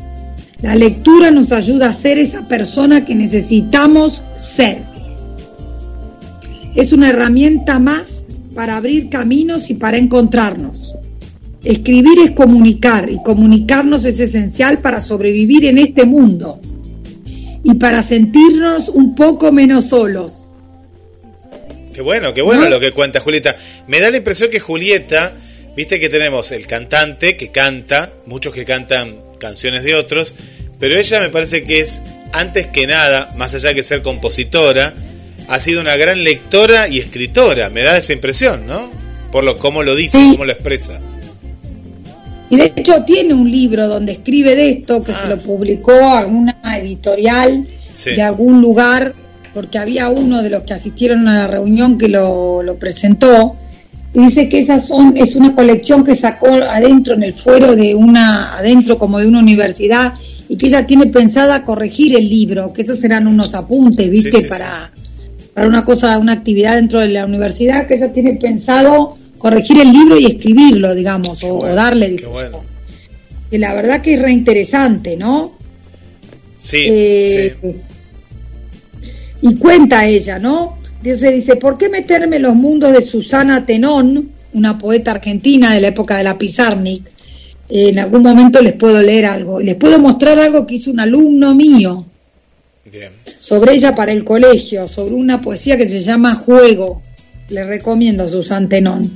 La 0.62 0.74
lectura 0.74 1.30
nos 1.30 1.52
ayuda 1.52 1.90
a 1.90 1.94
ser 1.94 2.18
esa 2.18 2.48
persona 2.48 3.04
que 3.04 3.14
necesitamos 3.14 4.22
ser. 4.34 4.82
Es 6.74 6.92
una 6.92 7.10
herramienta 7.10 7.78
más 7.78 8.24
para 8.54 8.76
abrir 8.76 9.10
caminos 9.10 9.70
y 9.70 9.74
para 9.74 9.98
encontrarnos. 9.98 10.94
Escribir 11.62 12.18
es 12.20 12.30
comunicar 12.30 13.10
y 13.10 13.22
comunicarnos 13.22 14.04
es 14.04 14.20
esencial 14.20 14.78
para 14.78 15.00
sobrevivir 15.00 15.64
en 15.66 15.78
este 15.78 16.06
mundo 16.06 16.60
y 17.64 17.74
para 17.74 18.02
sentirnos 18.02 18.88
un 18.88 19.14
poco 19.14 19.52
menos 19.52 19.86
solos. 19.86 20.48
Qué 21.92 22.00
bueno, 22.02 22.32
qué 22.32 22.42
bueno 22.42 22.68
lo 22.68 22.78
que 22.78 22.92
cuenta 22.92 23.20
Julieta. 23.20 23.56
Me 23.88 24.00
da 24.00 24.10
la 24.10 24.18
impresión 24.18 24.50
que 24.50 24.60
Julieta, 24.60 25.34
viste 25.76 26.00
que 26.00 26.08
tenemos 26.08 26.52
el 26.52 26.66
cantante 26.66 27.36
que 27.36 27.50
canta, 27.50 28.12
muchos 28.26 28.54
que 28.54 28.64
cantan 28.64 29.16
canciones 29.38 29.84
de 29.84 29.94
otros, 29.94 30.34
pero 30.80 30.98
ella 30.98 31.20
me 31.20 31.28
parece 31.28 31.64
que 31.64 31.80
es, 31.80 32.00
antes 32.32 32.66
que 32.68 32.86
nada, 32.86 33.32
más 33.36 33.54
allá 33.54 33.74
que 33.74 33.82
ser 33.82 34.02
compositora, 34.02 34.94
ha 35.48 35.60
sido 35.60 35.80
una 35.80 35.96
gran 35.96 36.24
lectora 36.24 36.88
y 36.88 36.98
escritora. 36.98 37.70
Me 37.70 37.82
da 37.82 37.96
esa 37.96 38.12
impresión, 38.12 38.66
¿no? 38.66 38.90
Por 39.30 39.44
lo 39.44 39.58
cómo 39.58 39.82
lo 39.82 39.94
dice, 39.94 40.18
Sí. 40.18 40.30
cómo 40.32 40.44
lo 40.46 40.52
expresa. 40.52 40.98
Y 42.48 42.56
de 42.56 42.72
hecho 42.76 43.02
tiene 43.04 43.34
un 43.34 43.50
libro 43.50 43.88
donde 43.88 44.12
escribe 44.12 44.54
de 44.54 44.70
esto 44.70 45.02
que 45.02 45.12
se 45.12 45.26
lo 45.28 45.38
publicó 45.38 45.92
a 45.92 46.26
una 46.26 46.56
editorial 46.78 47.66
Sí. 47.92 48.10
de 48.10 48.22
algún 48.22 48.60
lugar, 48.60 49.14
porque 49.54 49.78
había 49.78 50.08
uno 50.10 50.42
de 50.42 50.50
los 50.50 50.62
que 50.62 50.74
asistieron 50.74 51.26
a 51.28 51.38
la 51.38 51.46
reunión 51.46 51.96
que 51.98 52.08
lo, 52.08 52.62
lo 52.62 52.76
presentó, 52.78 53.56
y 54.14 54.20
dice 54.20 54.48
que 54.48 54.60
esas 54.60 54.88
son, 54.88 55.16
es 55.16 55.36
una 55.36 55.54
colección 55.54 56.02
que 56.04 56.14
sacó 56.14 56.46
adentro 56.48 57.14
en 57.14 57.22
el 57.22 57.34
fuero 57.34 57.76
de 57.76 57.94
una, 57.94 58.56
adentro 58.56 58.98
como 58.98 59.18
de 59.18 59.26
una 59.26 59.40
universidad, 59.40 60.14
y 60.48 60.56
que 60.56 60.66
ella 60.68 60.86
tiene 60.86 61.06
pensada 61.06 61.64
corregir 61.64 62.16
el 62.16 62.28
libro, 62.28 62.72
que 62.72 62.82
esos 62.82 63.00
serán 63.00 63.26
unos 63.26 63.54
apuntes, 63.54 64.08
viste, 64.08 64.30
Sí, 64.30 64.36
sí, 64.38 64.42
sí. 64.44 64.48
para, 64.48 64.92
para 65.54 65.66
una 65.68 65.84
cosa, 65.84 66.16
una 66.18 66.32
actividad 66.32 66.76
dentro 66.76 67.00
de 67.00 67.08
la 67.08 67.24
universidad, 67.26 67.86
que 67.86 67.94
ella 67.94 68.12
tiene 68.12 68.34
pensado 68.34 69.16
corregir 69.38 69.80
el 69.80 69.92
libro 69.92 70.18
y 70.18 70.26
escribirlo, 70.26 70.94
digamos, 70.94 71.42
o, 71.44 71.58
o 71.58 71.74
darle 71.74 72.16
bueno. 72.30 72.62
que 73.50 73.58
la 73.58 73.74
verdad 73.74 74.00
que 74.00 74.14
es 74.14 74.22
reinteresante, 74.22 75.16
¿no? 75.16 75.52
Sí, 76.58 76.78
Eh, 76.86 77.56
Y 79.42 79.54
cuenta 79.56 80.06
ella, 80.06 80.38
¿no? 80.38 80.78
Dice, 81.06 81.30
dice, 81.30 81.54
¿por 81.54 81.78
qué 81.78 81.88
meterme 81.88 82.34
en 82.34 82.42
los 82.42 82.56
mundos 82.56 82.92
de 82.92 83.00
Susana 83.00 83.64
Tenón, 83.64 84.28
una 84.54 84.76
poeta 84.76 85.12
argentina 85.12 85.72
de 85.72 85.80
la 85.80 85.88
época 85.88 86.16
de 86.16 86.24
la 86.24 86.36
Pizarnik? 86.36 87.06
Eh, 87.68 87.90
en 87.90 88.00
algún 88.00 88.22
momento 88.22 88.60
les 88.60 88.72
puedo 88.72 89.00
leer 89.00 89.26
algo. 89.26 89.60
Les 89.60 89.76
puedo 89.76 90.00
mostrar 90.00 90.36
algo 90.40 90.66
que 90.66 90.74
hizo 90.74 90.90
un 90.90 90.98
alumno 90.98 91.54
mío. 91.54 92.06
Bien. 92.90 93.12
sobre 93.38 93.74
ella 93.74 93.94
para 93.94 94.12
el 94.12 94.24
colegio, 94.24 94.88
sobre 94.88 95.14
una 95.14 95.40
poesía 95.40 95.76
que 95.76 95.88
se 95.88 96.02
llama 96.02 96.34
Juego. 96.34 97.02
Le 97.50 97.64
recomiendo 97.64 98.24
a 98.24 98.28
Susan 98.28 98.68
Tenón. 98.68 99.12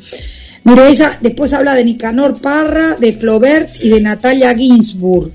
Mire, 0.63 0.89
ella 0.91 1.11
después 1.21 1.53
habla 1.53 1.75
de 1.75 1.85
Nicanor 1.85 2.41
Parra, 2.41 2.95
de 3.01 3.13
Flaubert 3.15 3.69
y 3.83 3.89
de 3.89 4.01
Natalia 4.01 4.55
Ginsburg. 4.55 5.33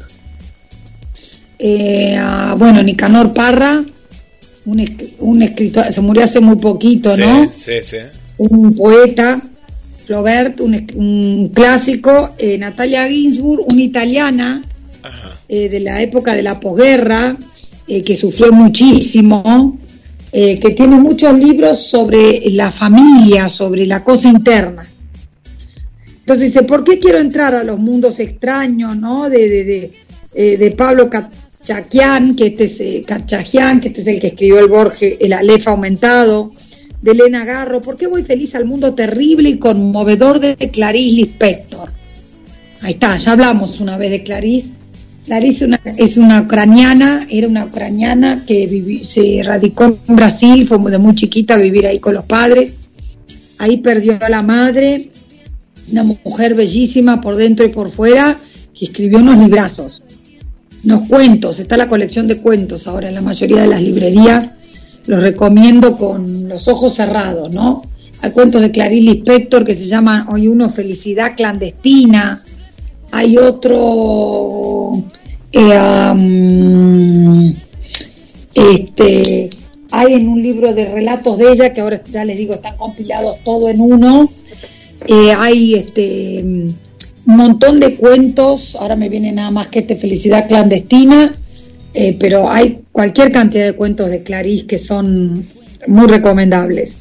Eh, 1.60 2.16
ah, 2.18 2.56
bueno, 2.58 2.82
Nicanor 2.82 3.34
Parra, 3.34 3.84
un, 4.66 4.84
un 5.20 5.41
escritor, 5.43 5.91
se 5.91 6.01
murió 6.01 6.24
hace 6.24 6.39
muy 6.39 6.55
poquito, 6.57 7.13
Sí, 7.13 7.22
¿no? 7.22 7.51
sí, 7.55 7.74
sí. 7.82 7.97
un 8.38 8.74
poeta, 8.76 9.41
Flaubert, 10.05 10.59
un, 10.61 10.74
un 10.95 11.49
clásico, 11.53 12.34
eh, 12.38 12.57
Natalia 12.57 13.07
Ginsburg, 13.07 13.61
una 13.72 13.82
italiana 13.82 14.63
eh, 15.47 15.70
de 15.70 15.80
la 15.80 16.01
época 16.01 16.34
de 16.34 16.43
la 16.43 16.59
posguerra, 16.59 17.38
eh, 17.88 18.01
que 18.01 18.16
sufrió 18.16 18.51
muchísimo, 18.51 19.78
que 20.32 20.74
tiene 20.76 20.97
muchos 20.97 21.34
libros 21.39 21.80
sobre 21.88 22.41
la 22.51 22.70
familia, 22.70 23.47
sobre 23.47 23.86
la 23.86 24.03
cosa 24.03 24.28
interna. 24.28 24.86
Entonces 26.20 26.47
dice, 26.51 26.63
¿por 26.63 26.84
qué 26.84 26.99
quiero 26.99 27.20
entrar 27.20 27.55
a 27.55 27.63
los 27.63 27.80
mundos 27.80 28.20
extraños, 28.20 28.97
no? 28.97 29.30
De, 29.30 29.47
de, 29.47 29.93
de, 30.34 30.57
de 30.57 30.72
Pablo 30.72 31.09
Cachaquian, 31.66 32.36
que 32.36 32.47
este 32.47 32.66
es 32.66 32.80
eh, 32.80 33.03
que 33.05 33.88
este 33.88 34.01
es 34.01 34.07
el 34.07 34.20
que 34.20 34.28
escribió 34.28 34.59
el 34.59 34.68
Borges, 34.68 35.18
el 35.20 35.34
Aleph 35.34 35.68
aumentado, 35.68 36.51
de 37.01 37.11
Elena 37.11 37.45
Garro. 37.45 37.82
¿Por 37.82 37.95
qué 37.95 38.07
voy 38.07 38.24
feliz 38.24 38.55
al 38.55 38.66
mundo 38.66 38.93
terrible 38.93 39.49
y 39.49 39.57
conmovedor 39.57 40.39
de 40.39 40.55
Clarice 40.70 41.16
Lispector? 41.16 41.91
Ahí 42.82 42.93
está, 42.93 43.18
ya 43.18 43.32
hablamos 43.32 43.80
una 43.82 43.97
vez 43.97 44.11
de 44.11 44.24
Clarice. 44.24 44.70
Clarice 45.26 45.66
es 45.66 45.68
una, 45.68 45.82
es 45.97 46.18
una 46.18 46.41
ucraniana, 46.41 47.26
era 47.30 47.47
una 47.47 47.66
ucraniana 47.66 48.43
que 48.45 48.70
vivi- 48.70 49.03
se 49.03 49.41
radicó 49.41 49.97
en 50.07 50.16
Brasil, 50.16 50.68
fue 50.68 50.80
de 50.91 50.99
muy 50.99 51.16
chiquita 51.16 51.55
a 51.55 51.57
vivir 51.57 51.88
ahí 51.88 51.99
con 51.99 52.13
los 52.13 52.26
padres. 52.26 52.74
Ahí 53.57 53.78
perdió 53.78 54.20
a 54.22 54.30
la 54.30 54.43
madre, 54.43 55.09
una 55.91 56.03
mujer 56.03 56.53
bellísima 56.53 57.22
por 57.22 57.38
dentro 57.38 57.66
y 57.66 57.70
por 57.70 57.89
fuera, 57.89 58.38
que 58.78 58.86
escribió 58.86 59.20
unos 59.20 59.38
librazos, 59.38 60.03
unos 60.86 61.07
cuentos. 61.07 61.59
Está 61.59 61.77
la 61.77 61.89
colección 61.89 62.27
de 62.27 62.38
cuentos 62.38 62.88
ahora 62.88 63.09
en 63.09 63.15
la 63.15 63.21
mayoría 63.21 63.61
de 63.61 63.67
las 63.67 63.81
librerías. 63.81 64.51
Los 65.07 65.21
recomiendo 65.21 65.97
con 65.97 66.47
los 66.47 66.67
ojos 66.67 66.95
cerrados, 66.95 67.53
¿no? 67.53 67.83
Hay 68.21 68.31
cuentos 68.31 68.61
de 68.61 68.71
Clarice 68.71 69.11
Lispector 69.11 69.63
que 69.65 69.75
se 69.75 69.88
llaman 69.88 70.27
hoy 70.29 70.47
uno 70.47 70.69
Felicidad 70.69 71.36
clandestina. 71.36 72.43
Hay 73.11 73.38
otro 73.38 75.03
eh, 75.51 75.77
am, 75.77 77.55
este 78.53 79.49
hay 79.91 80.13
en 80.13 80.27
un 80.27 80.41
libro 80.41 80.73
de 80.73 80.91
relatos 80.91 81.38
de 81.38 81.51
ella 81.51 81.71
que 81.71 81.81
ahora 81.81 82.01
ya 82.11 82.25
les 82.25 82.38
digo 82.38 82.55
están 82.55 82.75
compilados 82.75 83.38
todo 83.45 83.69
en 83.69 83.79
uno 83.79 84.29
Eh, 85.07 85.31
hay 85.38 85.75
este 85.75 86.43
montón 87.26 87.80
de 87.80 87.95
cuentos 87.95 88.76
ahora 88.76 88.95
me 88.95 89.09
viene 89.09 89.32
nada 89.32 89.51
más 89.51 89.67
que 89.67 89.80
este 89.80 89.95
felicidad 89.95 90.47
clandestina 90.47 91.34
eh, 91.93 92.15
pero 92.19 92.49
hay 92.49 92.82
cualquier 92.91 93.32
cantidad 93.32 93.65
de 93.65 93.73
cuentos 93.73 94.09
de 94.09 94.23
Clarice 94.23 94.65
que 94.65 94.78
son 94.78 95.43
muy 95.88 96.07
recomendables 96.07 96.97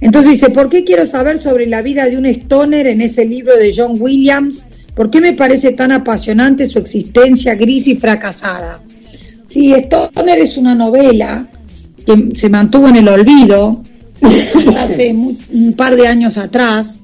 entonces 0.00 0.32
dice 0.32 0.50
¿por 0.50 0.68
qué 0.68 0.84
quiero 0.84 1.06
saber 1.06 1.38
sobre 1.38 1.66
la 1.66 1.82
vida 1.82 2.04
de 2.04 2.16
un 2.16 2.26
stoner 2.26 2.86
en 2.86 3.00
ese 3.00 3.24
libro 3.24 3.56
de 3.56 3.72
John 3.76 3.96
Williams? 4.00 4.66
¿por 4.94 5.10
qué 5.10 5.20
me 5.20 5.34
parece 5.34 5.72
tan 5.72 5.92
apasionante 5.92 6.66
su 6.66 6.78
existencia 6.78 7.54
gris 7.54 7.86
y 7.86 7.96
fracasada? 7.96 8.80
Sí, 9.48 9.72
Stoner 9.72 10.38
es 10.38 10.56
una 10.56 10.74
novela 10.74 11.48
que 12.04 12.32
se 12.34 12.48
mantuvo 12.48 12.88
en 12.88 12.96
el 12.96 13.08
olvido 13.08 13.82
hace 14.78 15.12
un 15.12 15.74
par 15.74 15.96
de 15.96 16.08
años 16.08 16.36
atrás. 16.38 16.98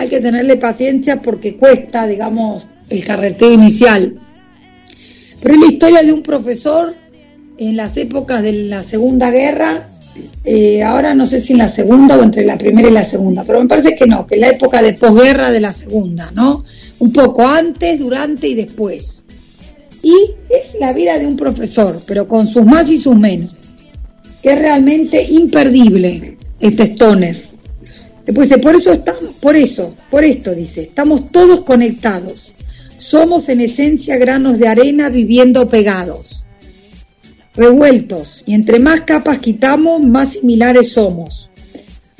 Hay 0.00 0.08
que 0.08 0.20
tenerle 0.20 0.56
paciencia 0.56 1.20
porque 1.20 1.56
cuesta, 1.56 2.06
digamos, 2.06 2.68
el 2.88 3.04
carreteo 3.04 3.52
inicial. 3.52 4.18
Pero 5.42 5.54
es 5.54 5.60
la 5.60 5.66
historia 5.66 6.02
de 6.02 6.12
un 6.14 6.22
profesor 6.22 6.94
en 7.58 7.76
las 7.76 7.98
épocas 7.98 8.42
de 8.42 8.54
la 8.64 8.82
Segunda 8.82 9.30
Guerra, 9.30 9.86
eh, 10.42 10.82
ahora 10.82 11.14
no 11.14 11.26
sé 11.26 11.42
si 11.42 11.52
en 11.52 11.58
la 11.58 11.68
Segunda 11.68 12.16
o 12.16 12.22
entre 12.22 12.46
la 12.46 12.56
Primera 12.56 12.88
y 12.88 12.92
la 12.92 13.04
Segunda, 13.04 13.44
pero 13.44 13.60
me 13.60 13.68
parece 13.68 13.94
que 13.94 14.06
no, 14.06 14.26
que 14.26 14.36
en 14.36 14.40
la 14.40 14.48
época 14.48 14.82
de 14.82 14.94
posguerra 14.94 15.50
de 15.50 15.60
la 15.60 15.72
Segunda, 15.74 16.30
¿no? 16.34 16.64
Un 17.00 17.12
poco 17.12 17.46
antes, 17.46 17.98
durante 17.98 18.48
y 18.48 18.54
después. 18.54 19.22
Y 20.02 20.14
es 20.48 20.76
la 20.80 20.94
vida 20.94 21.18
de 21.18 21.26
un 21.26 21.36
profesor, 21.36 22.00
pero 22.06 22.26
con 22.26 22.46
sus 22.46 22.64
más 22.64 22.90
y 22.90 22.96
sus 22.96 23.16
menos, 23.16 23.68
que 24.42 24.54
es 24.54 24.58
realmente 24.58 25.22
imperdible 25.22 26.38
este 26.58 26.84
Stoner. 26.84 27.49
Por 28.32 28.76
eso 28.76 28.92
estamos, 28.92 29.34
por 29.40 29.56
eso, 29.56 29.94
por 30.10 30.24
esto 30.24 30.54
dice, 30.54 30.82
estamos 30.82 31.30
todos 31.30 31.62
conectados. 31.62 32.52
Somos 32.96 33.48
en 33.48 33.60
esencia 33.60 34.18
granos 34.18 34.58
de 34.58 34.68
arena 34.68 35.08
viviendo 35.08 35.68
pegados, 35.68 36.44
revueltos, 37.54 38.42
y 38.46 38.54
entre 38.54 38.78
más 38.78 39.02
capas 39.02 39.38
quitamos, 39.38 40.02
más 40.02 40.34
similares 40.34 40.92
somos. 40.92 41.50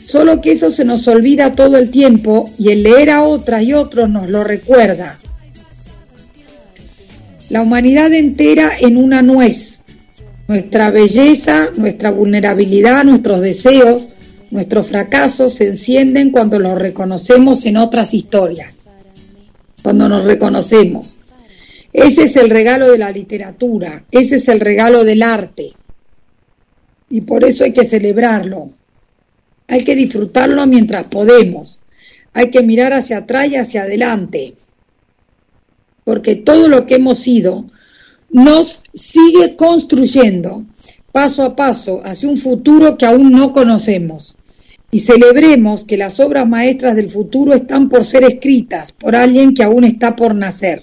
Solo 0.03 0.41
que 0.41 0.53
eso 0.53 0.71
se 0.71 0.85
nos 0.85 1.07
olvida 1.07 1.55
todo 1.55 1.77
el 1.77 1.91
tiempo 1.91 2.51
y 2.59 2.71
el 2.71 2.83
leer 2.83 3.11
a 3.11 3.23
otras 3.23 3.63
y 3.63 3.75
otros 3.75 4.09
nos 4.09 4.29
lo 4.29 4.43
recuerda. 4.43 5.19
La 7.51 7.63
humanidad 7.63 8.13
entera 8.15 8.71
en 8.81 8.97
una 8.97 9.23
nuez. 9.23 9.81
Nuestra 10.49 10.91
belleza, 10.91 11.69
nuestra 11.77 12.11
vulnerabilidad, 12.11 13.05
nuestros 13.05 13.41
deseos, 13.41 14.10
nuestros 14.51 14.89
fracasos 14.89 15.55
se 15.55 15.69
encienden 15.69 16.31
cuando 16.31 16.59
los 16.59 16.79
reconocemos 16.79 17.65
en 17.67 17.77
otras 17.77 18.15
historias. 18.15 18.87
Cuando 19.83 20.09
nos 20.09 20.25
reconocemos. 20.25 21.17
Ese 21.93 22.25
es 22.25 22.37
el 22.37 22.51
regalo 22.51 22.91
de 22.91 22.99
la 22.99 23.11
literatura, 23.11 24.05
ese 24.11 24.37
es 24.37 24.49
el 24.49 24.61
regalo 24.61 25.05
del 25.05 25.23
arte. 25.23 25.73
Y 27.09 27.23
por 27.23 27.45
eso 27.45 27.65
hay 27.65 27.73
que 27.73 27.85
celebrarlo. 27.85 28.71
Hay 29.67 29.83
que 29.85 29.97
disfrutarlo 29.97 30.67
mientras 30.67 31.05
podemos. 31.05 31.81
Hay 32.35 32.51
que 32.51 32.63
mirar 32.63 32.93
hacia 32.93 33.19
atrás 33.19 33.49
y 33.49 33.57
hacia 33.57 33.83
adelante. 33.83 34.55
Porque 36.05 36.37
todo 36.37 36.69
lo 36.69 36.87
que 36.87 36.97
hemos 36.97 37.19
sido 37.19 37.67
nos 38.31 38.81
sigue 38.95 39.57
construyendo 39.57 40.65
paso 41.13 41.43
a 41.43 41.57
paso 41.57 42.01
hacia 42.05 42.29
un 42.29 42.39
futuro 42.39 42.97
que 42.97 43.07
aún 43.07 43.33
no 43.33 43.53
conocemos. 43.53 44.37
Y 44.91 44.99
celebremos 44.99 45.85
que 45.85 45.97
las 45.97 46.19
obras 46.19 46.49
maestras 46.49 46.97
del 46.97 47.11
futuro 47.11 47.55
están 47.55 47.89
por 47.89 48.05
ser 48.05 48.25
escritas 48.25 48.93
por 48.93 49.15
alguien 49.15 49.55
que 49.55 49.63
aún 49.63 49.85
está 49.85 50.17
por 50.17 50.35
nacer. 50.35 50.83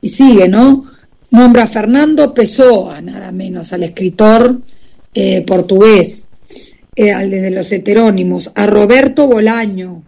Y 0.00 0.08
sigue, 0.08 0.48
¿no? 0.48 0.84
Nombra 1.30 1.66
Fernando 1.66 2.32
Pessoa, 2.32 3.00
nada 3.00 3.32
menos, 3.32 3.72
al 3.72 3.82
escritor 3.82 4.60
eh, 5.14 5.42
portugués, 5.46 6.26
eh, 6.94 7.12
al 7.12 7.30
de 7.30 7.50
los 7.50 7.72
heterónimos, 7.72 8.52
a 8.54 8.66
Roberto 8.66 9.26
Bolaño, 9.26 10.04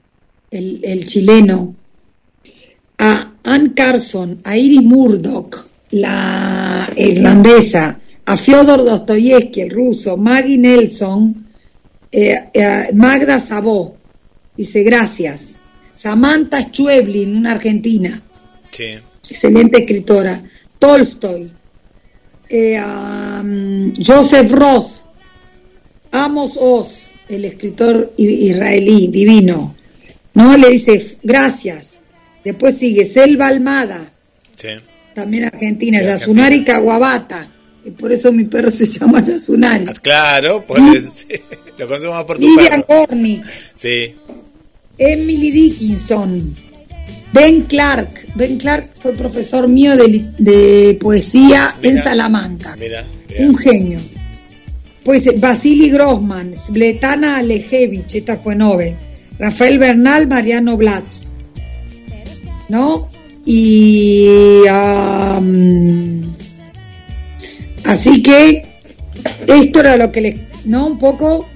el, 0.51 1.07
chileno, 1.07 1.75
a 2.99 3.35
Ann 3.43 3.71
Carson, 3.71 4.41
a 4.45 4.57
Iris 4.57 4.83
Murdoch, 4.83 5.69
la 5.91 6.89
irlandesa, 6.97 7.99
a 8.25 8.37
Fyodor 8.37 8.85
Dostoyevsky, 8.85 9.63
el 9.63 9.71
ruso, 9.71 10.17
Maggie 10.17 10.59
Nelson, 10.59 11.46
eh, 12.13 12.35
eh, 12.55 12.91
Magda 12.95 13.41
Sabó, 13.41 13.97
dice 14.57 14.83
gracias. 14.83 15.57
Samantha 15.95 16.63
Schweblin, 16.63 17.37
una 17.37 17.53
argentina, 17.53 18.23
Sí. 18.71 18.99
excelente 19.29 19.79
escritora. 19.79 20.43
Tolstoy, 20.79 21.51
eh, 22.49 22.79
um, 22.81 23.93
Joseph 23.95 24.53
Roth, 24.53 24.91
Amos 26.13 26.53
Oz, 26.57 27.09
el 27.29 27.45
escritor 27.47 28.13
israelí, 28.17 29.09
divino. 29.09 29.75
No 30.35 30.57
le 30.57 30.71
dice 30.71 31.03
gracias. 31.23 31.99
Después 32.45 32.77
sigue 32.79 33.05
Selva 33.05 33.49
Almada, 33.49 34.13
Sí. 34.57 34.69
también 35.15 35.45
argentina, 35.45 35.99
Sí, 35.99 36.05
Yasunari 36.05 36.63
Kawabata, 36.63 37.51
por 37.93 38.13
eso 38.13 38.33
mi 38.33 38.45
perro 38.45 38.71
se 38.71 38.87
llama 38.99 39.25
Yasunari. 39.25 39.85
Claro, 40.03 40.65
pues, 40.67 40.83
sí, 41.15 41.27
lo 41.79 41.87
conocemos 41.87 42.25
por 42.25 42.39
tu 42.39 42.47
Vivian 42.47 42.83
perro. 42.83 43.05
Gornick, 43.09 43.45
Sí. 43.75 44.15
Emily 44.99 45.51
Dickinson, 45.51 46.57
Ben 47.33 47.63
Clark. 47.65 48.29
Ben 48.35 48.57
Clark 48.57 48.91
fue 49.01 49.13
profesor 49.13 49.69
mío 49.69 49.95
de, 49.97 50.97
poesía 51.01 51.77
en 51.83 51.99
Salamanca. 51.99 52.77
Mira, 52.77 53.07
Un 53.39 53.57
genio. 53.59 54.01
Pues 55.05 55.39
Vasily 55.39 55.91
Grossman, 55.91 56.55
Svetana 56.55 57.37
Alejevich, 57.39 58.15
esta 58.15 58.39
fue 58.39 58.55
Nobel. 58.57 58.95
Rafael 59.39 59.79
Bernal, 59.79 60.27
Mariano 60.27 60.77
Blatz. 60.77 61.27
¿No? 62.69 63.09
Y 63.45 64.63
am, 64.69 66.35
Así 67.87 68.23
que 68.23 68.67
esto 69.47 69.81
era 69.81 69.97
lo 69.97 70.13
que 70.13 70.21
les, 70.21 70.37
¿no? 70.65 70.87
Un 70.87 70.99
poco, 70.99 71.49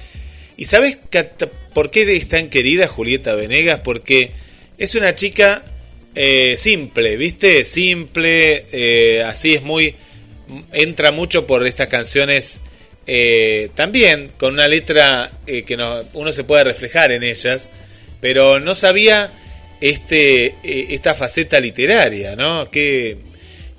¿Y 0.56 0.66
sabes 0.66 1.00
por 1.74 1.92
qué 1.92 2.16
es 2.16 2.30
tan 2.30 2.48
querida 2.50 2.88
Julieta 2.88 3.36
Venegas? 3.36 3.82
Porque 3.84 4.32
es 4.78 4.96
una 4.96 5.16
chica 5.16 5.64
eh, 6.16 6.56
simple, 6.58 7.18
¿viste? 7.18 7.66
Simple, 7.66 8.68
eh, 8.72 9.22
así 9.24 9.54
es 9.56 9.64
muy... 9.64 9.96
Entra 10.72 11.12
mucho 11.12 11.48
por 11.48 11.66
estas 11.68 11.88
canciones 11.88 12.62
eh, 13.08 13.70
también, 13.76 14.32
con 14.38 14.54
una 14.54 14.68
letra 14.68 15.32
eh, 15.48 15.64
que 15.64 15.76
no, 15.78 16.02
uno 16.14 16.32
se 16.32 16.44
puede 16.44 16.64
reflejar 16.64 17.12
en 17.12 17.24
ellas, 17.24 17.70
pero 18.22 18.60
no 18.60 18.76
sabía 18.76 19.32
este 19.82 20.46
eh, 20.64 20.88
esta 20.92 21.14
faceta 21.14 21.60
literaria, 21.60 22.36
¿no? 22.36 22.70
Qué, 22.72 23.18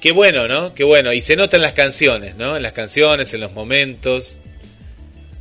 qué 0.00 0.12
bueno, 0.12 0.46
¿no? 0.48 0.74
Qué 0.74 0.84
bueno. 0.84 1.12
Y 1.12 1.20
se 1.22 1.36
nota 1.36 1.56
en 1.56 1.62
las 1.62 1.72
canciones, 1.72 2.36
¿no? 2.36 2.56
En 2.56 2.62
las 2.62 2.72
canciones, 2.74 3.32
en 3.34 3.40
los 3.40 3.52
momentos. 3.52 4.38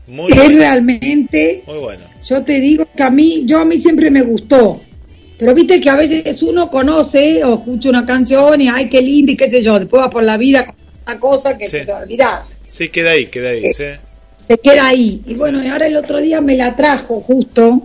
Muy 0.08 0.32
es 0.32 0.38
bueno. 0.38 0.58
realmente, 0.60 1.64
Muy 1.66 1.78
bueno. 1.80 2.04
yo 2.26 2.44
te 2.44 2.60
digo 2.60 2.86
que 2.96 3.04
a 3.04 3.10
mí, 3.10 3.44
yo 3.46 3.60
a 3.60 3.66
mí 3.66 3.78
siempre 3.78 4.10
me 4.12 4.22
gustó. 4.22 4.82
Pero 5.38 5.54
viste 5.56 5.82
que 5.82 5.90
a 5.90 5.96
veces 5.96 6.42
uno 6.44 6.70
conoce 6.70 7.44
o 7.44 7.56
escucha 7.56 7.90
una 7.90 8.06
canción 8.06 8.62
y 8.62 8.68
ay, 8.70 8.88
qué 8.90 9.02
linda 9.02 9.32
y 9.34 9.36
qué 9.36 9.50
sé 9.50 9.62
yo, 9.62 9.78
después 9.80 10.02
va 10.02 10.10
por 10.10 10.24
la 10.24 10.38
vida 10.38 10.66
con 10.66 10.76
una 11.08 11.20
cosa 11.20 11.58
que 11.58 11.68
Sí. 11.68 11.78
te 11.86 11.92
Sí, 12.74 12.90
queda 12.90 13.12
ahí, 13.12 13.28
queda 13.28 13.50
ahí, 13.50 13.66
Eh, 13.66 13.72
sí. 13.74 13.84
te 14.48 14.58
queda 14.58 14.88
ahí. 14.88 15.22
Y 15.28 15.36
bueno, 15.36 15.64
y 15.64 15.68
ahora 15.68 15.86
el 15.86 15.96
otro 15.96 16.20
día 16.20 16.42
me 16.42 16.56
la 16.58 16.76
trajo 16.76 17.22
justo, 17.22 17.84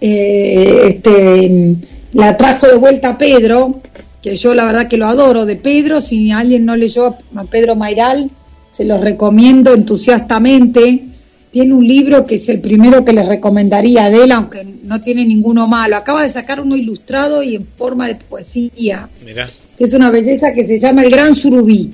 eh, 0.00 0.80
este, 0.88 1.76
la 2.12 2.36
trajo 2.36 2.66
de 2.66 2.76
vuelta 2.76 3.16
Pedro, 3.16 3.80
que 4.22 4.36
yo 4.36 4.54
la 4.54 4.66
verdad 4.66 4.88
que 4.88 4.98
lo 4.98 5.06
adoro 5.06 5.46
de 5.46 5.56
Pedro, 5.56 6.02
si 6.02 6.30
alguien 6.32 6.66
no 6.66 6.76
leyó 6.76 7.16
a 7.34 7.44
Pedro 7.44 7.76
Mairal, 7.76 8.30
se 8.72 8.84
los 8.84 9.00
recomiendo 9.00 9.72
entusiastamente. 9.72 11.04
Tiene 11.50 11.72
un 11.72 11.86
libro 11.86 12.26
que 12.26 12.34
es 12.34 12.48
el 12.48 12.60
primero 12.60 13.04
que 13.04 13.12
les 13.14 13.26
recomendaría 13.26 14.10
de 14.10 14.24
él, 14.24 14.32
aunque 14.32 14.66
no 14.82 15.00
tiene 15.00 15.24
ninguno 15.24 15.66
malo. 15.68 15.96
Acaba 15.96 16.24
de 16.24 16.30
sacar 16.30 16.60
uno 16.60 16.76
ilustrado 16.76 17.42
y 17.42 17.54
en 17.56 17.66
forma 17.78 18.08
de 18.08 18.16
poesía, 18.16 19.08
Mirá. 19.24 19.48
que 19.78 19.84
es 19.84 19.94
una 19.94 20.10
belleza 20.10 20.52
que 20.52 20.66
se 20.66 20.78
llama 20.80 21.04
El 21.04 21.10
Gran 21.10 21.34
Surubí. 21.34 21.90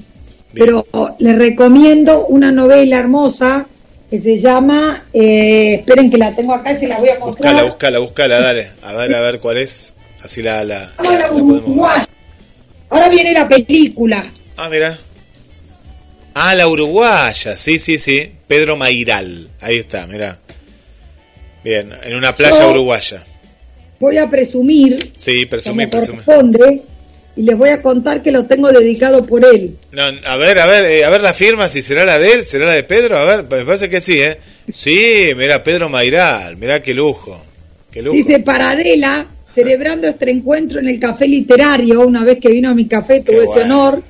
Pero 0.52 0.86
les 1.18 1.38
recomiendo 1.38 2.26
una 2.26 2.50
novela 2.50 2.98
hermosa 2.98 3.66
que 4.10 4.20
se 4.20 4.38
llama, 4.38 5.00
eh, 5.12 5.74
esperen 5.74 6.10
que 6.10 6.18
la 6.18 6.34
tengo 6.34 6.54
acá 6.54 6.72
y 6.72 6.80
se 6.80 6.88
la 6.88 6.98
voy 6.98 7.08
a 7.10 7.18
mostrar. 7.18 7.52
Buscala, 7.54 7.62
buscala, 7.62 7.98
buscala, 8.00 8.40
dale. 8.40 8.70
A 8.82 8.92
ver, 8.94 9.14
a 9.14 9.20
ver 9.20 9.38
cuál 9.40 9.58
es. 9.58 9.94
Así 10.22 10.42
la, 10.42 10.64
la, 10.64 10.92
llama 10.98 11.12
la 11.12 11.18
La 11.18 11.28
podemos-. 11.28 12.06
Ahora 12.90 13.08
viene 13.08 13.32
la 13.32 13.48
película. 13.48 14.24
Ah, 14.56 14.68
mira. 14.68 14.98
Ah, 16.34 16.54
la 16.54 16.66
uruguaya, 16.68 17.56
sí, 17.56 17.78
sí, 17.78 17.98
sí. 17.98 18.32
Pedro 18.48 18.76
Mairal. 18.76 19.48
Ahí 19.60 19.78
está, 19.78 20.06
mira. 20.06 20.38
Bien, 21.62 21.92
en 22.02 22.16
una 22.16 22.34
playa 22.34 22.58
Yo- 22.58 22.70
uruguaya. 22.70 23.22
Voy 24.00 24.16
a 24.16 24.28
presumir, 24.30 25.12
Sí, 25.16 25.44
presumí. 25.46 25.86
corresponde, 25.88 26.80
y 27.36 27.42
les 27.42 27.56
voy 27.56 27.70
a 27.70 27.80
contar 27.80 28.22
que 28.22 28.30
lo 28.32 28.44
tengo 28.46 28.70
dedicado 28.72 29.24
por 29.24 29.44
él. 29.44 29.76
No, 29.92 30.02
a 30.26 30.36
ver, 30.36 30.58
a 30.58 30.66
ver, 30.66 30.84
eh, 30.86 31.04
a 31.04 31.10
ver 31.10 31.20
la 31.20 31.32
firma, 31.34 31.68
si 31.68 31.82
será 31.82 32.04
la 32.04 32.18
de 32.18 32.32
él, 32.32 32.44
será 32.44 32.66
la 32.66 32.74
de 32.74 32.82
Pedro, 32.84 33.16
a 33.18 33.24
ver, 33.24 33.42
me 33.44 33.64
parece 33.64 33.88
que 33.88 34.00
sí, 34.00 34.20
¿eh? 34.20 34.38
Sí, 34.72 35.32
mira, 35.36 35.62
Pedro 35.62 35.88
Mairal, 35.88 36.56
mira 36.56 36.80
qué 36.82 36.92
lujo, 36.94 37.40
qué 37.90 38.02
lujo. 38.02 38.16
Dice 38.16 38.40
Paradela, 38.40 39.26
celebrando 39.54 40.06
este 40.08 40.30
encuentro 40.30 40.80
en 40.80 40.88
el 40.88 40.98
café 40.98 41.26
literario, 41.28 42.00
una 42.06 42.24
vez 42.24 42.38
que 42.40 42.50
vino 42.50 42.70
a 42.70 42.74
mi 42.74 42.86
café, 42.86 43.20
tuve 43.20 43.44
ese 43.44 43.62
honor, 43.62 44.02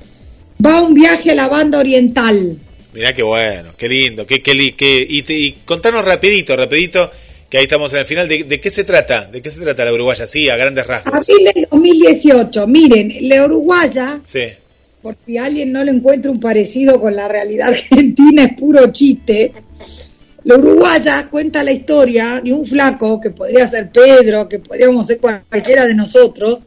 va 0.65 0.81
un 0.81 0.93
viaje 0.93 1.31
a 1.31 1.35
la 1.35 1.47
banda 1.47 1.79
oriental. 1.79 2.57
Mirá 2.93 3.13
qué 3.13 3.23
bueno, 3.23 3.71
qué 3.77 3.87
lindo, 3.87 4.27
qué, 4.27 4.41
qué, 4.41 4.75
qué- 4.75 5.05
y, 5.09 5.21
te- 5.21 5.33
y 5.33 5.51
contanos 5.63 6.03
rapidito, 6.03 6.55
rapidito, 6.57 7.09
que 7.51 7.57
ahí 7.57 7.63
estamos 7.65 7.93
en 7.93 7.99
el 7.99 8.05
final, 8.07 8.27
¿de, 8.27 8.45
de 8.45 8.59
qué 8.61 8.71
se 8.71 8.83
trata? 8.85 9.25
¿De 9.25 9.41
qué 9.41 9.51
se 9.51 9.59
trata 9.61 9.85
la 9.85 9.93
uruguaya? 9.93 10.25
Sí, 10.25 10.49
a 10.49 10.55
grandes 10.55 10.87
rasgos. 10.87 11.13
A 11.13 11.21
fin 11.21 11.35
del 11.53 11.67
2018, 11.69 12.65
miren, 12.65 13.11
la 13.29 13.45
uruguaya, 13.45 14.21
Sí, 14.23 14.45
por 15.01 15.15
si 15.25 15.37
alguien 15.37 15.71
no 15.73 15.83
le 15.83 15.91
encuentra 15.91 16.31
un 16.31 16.39
parecido 16.39 16.99
con 17.01 17.15
la 17.15 17.27
realidad 17.27 17.67
argentina, 17.73 18.45
es 18.45 18.53
puro 18.57 18.91
chiste. 18.91 19.51
La 20.45 20.55
uruguaya 20.57 21.27
cuenta 21.29 21.63
la 21.63 21.71
historia 21.71 22.41
de 22.43 22.51
un 22.53 22.65
flaco, 22.65 23.19
que 23.21 23.29
podría 23.29 23.67
ser 23.67 23.91
Pedro, 23.91 24.47
que 24.49 24.57
podríamos 24.59 25.05
ser 25.05 25.19
cual- 25.19 25.43
cualquiera 25.49 25.85
de 25.85 25.93
nosotros, 25.93 26.59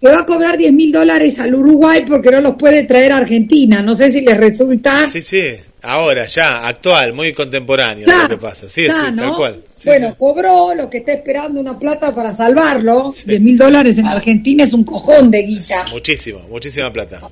que 0.00 0.08
va 0.08 0.20
a 0.20 0.26
cobrar 0.26 0.56
10 0.56 0.72
mil 0.72 0.92
dólares 0.92 1.38
al 1.40 1.54
Uruguay 1.54 2.04
porque 2.06 2.30
no 2.30 2.40
los 2.40 2.54
puede 2.54 2.84
traer 2.84 3.12
a 3.12 3.18
Argentina. 3.18 3.82
No 3.82 3.96
sé 3.96 4.12
si 4.12 4.20
les 4.20 4.36
resulta. 4.36 5.08
sí, 5.08 5.22
sí, 5.22 5.42
ahora, 5.82 6.26
ya, 6.26 6.66
actual, 6.68 7.14
muy 7.14 7.32
contemporáneo 7.32 8.06
Ya, 8.06 8.22
lo 8.22 8.28
que 8.28 8.36
pasa. 8.36 8.68
Sí, 8.68 8.84
ya, 8.86 8.92
sí, 8.94 9.00
tal 9.06 9.16
¿no? 9.16 9.36
cual. 9.36 9.62
Sí, 9.74 9.88
bueno, 9.88 10.10
sí. 10.10 10.14
cobró 10.18 10.74
lo 10.74 10.88
que 10.88 10.98
está 10.98 11.12
esperando 11.12 11.60
una 11.60 11.78
plata 11.78 12.14
para 12.14 12.32
salvarlo. 12.32 13.12
10 13.26 13.40
mil 13.40 13.58
dólares 13.58 13.98
en 13.98 14.06
Argentina 14.06 14.64
es 14.64 14.72
un 14.72 14.84
cojón 14.84 15.30
de 15.30 15.42
guita. 15.42 15.84
Muchísimo, 15.92 16.40
muchísima 16.50 16.92
plata. 16.92 17.28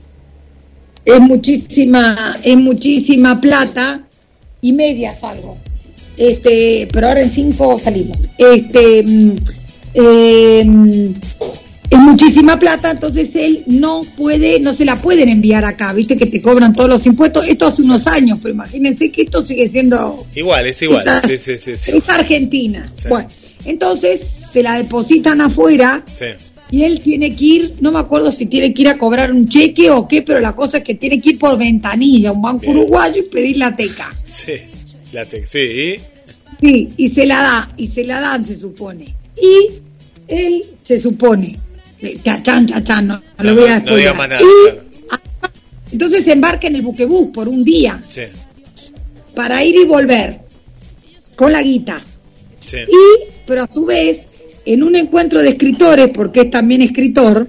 es 1.04 1.20
muchísima, 1.20 2.36
es 2.42 2.56
muchísima 2.56 3.40
plata 3.40 4.02
y 4.60 4.72
media 4.72 5.14
salgo. 5.14 5.58
Este, 6.16 6.88
pero 6.92 7.08
ahora 7.08 7.20
en 7.22 7.30
cinco 7.30 7.78
salimos. 7.78 8.18
Este, 8.38 9.02
mm, 9.04 9.36
eh, 9.94 11.14
es 11.90 11.98
muchísima 11.98 12.58
plata, 12.58 12.90
entonces 12.90 13.30
él 13.36 13.62
no 13.66 14.02
puede, 14.16 14.58
no 14.60 14.74
se 14.74 14.84
la 14.84 15.00
pueden 15.00 15.28
enviar 15.28 15.64
acá, 15.64 15.92
viste 15.92 16.16
que 16.16 16.26
te 16.26 16.42
cobran 16.42 16.74
todos 16.74 16.88
los 16.90 17.06
impuestos. 17.06 17.46
Esto 17.48 17.66
hace 17.66 17.82
unos 17.82 18.06
años, 18.06 18.38
pero 18.42 18.54
imagínense 18.54 19.10
que 19.12 19.22
esto 19.22 19.42
sigue 19.44 19.68
siendo 19.70 20.26
Igual, 20.34 20.66
es 20.66 20.82
igual. 20.82 21.02
Esa- 21.02 21.20
Sí, 21.26 21.38
sí, 21.38 21.58
sí, 21.58 21.76
sí. 21.76 21.92
es 21.92 22.08
Argentina. 22.08 22.92
Bueno, 23.08 23.28
entonces 23.64 24.20
se 24.52 24.62
la 24.62 24.76
depositan 24.76 25.40
afuera 25.40 26.04
Sí. 26.12 26.26
y 26.70 26.82
él 26.82 27.00
tiene 27.00 27.34
que 27.36 27.44
ir, 27.44 27.74
no 27.80 27.92
me 27.92 27.98
acuerdo 28.00 28.32
si 28.32 28.46
tiene 28.46 28.74
que 28.74 28.82
ir 28.82 28.88
a 28.88 28.98
cobrar 28.98 29.32
un 29.32 29.48
cheque 29.48 29.90
o 29.90 30.08
qué, 30.08 30.22
pero 30.22 30.40
la 30.40 30.54
cosa 30.56 30.78
es 30.78 30.84
que 30.84 30.94
tiene 30.94 31.20
que 31.20 31.30
ir 31.30 31.38
por 31.38 31.56
ventanilla, 31.58 32.30
a 32.30 32.32
un 32.32 32.42
banco 32.42 32.60
Bien. 32.62 32.76
uruguayo 32.76 33.20
y 33.20 33.22
pedir 33.28 33.56
la 33.58 33.74
teca. 33.76 34.12
Sí, 34.24 34.52
la 35.12 35.26
te- 35.26 35.46
sí, 35.46 35.96
Sí, 36.60 36.88
y 36.96 37.08
se 37.08 37.26
la 37.26 37.36
da, 37.42 37.70
y 37.76 37.86
se 37.86 38.02
la 38.04 38.18
dan, 38.18 38.42
se 38.42 38.56
supone. 38.56 39.14
Y 39.40 39.68
él 40.26 40.64
se 40.84 40.98
supone, 40.98 41.58
eh, 42.02 42.18
chachán, 42.22 42.66
chachán, 42.66 43.06
no, 43.08 43.22
no 43.38 43.44
lo 43.44 43.54
voy 43.60 43.70
a 43.70 43.80
no, 43.80 43.96
diga 43.96 44.14
más 44.14 44.28
nada. 44.28 44.40
Y 44.42 44.70
claro. 44.70 44.82
entonces 45.92 46.24
se 46.24 46.32
embarca 46.32 46.66
en 46.66 46.76
el 46.76 46.82
buquebús 46.82 47.28
por 47.32 47.48
un 47.48 47.64
día 47.64 48.02
Sí, 48.08 48.22
para 49.34 49.62
ir 49.64 49.76
y 49.76 49.84
volver 49.84 50.40
con 51.36 51.52
la 51.52 51.62
guita. 51.62 52.02
sí. 52.60 52.78
Y, 52.78 53.30
pero 53.46 53.62
a 53.62 53.68
su 53.72 53.84
vez, 53.84 54.26
en 54.64 54.82
un 54.82 54.96
encuentro 54.96 55.40
de 55.40 55.50
escritores, 55.50 56.08
porque 56.12 56.40
es 56.42 56.50
también 56.50 56.82
escritor, 56.82 57.48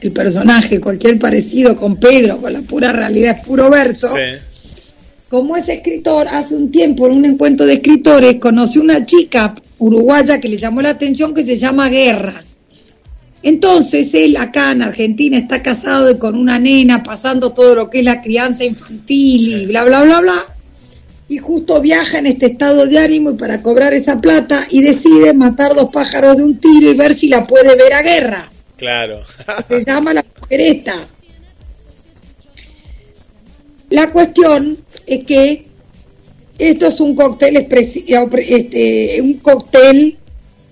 el 0.00 0.12
personaje, 0.12 0.80
cualquier 0.80 1.18
parecido 1.18 1.76
con 1.76 1.96
Pedro, 1.96 2.40
con 2.40 2.52
la 2.52 2.62
pura 2.62 2.92
realidad, 2.92 3.36
es 3.38 3.44
puro 3.44 3.68
verso. 3.68 4.08
Sí. 4.14 4.40
Como 5.28 5.56
es 5.56 5.68
escritor, 5.68 6.26
hace 6.28 6.54
un 6.54 6.70
tiempo 6.70 7.06
en 7.06 7.12
un 7.12 7.24
encuentro 7.26 7.66
de 7.66 7.74
escritores 7.74 8.38
conoció 8.38 8.80
una 8.80 9.04
chica 9.04 9.54
uruguaya 9.78 10.40
que 10.40 10.48
le 10.48 10.56
llamó 10.56 10.80
la 10.80 10.90
atención 10.90 11.34
que 11.34 11.44
se 11.44 11.58
llama 11.58 11.88
Guerra. 11.90 12.42
Entonces 13.42 14.12
él 14.14 14.36
acá 14.36 14.72
en 14.72 14.82
Argentina 14.82 15.38
está 15.38 15.62
casado 15.62 16.10
y 16.10 16.18
con 16.18 16.34
una 16.34 16.58
nena 16.58 17.02
pasando 17.02 17.52
todo 17.52 17.74
lo 17.74 17.90
que 17.90 18.00
es 18.00 18.04
la 18.04 18.20
crianza 18.20 18.64
infantil 18.64 19.62
y 19.62 19.66
bla, 19.66 19.84
bla, 19.84 20.02
bla, 20.02 20.20
bla. 20.20 20.46
Y 21.28 21.38
justo 21.38 21.80
viaja 21.80 22.18
en 22.18 22.26
este 22.26 22.46
estado 22.46 22.86
de 22.86 22.98
ánimo 22.98 23.30
y 23.30 23.34
para 23.34 23.62
cobrar 23.62 23.92
esa 23.92 24.20
plata 24.20 24.60
y 24.70 24.80
decide 24.80 25.34
matar 25.34 25.74
dos 25.74 25.90
pájaros 25.90 26.36
de 26.36 26.44
un 26.44 26.58
tiro 26.58 26.90
y 26.90 26.94
ver 26.94 27.16
si 27.16 27.28
la 27.28 27.46
puede 27.46 27.76
ver 27.76 27.92
a 27.92 28.02
Guerra. 28.02 28.50
Claro. 28.76 29.22
Se 29.68 29.84
llama 29.84 30.14
la 30.14 30.24
mujer 30.40 30.60
esta. 30.60 31.06
La 33.90 34.10
cuestión 34.10 34.78
es 35.06 35.24
que 35.24 35.66
esto 36.58 36.86
es 36.86 37.00
un 37.00 37.14
cóctel 37.14 37.56
este, 37.56 39.20
un 39.22 39.34
cóctel 39.34 40.18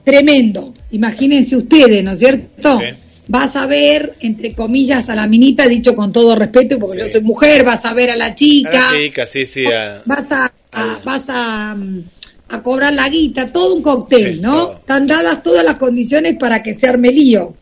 tremendo. 0.04 0.74
Imagínense 0.96 1.56
ustedes, 1.56 2.02
¿no 2.02 2.12
es 2.12 2.18
cierto? 2.18 2.80
Vas 3.28 3.56
a 3.56 3.66
ver, 3.66 4.14
entre 4.20 4.54
comillas, 4.54 5.08
a 5.08 5.14
la 5.14 5.26
minita, 5.26 5.66
dicho 5.66 5.94
con 5.96 6.12
todo 6.12 6.36
respeto, 6.36 6.78
porque 6.78 6.98
yo 7.00 7.08
soy 7.08 7.22
mujer, 7.22 7.64
vas 7.64 7.84
a 7.84 7.92
ver 7.94 8.10
a 8.10 8.16
la 8.16 8.26
A 8.26 8.34
chica, 8.34 8.70
la 8.72 8.98
chica, 8.98 9.26
sí, 9.26 9.46
sí. 9.46 9.66
a- 9.66 10.02
vas 10.06 10.30
a, 10.32 10.52
a- 10.72 11.00
vas 11.04 11.24
a, 11.28 11.74
mm, 11.74 12.02
a 12.50 12.62
cobrar 12.62 12.92
la 12.94 13.08
guita, 13.08 13.52
todo 13.52 13.74
un 13.74 13.82
cóctel, 13.82 14.40
¿no? 14.40 14.72
Están 14.74 15.06
dadas 15.08 15.42
todas 15.42 15.64
las 15.64 15.74
condiciones 15.76 16.36
para 16.38 16.62
que 16.62 16.74
se 16.78 16.86
arme 16.86 17.10
lío. 17.10 17.54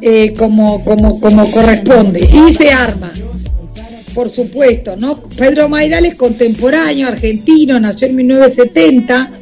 Eh, 0.00 0.34
como, 0.38 0.84
como, 0.84 1.18
como 1.20 1.50
corresponde. 1.50 2.20
Y 2.22 2.52
se 2.52 2.70
arma. 2.70 3.12
Por 4.14 4.28
supuesto, 4.30 4.96
¿no? 4.96 5.22
Pedro 5.22 5.68
Mayral 5.68 6.04
es 6.06 6.14
contemporáneo, 6.14 7.08
argentino, 7.08 7.78
nació 7.80 8.08
en 8.08 8.16
1970. 8.16 9.40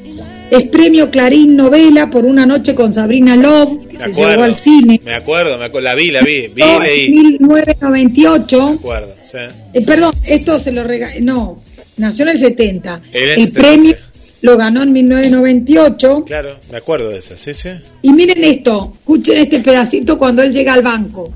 Es 0.56 0.68
premio 0.68 1.10
Clarín 1.10 1.56
Novela 1.56 2.10
por 2.10 2.24
una 2.24 2.46
noche 2.46 2.74
con 2.74 2.92
Sabrina 2.92 3.36
Love, 3.36 3.88
que 3.88 3.98
Me 3.98 4.04
se 4.04 4.12
llevó 4.12 4.22
acuerdo. 4.24 4.44
al 4.44 4.54
cine. 4.56 5.00
Me 5.04 5.14
acuerdo, 5.14 5.58
me 5.58 5.64
acuerdo. 5.64 5.84
La 5.84 5.94
vi, 5.94 6.10
la 6.10 6.20
vi. 6.22 6.48
Vi, 6.48 6.62
leí. 6.82 7.10
1998. 7.10 8.68
Me 8.70 8.74
acuerdo, 8.76 9.14
sí. 9.22 9.38
Eh, 9.74 9.82
perdón, 9.82 10.14
esto 10.26 10.58
se 10.58 10.72
lo 10.72 10.84
regaló, 10.84 11.20
no, 11.22 11.58
nació 11.96 12.24
en 12.24 12.28
el 12.30 12.38
70. 12.38 13.02
En 13.12 13.22
el 13.22 13.28
el 13.30 13.36
70, 13.46 13.60
premio 13.62 13.96
lo 14.42 14.56
ganó 14.56 14.82
en 14.82 14.92
1998. 14.92 16.24
Claro, 16.26 16.58
me 16.70 16.76
acuerdo 16.78 17.10
de 17.10 17.18
esa, 17.18 17.36
sí, 17.36 17.54
sí. 17.54 17.70
Y 18.02 18.12
miren 18.12 18.42
esto, 18.44 18.92
escuchen 18.98 19.38
este 19.38 19.60
pedacito 19.60 20.18
cuando 20.18 20.42
él 20.42 20.52
llega 20.52 20.74
al 20.74 20.82
banco. 20.82 21.32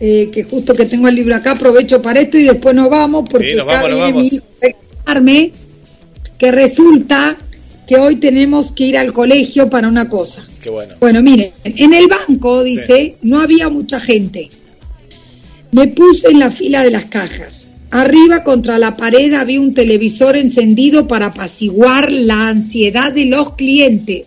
Eh, 0.00 0.30
que 0.32 0.42
justo 0.42 0.74
que 0.74 0.86
tengo 0.86 1.06
el 1.06 1.14
libro 1.14 1.36
acá, 1.36 1.52
aprovecho 1.52 2.02
para 2.02 2.20
esto 2.20 2.36
y 2.36 2.42
después 2.44 2.74
nos 2.74 2.90
vamos, 2.90 3.28
porque 3.30 3.50
Sí, 3.50 3.56
nos 3.56 3.66
acá 3.68 3.82
vamos, 3.82 3.90
nos 3.90 3.98
viene 3.98 4.12
vamos. 4.12 4.32
mi 5.22 5.32
hijo 5.38 5.52
que 6.38 6.50
resulta 6.50 7.36
que 7.86 7.96
hoy 7.96 8.16
tenemos 8.16 8.72
que 8.72 8.84
ir 8.84 8.98
al 8.98 9.12
colegio 9.12 9.68
para 9.68 9.88
una 9.88 10.08
cosa. 10.08 10.46
Qué 10.62 10.70
bueno. 10.70 10.94
Bueno, 11.00 11.22
miren, 11.22 11.50
en 11.64 11.94
el 11.94 12.06
banco, 12.06 12.62
dice, 12.62 13.16
no 13.22 13.40
había 13.40 13.68
mucha 13.68 14.00
gente. 14.00 14.48
Me 15.72 15.88
puse 15.88 16.28
en 16.28 16.38
la 16.38 16.50
fila 16.50 16.84
de 16.84 16.90
las 16.90 17.06
cajas. 17.06 17.70
Arriba 17.90 18.42
contra 18.44 18.78
la 18.78 18.96
pared 18.96 19.34
había 19.34 19.60
un 19.60 19.74
televisor 19.74 20.36
encendido 20.36 21.08
para 21.08 21.26
apaciguar 21.26 22.10
la 22.10 22.48
ansiedad 22.48 23.12
de 23.12 23.26
los 23.26 23.54
clientes. 23.54 24.24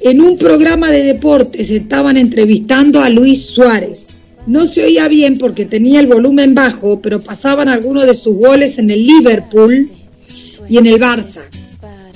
En 0.00 0.20
un 0.20 0.36
programa 0.36 0.90
de 0.90 1.04
deportes 1.04 1.70
estaban 1.70 2.16
entrevistando 2.16 3.00
a 3.00 3.10
Luis 3.10 3.46
Suárez. 3.46 4.18
No 4.46 4.66
se 4.66 4.84
oía 4.84 5.06
bien 5.06 5.38
porque 5.38 5.64
tenía 5.64 6.00
el 6.00 6.08
volumen 6.08 6.54
bajo, 6.54 7.00
pero 7.00 7.22
pasaban 7.22 7.68
algunos 7.68 8.06
de 8.06 8.14
sus 8.14 8.36
goles 8.36 8.78
en 8.78 8.90
el 8.90 9.06
Liverpool 9.06 9.90
y 10.68 10.76
en 10.78 10.86
el 10.86 11.00
Barça. 11.00 11.40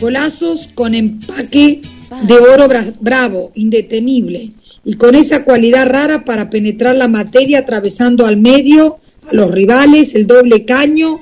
Golazos 0.01 0.68
con 0.74 0.94
empaque 0.94 1.80
de 2.26 2.34
oro 2.34 2.68
bra- 2.68 2.92
bravo, 3.01 3.51
indetenible, 3.55 4.53
y 4.84 4.94
con 4.94 5.14
esa 5.14 5.44
cualidad 5.44 5.86
rara 5.86 6.24
para 6.24 6.49
penetrar 6.51 6.97
la 6.97 7.09
materia 7.09 7.61
atravesando 7.61 8.26
al 8.26 8.36
medio, 8.36 8.99
a 9.30 9.34
los 9.34 9.51
rivales, 9.51 10.14
el 10.14 10.26
doble 10.26 10.64
caño, 10.64 11.20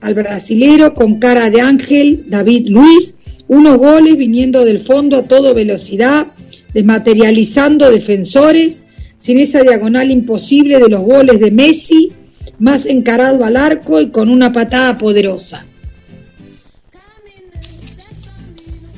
al 0.00 0.14
brasilero 0.14 0.94
con 0.94 1.18
cara 1.20 1.50
de 1.50 1.60
ángel, 1.60 2.24
David 2.28 2.68
Luis, 2.68 3.14
unos 3.48 3.78
goles 3.78 4.16
viniendo 4.16 4.64
del 4.64 4.80
fondo 4.80 5.18
a 5.18 5.22
toda 5.22 5.52
velocidad, 5.52 6.26
desmaterializando 6.74 7.90
defensores, 7.90 8.84
sin 9.16 9.38
esa 9.38 9.62
diagonal 9.62 10.10
imposible 10.10 10.78
de 10.78 10.88
los 10.88 11.00
goles 11.02 11.38
de 11.40 11.50
Messi, 11.50 12.12
más 12.58 12.86
encarado 12.86 13.44
al 13.44 13.56
arco 13.56 14.00
y 14.00 14.10
con 14.10 14.28
una 14.28 14.52
patada 14.52 14.98
poderosa. 14.98 15.64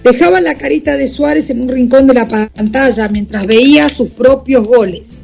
Dejaban 0.02 0.44
la 0.44 0.54
carita 0.56 0.96
de 0.96 1.08
Suárez 1.08 1.50
en 1.50 1.60
un 1.62 1.68
rincón 1.68 2.06
de 2.06 2.14
la 2.14 2.28
pantalla 2.28 3.08
mientras 3.08 3.46
veía 3.46 3.88
sus 3.88 4.10
propios 4.10 4.66
goles. 4.66 5.14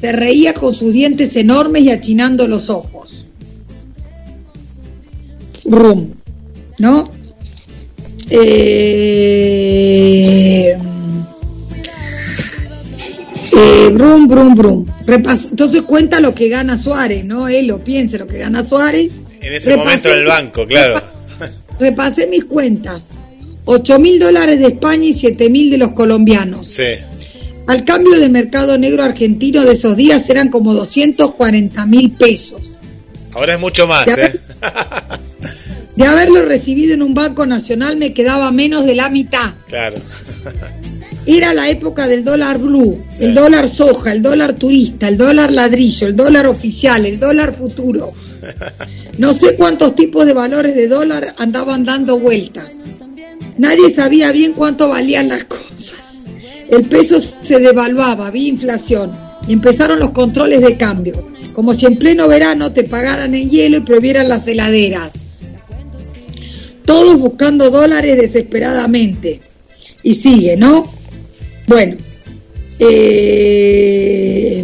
Se 0.00 0.12
reía 0.12 0.54
con 0.54 0.74
sus 0.74 0.92
dientes 0.92 1.34
enormes 1.36 1.82
y 1.82 1.90
achinando 1.90 2.46
los 2.46 2.70
ojos. 2.70 3.26
Rum, 5.64 6.08
¿no? 6.78 7.04
Eh, 8.30 10.76
eh, 13.52 13.88
brum, 13.92 14.28
brum, 14.28 14.54
brum. 14.54 14.86
Repas- 15.06 15.48
Entonces 15.50 15.82
cuenta 15.82 16.20
lo 16.20 16.34
que 16.34 16.48
gana 16.48 16.78
Suárez, 16.78 17.24
¿no? 17.24 17.48
Él 17.48 17.66
lo 17.66 17.82
piensa, 17.82 18.18
lo 18.18 18.26
que 18.26 18.38
gana 18.38 18.64
Suárez. 18.64 19.10
En 19.40 19.52
ese 19.52 19.72
Repasé- 19.72 19.76
momento 19.78 20.08
en 20.10 20.18
el 20.18 20.24
banco, 20.26 20.66
claro. 20.66 20.94
Repasé 21.80 22.26
mis 22.28 22.44
cuentas. 22.44 23.10
8 23.70 23.98
mil 23.98 24.18
dólares 24.18 24.60
de 24.60 24.68
España 24.68 25.04
y 25.04 25.12
7 25.12 25.50
mil 25.50 25.70
de 25.70 25.76
los 25.76 25.92
colombianos. 25.92 26.66
Sí. 26.66 26.94
Al 27.66 27.84
cambio 27.84 28.18
del 28.18 28.30
mercado 28.30 28.78
negro 28.78 29.04
argentino 29.04 29.62
de 29.62 29.72
esos 29.72 29.94
días 29.94 30.30
eran 30.30 30.48
como 30.48 30.72
240 30.72 31.84
mil 31.84 32.10
pesos. 32.12 32.80
Ahora 33.32 33.54
es 33.54 33.60
mucho 33.60 33.86
más, 33.86 34.06
Ya 34.06 34.14
¿eh? 34.14 34.40
De 35.96 36.06
haberlo 36.06 36.46
recibido 36.46 36.94
en 36.94 37.02
un 37.02 37.12
banco 37.12 37.44
nacional 37.44 37.98
me 37.98 38.14
quedaba 38.14 38.50
menos 38.52 38.86
de 38.86 38.94
la 38.94 39.10
mitad. 39.10 39.52
Claro. 39.66 39.96
Era 41.26 41.52
la 41.52 41.68
época 41.68 42.08
del 42.08 42.24
dólar 42.24 42.56
blue, 42.56 43.04
el 43.20 43.34
dólar 43.34 43.68
soja, 43.68 44.12
el 44.12 44.22
dólar 44.22 44.54
turista, 44.54 45.08
el 45.08 45.18
dólar 45.18 45.52
ladrillo, 45.52 46.06
el 46.06 46.16
dólar 46.16 46.46
oficial, 46.46 47.04
el 47.04 47.20
dólar 47.20 47.54
futuro. 47.54 48.14
No 49.18 49.34
sé 49.34 49.56
cuántos 49.56 49.96
tipos 49.96 50.24
de 50.26 50.32
valores 50.32 50.76
de 50.76 50.86
dólar 50.86 51.34
andaban 51.38 51.82
dando 51.82 52.20
vueltas. 52.20 52.84
Nadie 53.56 53.90
sabía 53.90 54.32
bien 54.32 54.52
cuánto 54.52 54.88
valían 54.88 55.28
las 55.28 55.44
cosas. 55.44 56.26
El 56.68 56.84
peso 56.84 57.20
se 57.20 57.58
devaluaba, 57.58 58.28
había 58.28 58.48
inflación 58.48 59.12
y 59.46 59.54
empezaron 59.54 59.98
los 59.98 60.12
controles 60.12 60.60
de 60.60 60.76
cambio, 60.76 61.30
como 61.54 61.72
si 61.72 61.86
en 61.86 61.96
pleno 61.96 62.28
verano 62.28 62.72
te 62.72 62.84
pagaran 62.84 63.34
en 63.34 63.48
hielo 63.48 63.78
y 63.78 63.80
prohibieran 63.80 64.28
las 64.28 64.46
heladeras. 64.46 65.24
Todos 66.84 67.18
buscando 67.18 67.70
dólares 67.70 68.16
desesperadamente. 68.16 69.40
Y 70.02 70.14
sigue, 70.14 70.56
¿no? 70.56 70.90
Bueno, 71.66 71.96
eh, 72.78 74.62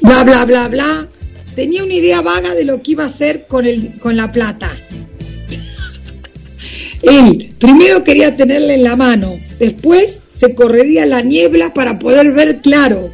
bla, 0.00 0.24
bla, 0.24 0.44
bla, 0.44 0.68
bla. 0.68 1.08
Tenía 1.54 1.82
una 1.84 1.94
idea 1.94 2.22
vaga 2.22 2.54
de 2.54 2.64
lo 2.64 2.82
que 2.82 2.92
iba 2.92 3.04
a 3.04 3.08
hacer 3.08 3.46
con, 3.46 3.66
el, 3.66 3.98
con 3.98 4.16
la 4.16 4.30
plata. 4.32 4.70
Él 7.02 7.54
primero 7.58 8.04
quería 8.04 8.36
tenerla 8.36 8.74
en 8.74 8.84
la 8.84 8.96
mano, 8.96 9.38
después 9.58 10.20
se 10.30 10.54
correría 10.54 11.06
la 11.06 11.22
niebla 11.22 11.72
para 11.72 11.98
poder 11.98 12.32
ver 12.32 12.60
claro. 12.60 13.10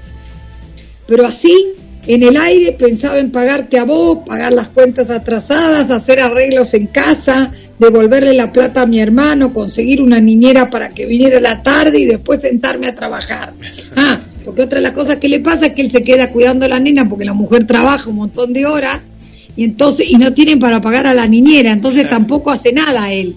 Pero 1.06 1.26
así, 1.26 1.74
en 2.06 2.22
el 2.22 2.36
aire, 2.36 2.72
pensaba 2.72 3.18
en 3.18 3.30
pagarte 3.30 3.78
a 3.78 3.84
vos, 3.84 4.20
pagar 4.26 4.52
las 4.52 4.68
cuentas 4.68 5.10
atrasadas, 5.10 5.90
hacer 5.90 6.20
arreglos 6.20 6.74
en 6.74 6.86
casa, 6.86 7.52
devolverle 7.78 8.32
la 8.34 8.52
plata 8.52 8.82
a 8.82 8.86
mi 8.86 9.00
hermano, 9.00 9.52
conseguir 9.52 10.02
una 10.02 10.20
niñera 10.20 10.70
para 10.70 10.90
que 10.90 11.06
viniera 11.06 11.40
la 11.40 11.62
tarde 11.62 12.00
y 12.00 12.06
después 12.06 12.40
sentarme 12.40 12.86
a 12.86 12.94
trabajar. 12.94 13.54
Ah, 13.96 14.20
porque 14.44 14.62
otra 14.62 14.78
de 14.78 14.84
las 14.84 14.92
cosas 14.92 15.16
que 15.16 15.28
le 15.28 15.40
pasa 15.40 15.66
es 15.66 15.72
que 15.74 15.82
él 15.82 15.90
se 15.90 16.02
queda 16.02 16.30
cuidando 16.30 16.66
a 16.66 16.68
la 16.68 16.80
nena 16.80 17.08
porque 17.08 17.24
la 17.24 17.34
mujer 17.34 17.66
trabaja 17.66 18.10
un 18.10 18.16
montón 18.16 18.52
de 18.52 18.66
horas 18.66 19.02
y 19.56 19.64
entonces 19.64 20.10
y 20.10 20.16
no 20.16 20.32
tienen 20.32 20.58
para 20.58 20.80
pagar 20.80 21.06
a 21.06 21.14
la 21.14 21.26
niñera, 21.26 21.72
entonces 21.72 22.08
tampoco 22.08 22.50
hace 22.50 22.72
nada 22.72 23.12
él. 23.12 23.36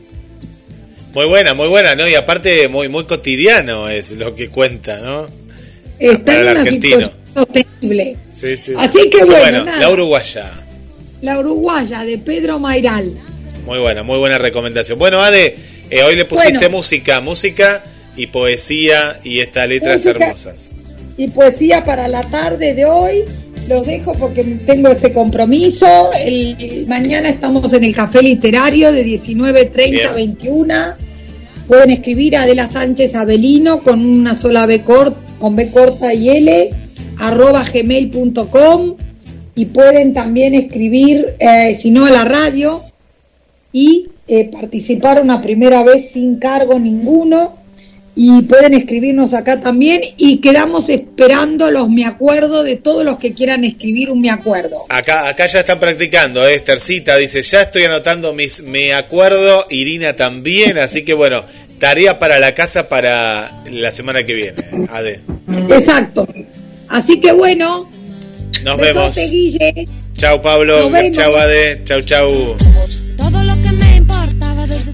Muy 1.15 1.25
buena, 1.27 1.53
muy 1.53 1.67
buena, 1.69 1.95
¿no? 1.95 2.07
Y 2.07 2.13
aparte, 2.15 2.67
muy 2.67 2.89
muy 2.89 3.05
cotidiano 3.05 3.89
es 3.89 4.11
lo 4.11 4.35
que 4.35 4.49
cuenta, 4.49 4.99
¿no? 4.99 5.27
Está 5.97 6.25
Para 6.25 6.39
en 6.41 6.47
el 6.47 6.57
argentino. 6.57 7.11
sostenible. 7.33 8.17
Sí, 8.33 8.57
sí. 8.57 8.73
Así 8.77 9.09
que 9.09 9.23
bueno, 9.23 9.63
nada. 9.63 9.79
la 9.79 9.89
uruguaya. 9.89 10.51
La 11.21 11.39
uruguaya 11.39 12.03
de 12.03 12.17
Pedro 12.17 12.59
Mairal. 12.59 13.13
Muy 13.65 13.79
buena, 13.79 14.03
muy 14.03 14.17
buena 14.17 14.37
recomendación. 14.37 14.99
Bueno, 14.99 15.21
Ade, 15.23 15.55
eh, 15.89 16.03
hoy 16.03 16.15
le 16.17 16.25
pusiste 16.25 16.57
Bueno. 16.59 16.77
música, 16.77 17.21
música 17.21 17.83
y 18.17 18.27
poesía 18.27 19.19
y 19.23 19.39
estas 19.39 19.67
letras 19.69 20.05
hermosas. 20.05 20.69
y 21.17 21.29
poesía 21.29 21.83
para 21.85 22.07
la 22.09 22.21
tarde 22.23 22.73
de 22.73 22.85
hoy. 22.85 23.23
Los 23.69 23.87
dejo 23.87 24.13
porque 24.15 24.43
tengo 24.43 24.89
este 24.89 25.11
compromiso. 25.13 26.11
El, 26.23 26.85
mañana 26.87 27.29
estamos 27.29 27.71
en 27.73 27.85
el 27.85 27.95
Café 27.95 28.21
Literario 28.21 28.91
de 28.91 29.03
19.30 29.05 30.07
a 30.07 30.11
21. 30.13 31.04
Pueden 31.67 31.89
escribir 31.89 32.35
a 32.35 32.43
Adela 32.43 32.69
Sánchez 32.69 33.15
Avelino 33.15 33.81
con 33.81 34.05
una 34.05 34.35
sola 34.35 34.65
B 34.65 34.83
corta, 34.83 35.17
con 35.39 35.55
B 35.55 35.71
corta 35.71 36.13
y 36.13 36.29
L, 36.29 36.69
arroba 37.19 37.63
gmail.com 37.63 38.95
y 39.55 39.65
pueden 39.65 40.13
también 40.13 40.53
escribir, 40.53 41.35
eh, 41.39 41.77
si 41.79 41.91
no, 41.91 42.05
a 42.05 42.11
la 42.11 42.25
radio 42.25 42.83
y 43.71 44.09
eh, 44.27 44.49
participar 44.49 45.21
una 45.21 45.41
primera 45.41 45.83
vez 45.83 46.11
sin 46.11 46.37
cargo 46.37 46.79
ninguno 46.79 47.64
y 48.15 48.41
pueden 48.43 48.73
escribirnos 48.73 49.33
acá 49.33 49.59
también 49.59 50.01
y 50.17 50.37
quedamos 50.37 50.87
esperando 50.89 51.69
los 51.69 51.89
me 51.89 52.05
acuerdo 52.05 52.63
de 52.63 52.77
todos 52.77 53.03
los 53.03 53.17
que 53.19 53.33
quieran 53.33 53.65
escribir 53.65 54.09
un 54.09 54.21
me 54.21 54.29
acuerdo. 54.29 54.77
Acá, 54.89 55.27
acá 55.27 55.45
ya 55.47 55.59
están 55.59 55.79
practicando, 55.79 56.47
¿eh? 56.47 56.55
Estercita 56.55 57.17
dice, 57.17 57.43
ya 57.43 57.63
estoy 57.63 57.83
anotando 57.83 58.33
mis 58.33 58.61
me 58.63 58.93
acuerdo, 58.93 59.65
Irina 59.69 60.15
también, 60.15 60.77
así 60.77 61.03
que 61.03 61.13
bueno, 61.13 61.43
tarea 61.79 62.17
para 62.17 62.39
la 62.39 62.55
casa 62.55 62.87
para 62.87 63.63
la 63.69 63.91
semana 63.91 64.25
que 64.25 64.33
viene, 64.33 64.63
Ade. 64.89 65.19
Exacto. 65.69 66.27
Así 66.87 67.19
que 67.19 67.33
bueno, 67.33 67.85
Nos 68.63 68.77
besote, 68.77 68.93
vemos. 68.93 69.15
Guille. 69.31 69.87
Chau 70.13 70.41
Pablo, 70.41 70.89
chau 71.11 71.35
Ade, 71.35 71.81
chau 71.83 72.01
chau. 72.01 72.55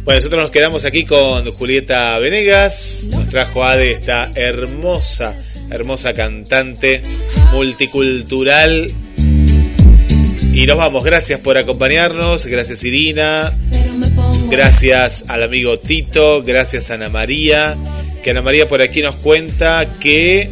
Bueno, 0.04 0.18
nosotros 0.18 0.42
nos 0.42 0.52
quedamos 0.52 0.84
aquí 0.86 1.06
con 1.06 1.46
Julieta 1.52 2.18
Venegas. 2.18 3.10
Nos 3.12 3.30
trajo 3.30 3.64
Ade 3.64 3.92
esta 3.92 4.32
hermosa, 4.34 5.40
hermosa 5.70 6.14
cantante 6.14 7.04
multicultural. 7.54 8.92
Y 10.54 10.66
nos 10.66 10.78
vamos. 10.78 11.04
Gracias 11.04 11.40
por 11.40 11.60
acompañarnos. 11.60 12.48
Gracias 12.48 12.84
Irina. 12.84 13.56
Gracias 14.50 15.26
al 15.28 15.44
amigo 15.44 15.78
Tito. 15.78 16.42
Gracias 16.42 16.90
a 16.90 16.96
Ana 16.96 17.10
María. 17.10 17.78
Que 18.24 18.32
Ana 18.32 18.42
María 18.42 18.68
por 18.68 18.82
aquí 18.82 19.04
nos 19.04 19.18
cuenta 19.18 20.00
que 20.00 20.50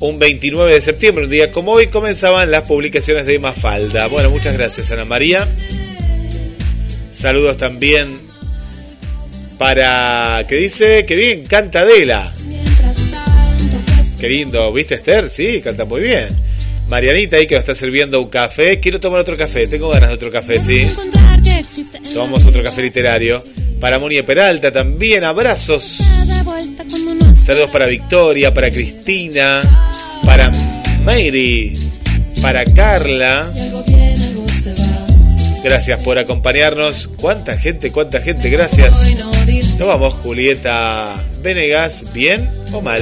un 0.00 0.18
29 0.18 0.72
de 0.72 0.80
septiembre, 0.80 1.24
un 1.24 1.30
día 1.30 1.52
como 1.52 1.72
hoy, 1.72 1.88
comenzaban 1.88 2.50
las 2.50 2.62
publicaciones 2.62 3.26
de 3.26 3.38
Mafalda. 3.38 4.06
Bueno, 4.06 4.30
muchas 4.30 4.54
gracias 4.54 4.90
Ana 4.90 5.04
María. 5.04 5.46
Saludos 7.10 7.58
también 7.58 8.23
para 9.58 10.44
que 10.48 10.56
dice 10.56 11.04
que 11.06 11.14
bien 11.16 11.44
canta 11.44 11.80
Adela. 11.80 12.32
Qué 14.18 14.28
lindo, 14.28 14.72
¿viste 14.72 14.94
Esther? 14.94 15.28
Sí, 15.28 15.60
canta 15.60 15.84
muy 15.84 16.02
bien. 16.02 16.28
Marianita 16.88 17.36
ahí 17.36 17.46
que 17.46 17.54
nos 17.54 17.62
está 17.62 17.74
sirviendo 17.74 18.20
un 18.20 18.28
café. 18.28 18.80
Quiero 18.80 19.00
tomar 19.00 19.20
otro 19.20 19.36
café, 19.36 19.66
tengo 19.66 19.88
ganas 19.88 20.10
de 20.10 20.14
otro 20.14 20.30
café, 20.30 20.60
sí. 20.60 20.86
Tomamos 22.12 22.44
otro 22.46 22.62
café 22.62 22.82
literario. 22.82 23.42
Para 23.80 23.98
Moni 23.98 24.22
Peralta 24.22 24.70
también, 24.72 25.24
abrazos. 25.24 25.98
Saludos 27.34 27.70
para 27.70 27.86
Victoria, 27.86 28.54
para 28.54 28.70
Cristina, 28.70 29.60
para 30.24 30.50
Mary, 31.02 31.76
para 32.40 32.64
Carla. 32.64 33.52
Gracias 35.64 35.98
por 36.04 36.18
acompañarnos. 36.18 37.08
¿Cuánta 37.08 37.56
gente, 37.56 37.90
cuánta 37.90 38.20
gente? 38.20 38.50
Gracias. 38.50 39.16
Nos 39.78 39.88
vamos, 39.88 40.12
Julieta 40.14 41.14
Venegas, 41.42 42.04
¿bien 42.12 42.50
o 42.70 42.82
mal? 42.82 43.00